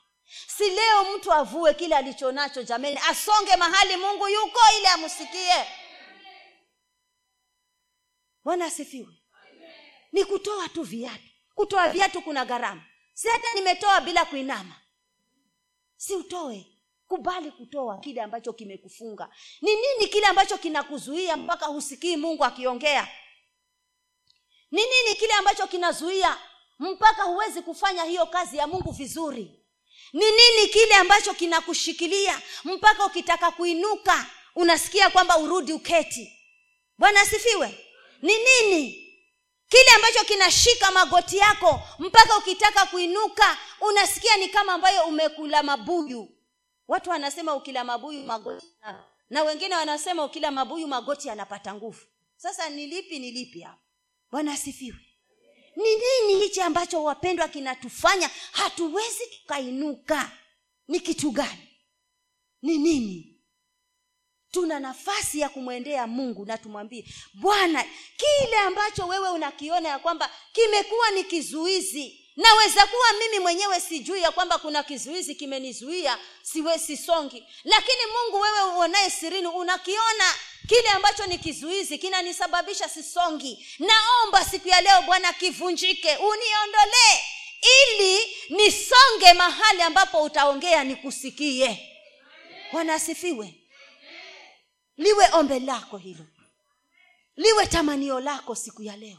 Si 0.47 0.69
leo 0.69 1.15
mtu 1.17 1.33
avue 1.33 1.73
kile 1.73 1.95
alicho 1.95 2.31
nacho 2.31 2.63
jamani 2.63 2.97
asonge 3.09 3.55
mahali 3.55 3.97
mungu 3.97 4.27
yuko 4.27 4.59
ili 4.77 4.87
amsikie 4.87 5.65
bwana 8.43 8.65
asifiwe. 8.65 9.13
Ni 10.11 10.25
kutoa 10.25 10.69
tu 10.69 10.83
viatu. 10.83 11.23
Kutoa 11.55 11.89
viatu 11.89 12.21
kuna 12.21 12.45
gharama. 12.45 12.81
Si 13.13 13.27
hata 13.27 13.53
nimetoa 13.55 14.01
bila 14.01 14.25
kuinama. 14.25 14.75
Si 15.97 16.15
utoe. 16.15 16.65
Kubali 17.07 17.51
kutoa 17.51 17.97
kile 17.99 18.21
ambacho 18.21 18.53
kimekufunga. 18.53 19.29
Ni 19.61 19.71
nini 19.75 20.07
kile 20.11 20.25
ambacho 20.27 20.57
kinakuzuia 20.57 21.37
mpaka 21.37 21.65
husikii 21.65 22.17
mungu 22.17 22.45
akiongea 22.45 23.07
ni 24.71 24.81
nini 24.81 25.15
kile 25.15 25.33
ambacho 25.33 25.67
kinazuia 25.67 26.37
mpaka 26.79 27.23
huwezi 27.23 27.61
kufanya 27.61 28.03
hiyo 28.03 28.25
kazi 28.25 28.57
ya 28.57 28.67
mungu 28.67 28.91
vizuri? 28.91 29.55
Ni 30.13 30.25
nini 30.31 30.67
kile 30.73 30.95
ambacho 30.95 31.33
kinakushikilia 31.33 32.41
mpaka 32.63 33.05
ukitaka 33.05 33.51
kuinuka 33.51 34.25
unasikia 34.55 35.09
kwamba 35.09 35.37
urudi 35.37 35.73
uketi? 35.73 36.33
Bwana 36.97 37.21
asifiwe. 37.21 37.85
Ni 38.21 38.33
nini 38.37 39.05
kile 39.69 39.89
ambacho 39.95 40.23
kinashika 40.25 40.91
magoti 40.91 41.37
yako 41.37 41.81
mpaka 41.99 42.37
ukitaka 42.37 42.85
kuinuka 42.85 43.57
unasikia 43.81 44.37
ni 44.37 44.49
kama 44.49 44.73
ambayo 44.73 45.03
umekula 45.03 45.63
mabuyu? 45.63 46.29
Watu 46.87 47.09
wanasema 47.09 47.55
ukila 47.55 47.83
mabuyu 47.83 48.23
magoti. 48.23 48.65
Na 49.29 49.43
wengine 49.43 49.75
wanasema 49.75 50.23
ukila 50.25 50.51
mabuyu 50.51 50.87
magoti 50.87 51.27
yanapata 51.27 51.73
nguvu. 51.73 52.01
Sasa 52.37 52.69
ni 52.69 52.87
lipi 52.87 53.19
ni 53.19 53.31
lipi 53.31 53.61
hapo 53.61 53.79
bwana 54.31 54.53
asifiwe. 54.53 54.97
Ni 55.75 55.83
nini 55.95 56.43
hichi 56.43 56.61
ambacho 56.61 57.03
wapendwa 57.03 57.47
kinatufanya? 57.47 58.29
Hatuwezi 58.51 59.27
tukainuka 59.27 60.31
ni 60.87 60.99
kitu 60.99 61.31
gani? 61.31 61.67
Ni 62.61 62.77
nini? 62.77 63.35
Tuna 64.51 64.79
nafasi 64.79 65.39
ya 65.39 65.49
kumwendea 65.49 66.07
mungu 66.07 66.45
na 66.45 66.57
tumwambie 66.57 67.05
bwana 67.33 67.85
kile 68.17 68.57
ambacho 68.59 69.07
wewe 69.07 69.29
unakiona 69.29 69.89
ya 69.89 69.99
kwamba 69.99 70.31
kimekuwa 70.53 71.11
ni 71.11 71.23
kizuizi 71.23 72.29
naweza 72.35 72.87
kuwa 72.87 73.13
mimi 73.19 73.39
mwenyewe 73.39 73.79
sijui 73.79 74.21
ya 74.21 74.31
kwamba 74.31 74.57
kuna 74.57 74.83
kizuizi 74.83 75.35
kimenizuia 75.35 76.17
siwe 76.41 76.79
sisongi. 76.79 77.43
Lakini 77.63 77.97
mungu 78.05 78.39
wewe 78.41 78.61
uonaye 78.75 79.09
sirini 79.09 79.47
unakiona 79.47 80.23
kile 80.69 80.89
ambacho 80.89 81.25
ni 81.25 81.37
kizuizi 81.37 81.97
kinanisababisha 81.97 82.89
sisongi. 82.89 83.67
Naomba 83.79 84.45
siku 84.45 84.67
ya 84.67 84.81
leo 84.81 85.01
bwana 85.01 85.33
kivunjike 85.33 86.15
uniondolee 86.15 87.19
ili 87.61 88.19
nisonge 88.49 89.33
mahali 89.33 89.81
ambapo 89.81 90.23
utaongea 90.23 90.83
nikusikie. 90.83 91.95
Bwana 92.71 92.93
asifiwe. 92.93 93.53
Liwe 94.97 95.29
ombe 95.31 95.59
lako 95.59 95.97
hilo. 95.97 96.25
Liwe 97.35 97.67
tamanio 97.67 98.19
lako 98.19 98.55
siku 98.55 98.83
ya 98.83 98.95
leo. 98.95 99.17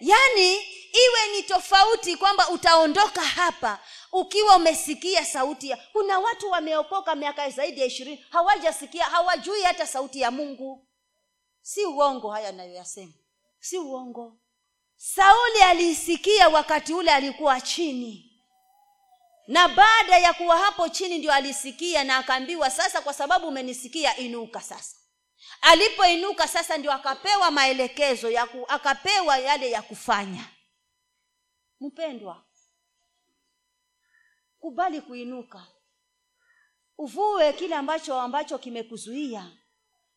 Yaani 0.00 0.54
iwe 0.92 1.36
ni 1.36 1.42
tofauti 1.42 2.16
kwamba 2.16 2.48
utaondoka 2.48 3.20
hapa 3.20 3.78
ukiwa 4.16 4.56
umesikia 4.56 5.24
sauti 5.24 5.68
ya 5.70 5.76
kuna 5.92 6.18
watu 6.18 6.50
wameokoka 6.50 7.14
miaka 7.14 7.50
zaidi 7.50 7.80
ya 7.80 7.86
ishirini 7.86 8.26
hawajasikia 8.30 9.04
hawajui 9.04 9.62
hata 9.62 9.86
sauti 9.86 10.20
ya 10.20 10.30
mungu. 10.30 10.88
Si 11.62 11.84
uongo 11.84 12.30
haya 12.30 12.48
anayoyasema. 12.48 13.12
Si 13.60 13.78
uongo. 13.78 14.38
Sauli 14.96 15.62
aliisikia 15.62 16.48
wakati 16.48 16.94
ule 16.94 17.10
alikuwa 17.10 17.60
chini. 17.60 18.40
Na 19.46 19.68
baada 19.68 20.18
ya 20.18 20.32
kuwa 20.34 20.58
hapo 20.58 20.88
chini 20.88 21.18
ndio 21.18 21.32
alisikia 21.32 22.04
na 22.04 22.16
akaambiwa 22.16 22.70
sasa 22.70 23.00
kwa 23.02 23.14
sababu 23.14 23.48
umenisikia 23.48 24.16
inuka 24.16 24.60
sasa. 24.60 24.96
Alipoinuka 25.60 26.48
sasa 26.48 26.76
ndio 26.78 26.92
akapewa 26.92 27.50
maelekezo 27.50 28.30
ya 28.30 28.46
ku, 28.46 28.64
akapewa 28.68 29.38
yale 29.38 29.70
ya 29.70 29.82
kufanya. 29.82 30.44
Mpendwa 31.80 32.44
kubali 34.64 35.00
kuinuka. 35.00 35.66
Uvue 36.98 37.52
kile 37.52 37.74
ambacho 37.74 38.20
ambacho 38.20 38.58
kimekuzuia. 38.58 39.50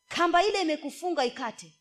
Kamba 0.08 0.42
ile 0.42 0.60
imekufunga 0.62 1.24
ikate. 1.24 1.72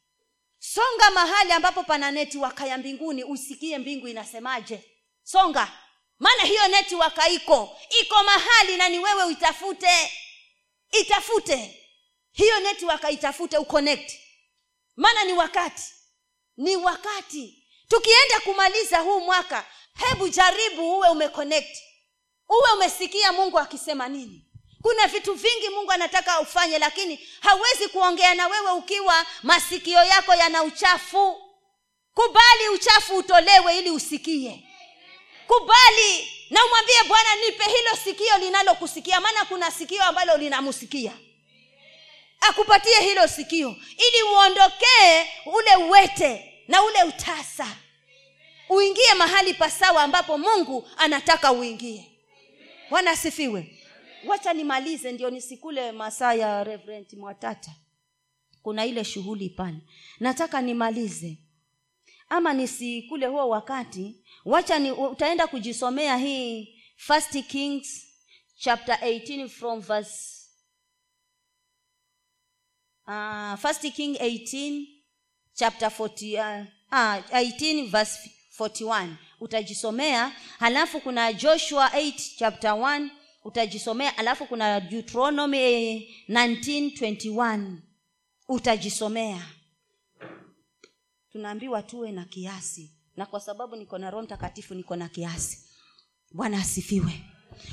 Songa 0.59 1.11
mahali 1.11 1.51
ambapo 1.51 1.83
pana 1.83 2.11
netiwaka 2.11 2.65
ya 2.65 2.77
mbinguni 2.77 3.23
usikie 3.23 3.77
mbingu 3.77 4.07
inasemaje. 4.07 4.83
Songa. 5.23 5.71
Maana 6.19 6.43
hiyo 6.43 6.67
netiwaka 6.67 7.29
iko 7.29 7.77
iko 8.01 8.23
mahali 8.23 8.77
na 8.77 8.89
ni 8.89 8.99
wewe 8.99 9.23
uitafute. 9.23 10.11
Itafute. 11.01 11.87
Hiyo 12.31 12.59
netiwaka 12.59 13.11
itafute 13.11 13.57
uconnect. 13.57 14.13
Maana 14.95 15.23
ni 15.23 15.33
wakati. 15.33 15.83
Ni 16.57 16.75
wakati. 16.75 17.67
Tukienda 17.87 18.39
kumaliza 18.43 18.99
huu 18.99 19.19
mwaka 19.19 19.65
hebu 19.93 20.29
jaribu 20.29 20.97
uwe 20.97 21.09
umeconnect 21.09 21.86
uwe 22.49 22.71
umesikia 22.75 23.31
mungu 23.31 23.59
akisema 23.59 24.07
nini? 24.09 24.43
Kuna 24.81 25.07
vitu 25.07 25.33
vingi 25.33 25.69
mungu 25.69 25.91
anataka 25.91 26.39
ufanye 26.39 26.79
lakini 26.79 27.19
hawezi 27.39 27.87
kuongea 27.87 28.33
na 28.33 28.47
wewe 28.47 28.71
ukiwa 28.71 29.25
masikio 29.43 30.03
yako 30.03 30.33
yana 30.33 30.63
uchafu. 30.63 31.41
Kubali 32.13 32.69
uchafu 32.73 33.17
utolewe 33.17 33.77
ili 33.79 33.89
usikie. 33.89 34.63
Kubali 35.47 36.31
na 36.49 36.65
umwambie 36.65 37.03
bwana 37.07 37.35
nipe 37.35 37.63
hilo 37.63 37.95
sikio 38.03 38.37
linalokusikia 38.37 39.21
maana 39.21 39.45
kuna 39.45 39.71
sikio 39.71 40.03
ambalo 40.03 40.37
linamsikia 40.37 41.13
akupatie 42.41 42.99
hilo 42.99 43.27
sikio 43.27 43.69
ili 43.97 44.23
uondokee 44.23 45.27
ule 45.45 45.75
uwete 45.75 46.63
na 46.67 46.83
ule 46.83 47.03
utasa. 47.03 47.67
Uingie 48.69 49.13
mahali 49.13 49.53
pasawa 49.53 50.03
ambapo 50.03 50.37
mungu 50.37 50.89
anataka 50.97 51.51
uingie 51.51 52.11
bwana 52.89 53.11
asifiwe. 53.11 53.79
Wacha 54.27 54.53
nimalize 54.53 55.11
ndio 55.11 55.29
nisikule 55.29 55.91
masaa 55.91 56.33
ya 56.33 56.63
reverend 56.63 57.13
mwatata. 57.13 57.71
Kuna 58.61 58.85
ile 58.85 59.03
shughuli 59.03 59.49
pale. 59.49 59.77
Nataka 60.19 60.61
nimalize. 60.61 61.37
Ama 62.29 62.53
nisikule 62.53 63.25
huo 63.27 63.49
wakati 63.49 64.15
wacha 64.45 64.79
ni 64.79 64.91
utaenda 64.91 65.47
kujisomea 65.47 66.17
hii 66.17 66.81
first 66.95 67.47
kings 67.47 68.07
chapter 68.57 68.95
18 68.95 69.47
from 69.49 69.81
verse 69.81 70.37
uh, 73.07 73.55
first 73.59 73.91
king 73.93 74.15
18 74.15 74.85
chapter 75.53 75.89
40 75.89 76.61
uh, 76.61 76.65
uh, 76.91 77.37
18 77.39 77.87
verse 77.89 78.31
41 78.59 79.07
utajisomea 79.39 80.31
halafu 80.59 81.01
kuna 81.01 81.33
joshua 81.33 81.87
8 81.87 82.35
chapter 82.37 82.71
1 82.71 83.09
utajisomea 83.43 84.17
alafu 84.17 84.45
kuna 84.45 84.79
deuteronomy 84.79 85.97
1921 86.29 87.71
utajisomea. 88.47 89.41
Tunaambiwa 91.31 91.83
tuwe 91.83 92.11
na 92.11 92.25
kiasi. 92.25 92.91
Na 93.15 93.25
kwa 93.25 93.39
sababu 93.39 93.75
niko 93.75 93.97
na 93.97 94.11
roho 94.11 94.23
mtakatifu 94.23 94.73
niko 94.75 94.95
na 94.95 95.09
kiasi. 95.09 95.57
Bwana 96.31 96.57
asifiwe. 96.57 97.21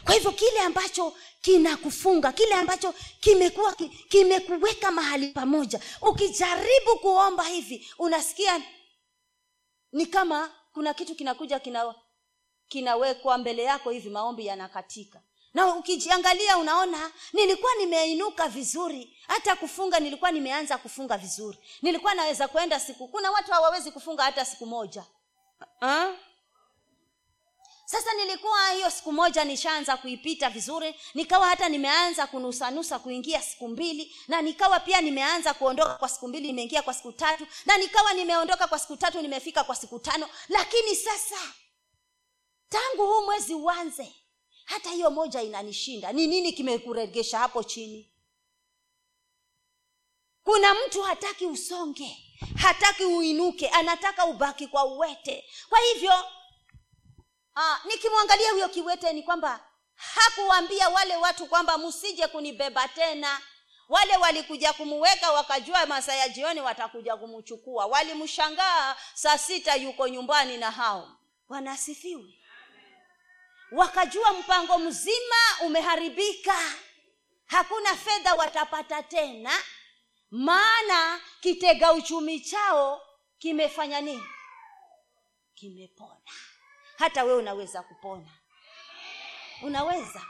Kwa 0.05 0.15
hivyo 0.15 0.33
kile 0.33 0.61
ambacho 0.61 1.15
kinakufunga 1.41 2.33
kile 2.33 2.55
ambacho 2.55 2.95
kimekuwa 3.21 3.75
kimekuweka 4.09 4.93
mahali 4.93 5.29
pamoja 5.29 5.81
ukijaribu 6.03 6.99
kuomba 7.01 7.45
hivi 7.45 7.87
unasikia 7.99 8.63
ni 9.93 10.07
kama 10.07 10.51
kuna 10.75 10.95
kitu 10.95 11.15
kinakuja 11.15 11.59
kina 11.61 11.95
kinawekwa 12.69 13.39
mbele 13.39 13.63
yako 13.63 13.91
hivi 13.91 14.11
maombi 14.11 14.47
yanakatika. 14.47 15.21
Na 15.55 15.75
ukijiangalia 15.75 16.59
unaona 16.59 17.11
nilikuwa 17.33 17.75
nimeinuka 17.75 18.49
vizuri. 18.49 19.17
Hata 19.29 19.57
kufunga 19.57 20.01
nilikuwa 20.01 20.31
nimeanza 20.31 20.79
kufunga 20.79 21.19
vizuri. 21.19 21.59
Nilikuwa 21.83 22.15
naweza 22.15 22.49
kwenda 22.49 22.81
siku 22.81 23.09
kuna 23.09 23.31
watu 23.31 23.53
hawawezi 23.53 23.91
kufunga 23.91 24.23
hata 24.23 24.45
siku 24.45 24.67
moja. 24.67 25.05
Ha? 25.81 26.13
Sasa 27.95 28.13
nilikuwa 28.15 28.71
hiyo 28.71 28.91
siku 28.91 29.13
moja 29.13 29.45
nishaanza 29.45 29.97
kuipita 29.97 30.51
vizuri 30.51 30.95
nikawa 31.15 31.47
hata 31.47 31.69
nimeanza 31.69 32.27
kunusanusa 32.27 32.99
kuingia 32.99 33.43
siku 33.43 33.69
mbili 33.69 34.17
na 34.29 34.43
nikawa 34.43 34.81
pia 34.81 35.01
nimeanza 35.01 35.55
kuondoka 35.55 35.95
kwa 35.95 36.09
siku 36.09 36.29
mbili 36.29 36.47
nimeingia 36.47 36.83
kwa 36.83 36.95
siku 36.95 37.13
tatu 37.13 37.47
na 37.67 37.79
nikawa 37.79 38.13
nimeondoka 38.13 38.67
kwa 38.67 38.79
siku 38.79 38.97
tatu 38.97 39.21
nimefika 39.23 39.65
kwa 39.65 39.77
siku 39.77 39.99
tano. 39.99 40.29
Lakini 40.49 40.97
sasa 40.97 41.37
tangu 42.69 43.07
huu 43.07 43.25
mwezi 43.25 43.55
uanze 43.55 44.15
hata 44.65 44.91
hiyo 44.91 45.11
moja 45.11 45.43
inanishinda. 45.43 46.13
Ni 46.13 46.27
nini 46.27 46.53
kimekuregesha 46.53 47.39
hapo 47.39 47.63
chini? 47.63 48.11
Kuna 50.45 50.75
mtu 50.75 51.03
hataki 51.03 51.47
usonge 51.47 52.17
hataki 52.57 53.05
uinuke 53.05 53.69
anataka 53.69 54.25
ubaki 54.27 54.67
kwa 54.67 54.85
uwete. 54.85 55.45
Kwa 55.69 55.79
hivyo 55.81 56.13
aa, 57.57 57.81
nikimwangalia 57.85 58.51
huyo 58.53 58.69
kiwete 58.69 59.13
ni 59.13 59.23
kwamba 59.23 59.61
hakuwaambia 59.97 60.89
wale 60.89 61.17
watu 61.17 61.47
kwamba 61.47 61.79
msije 61.79 62.27
kunibeba 62.27 62.89
tena. 62.89 63.41
Wale 63.89 64.17
walikuja 64.17 64.73
kumuweka 64.73 65.33
wakajua 65.33 65.87
masaa 65.87 66.15
ya 66.15 66.29
jioni 66.29 66.61
watakuja 66.61 67.17
kumchukua 67.17 67.87
walimshangaa 67.87 68.97
saa 69.15 69.39
sita 69.39 69.75
yuko 69.75 70.09
nyumbani 70.09 70.57
na 70.57 70.71
hao. 70.71 71.17
Wanasifiwe 71.49 72.39
wakajua 73.73 74.33
mpango 74.33 74.79
mzima 74.79 75.37
umeharibika. 75.65 76.59
Hakuna 77.47 77.97
fedha 77.97 78.35
watapata 78.35 79.03
tena. 79.03 79.51
Maana 80.31 81.21
kitega 81.41 81.93
uchumi 81.93 82.41
chao 82.41 83.03
kimefanya 83.39 84.01
nini? 84.01 84.27
Kimepona 85.55 86.21
hata 86.97 87.25
wewe 87.25 87.39
unaweza 87.39 87.83
kupona. 87.83 88.31
Unaweza. 89.63 90.23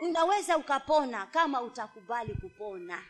Unaweza 0.00 0.56
ukapona 0.56 1.26
kama 1.26 1.60
utakubali 1.62 2.34
kupona. 2.34 3.04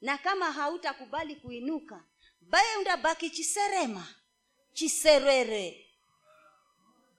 Na 0.00 0.18
kama 0.18 0.52
hautakubali 0.52 1.36
kuinuka 1.36 2.04
baye 2.40 2.76
undabaki 2.76 3.30
chiserema. 3.30 4.06
Chiserere. 4.72 5.90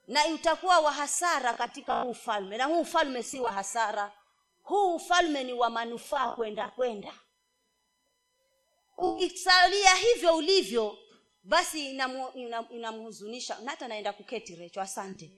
Na 0.08 0.26
utakuwa 0.28 0.80
wa 0.80 0.92
hasara 0.92 1.54
katika 1.54 2.02
huu 2.02 2.10
ufalme. 2.10 2.58
Na 2.58 2.66
huu 2.66 2.82
ufalme 2.82 3.24
si 3.24 3.40
wa 3.40 3.52
hasara. 3.52 4.12
Huu 4.64 4.96
ufalme 4.96 5.44
ni 5.44 5.54
wa 5.54 5.70
manufaa 5.70 6.32
kwenda 6.32 6.68
kwenda. 6.70 7.14
Ukisalia 8.98 9.96
hivyo 9.96 10.36
ulivyo 10.38 10.98
basi 11.46 11.90
inamhuzunisha 12.72 13.54
ina, 13.54 13.62
ina 13.62 13.66
na 13.66 13.72
hata 13.72 13.88
naenda 13.88 14.14
kuketi 14.14 14.56
recho 14.56 14.82
asante 14.82 15.32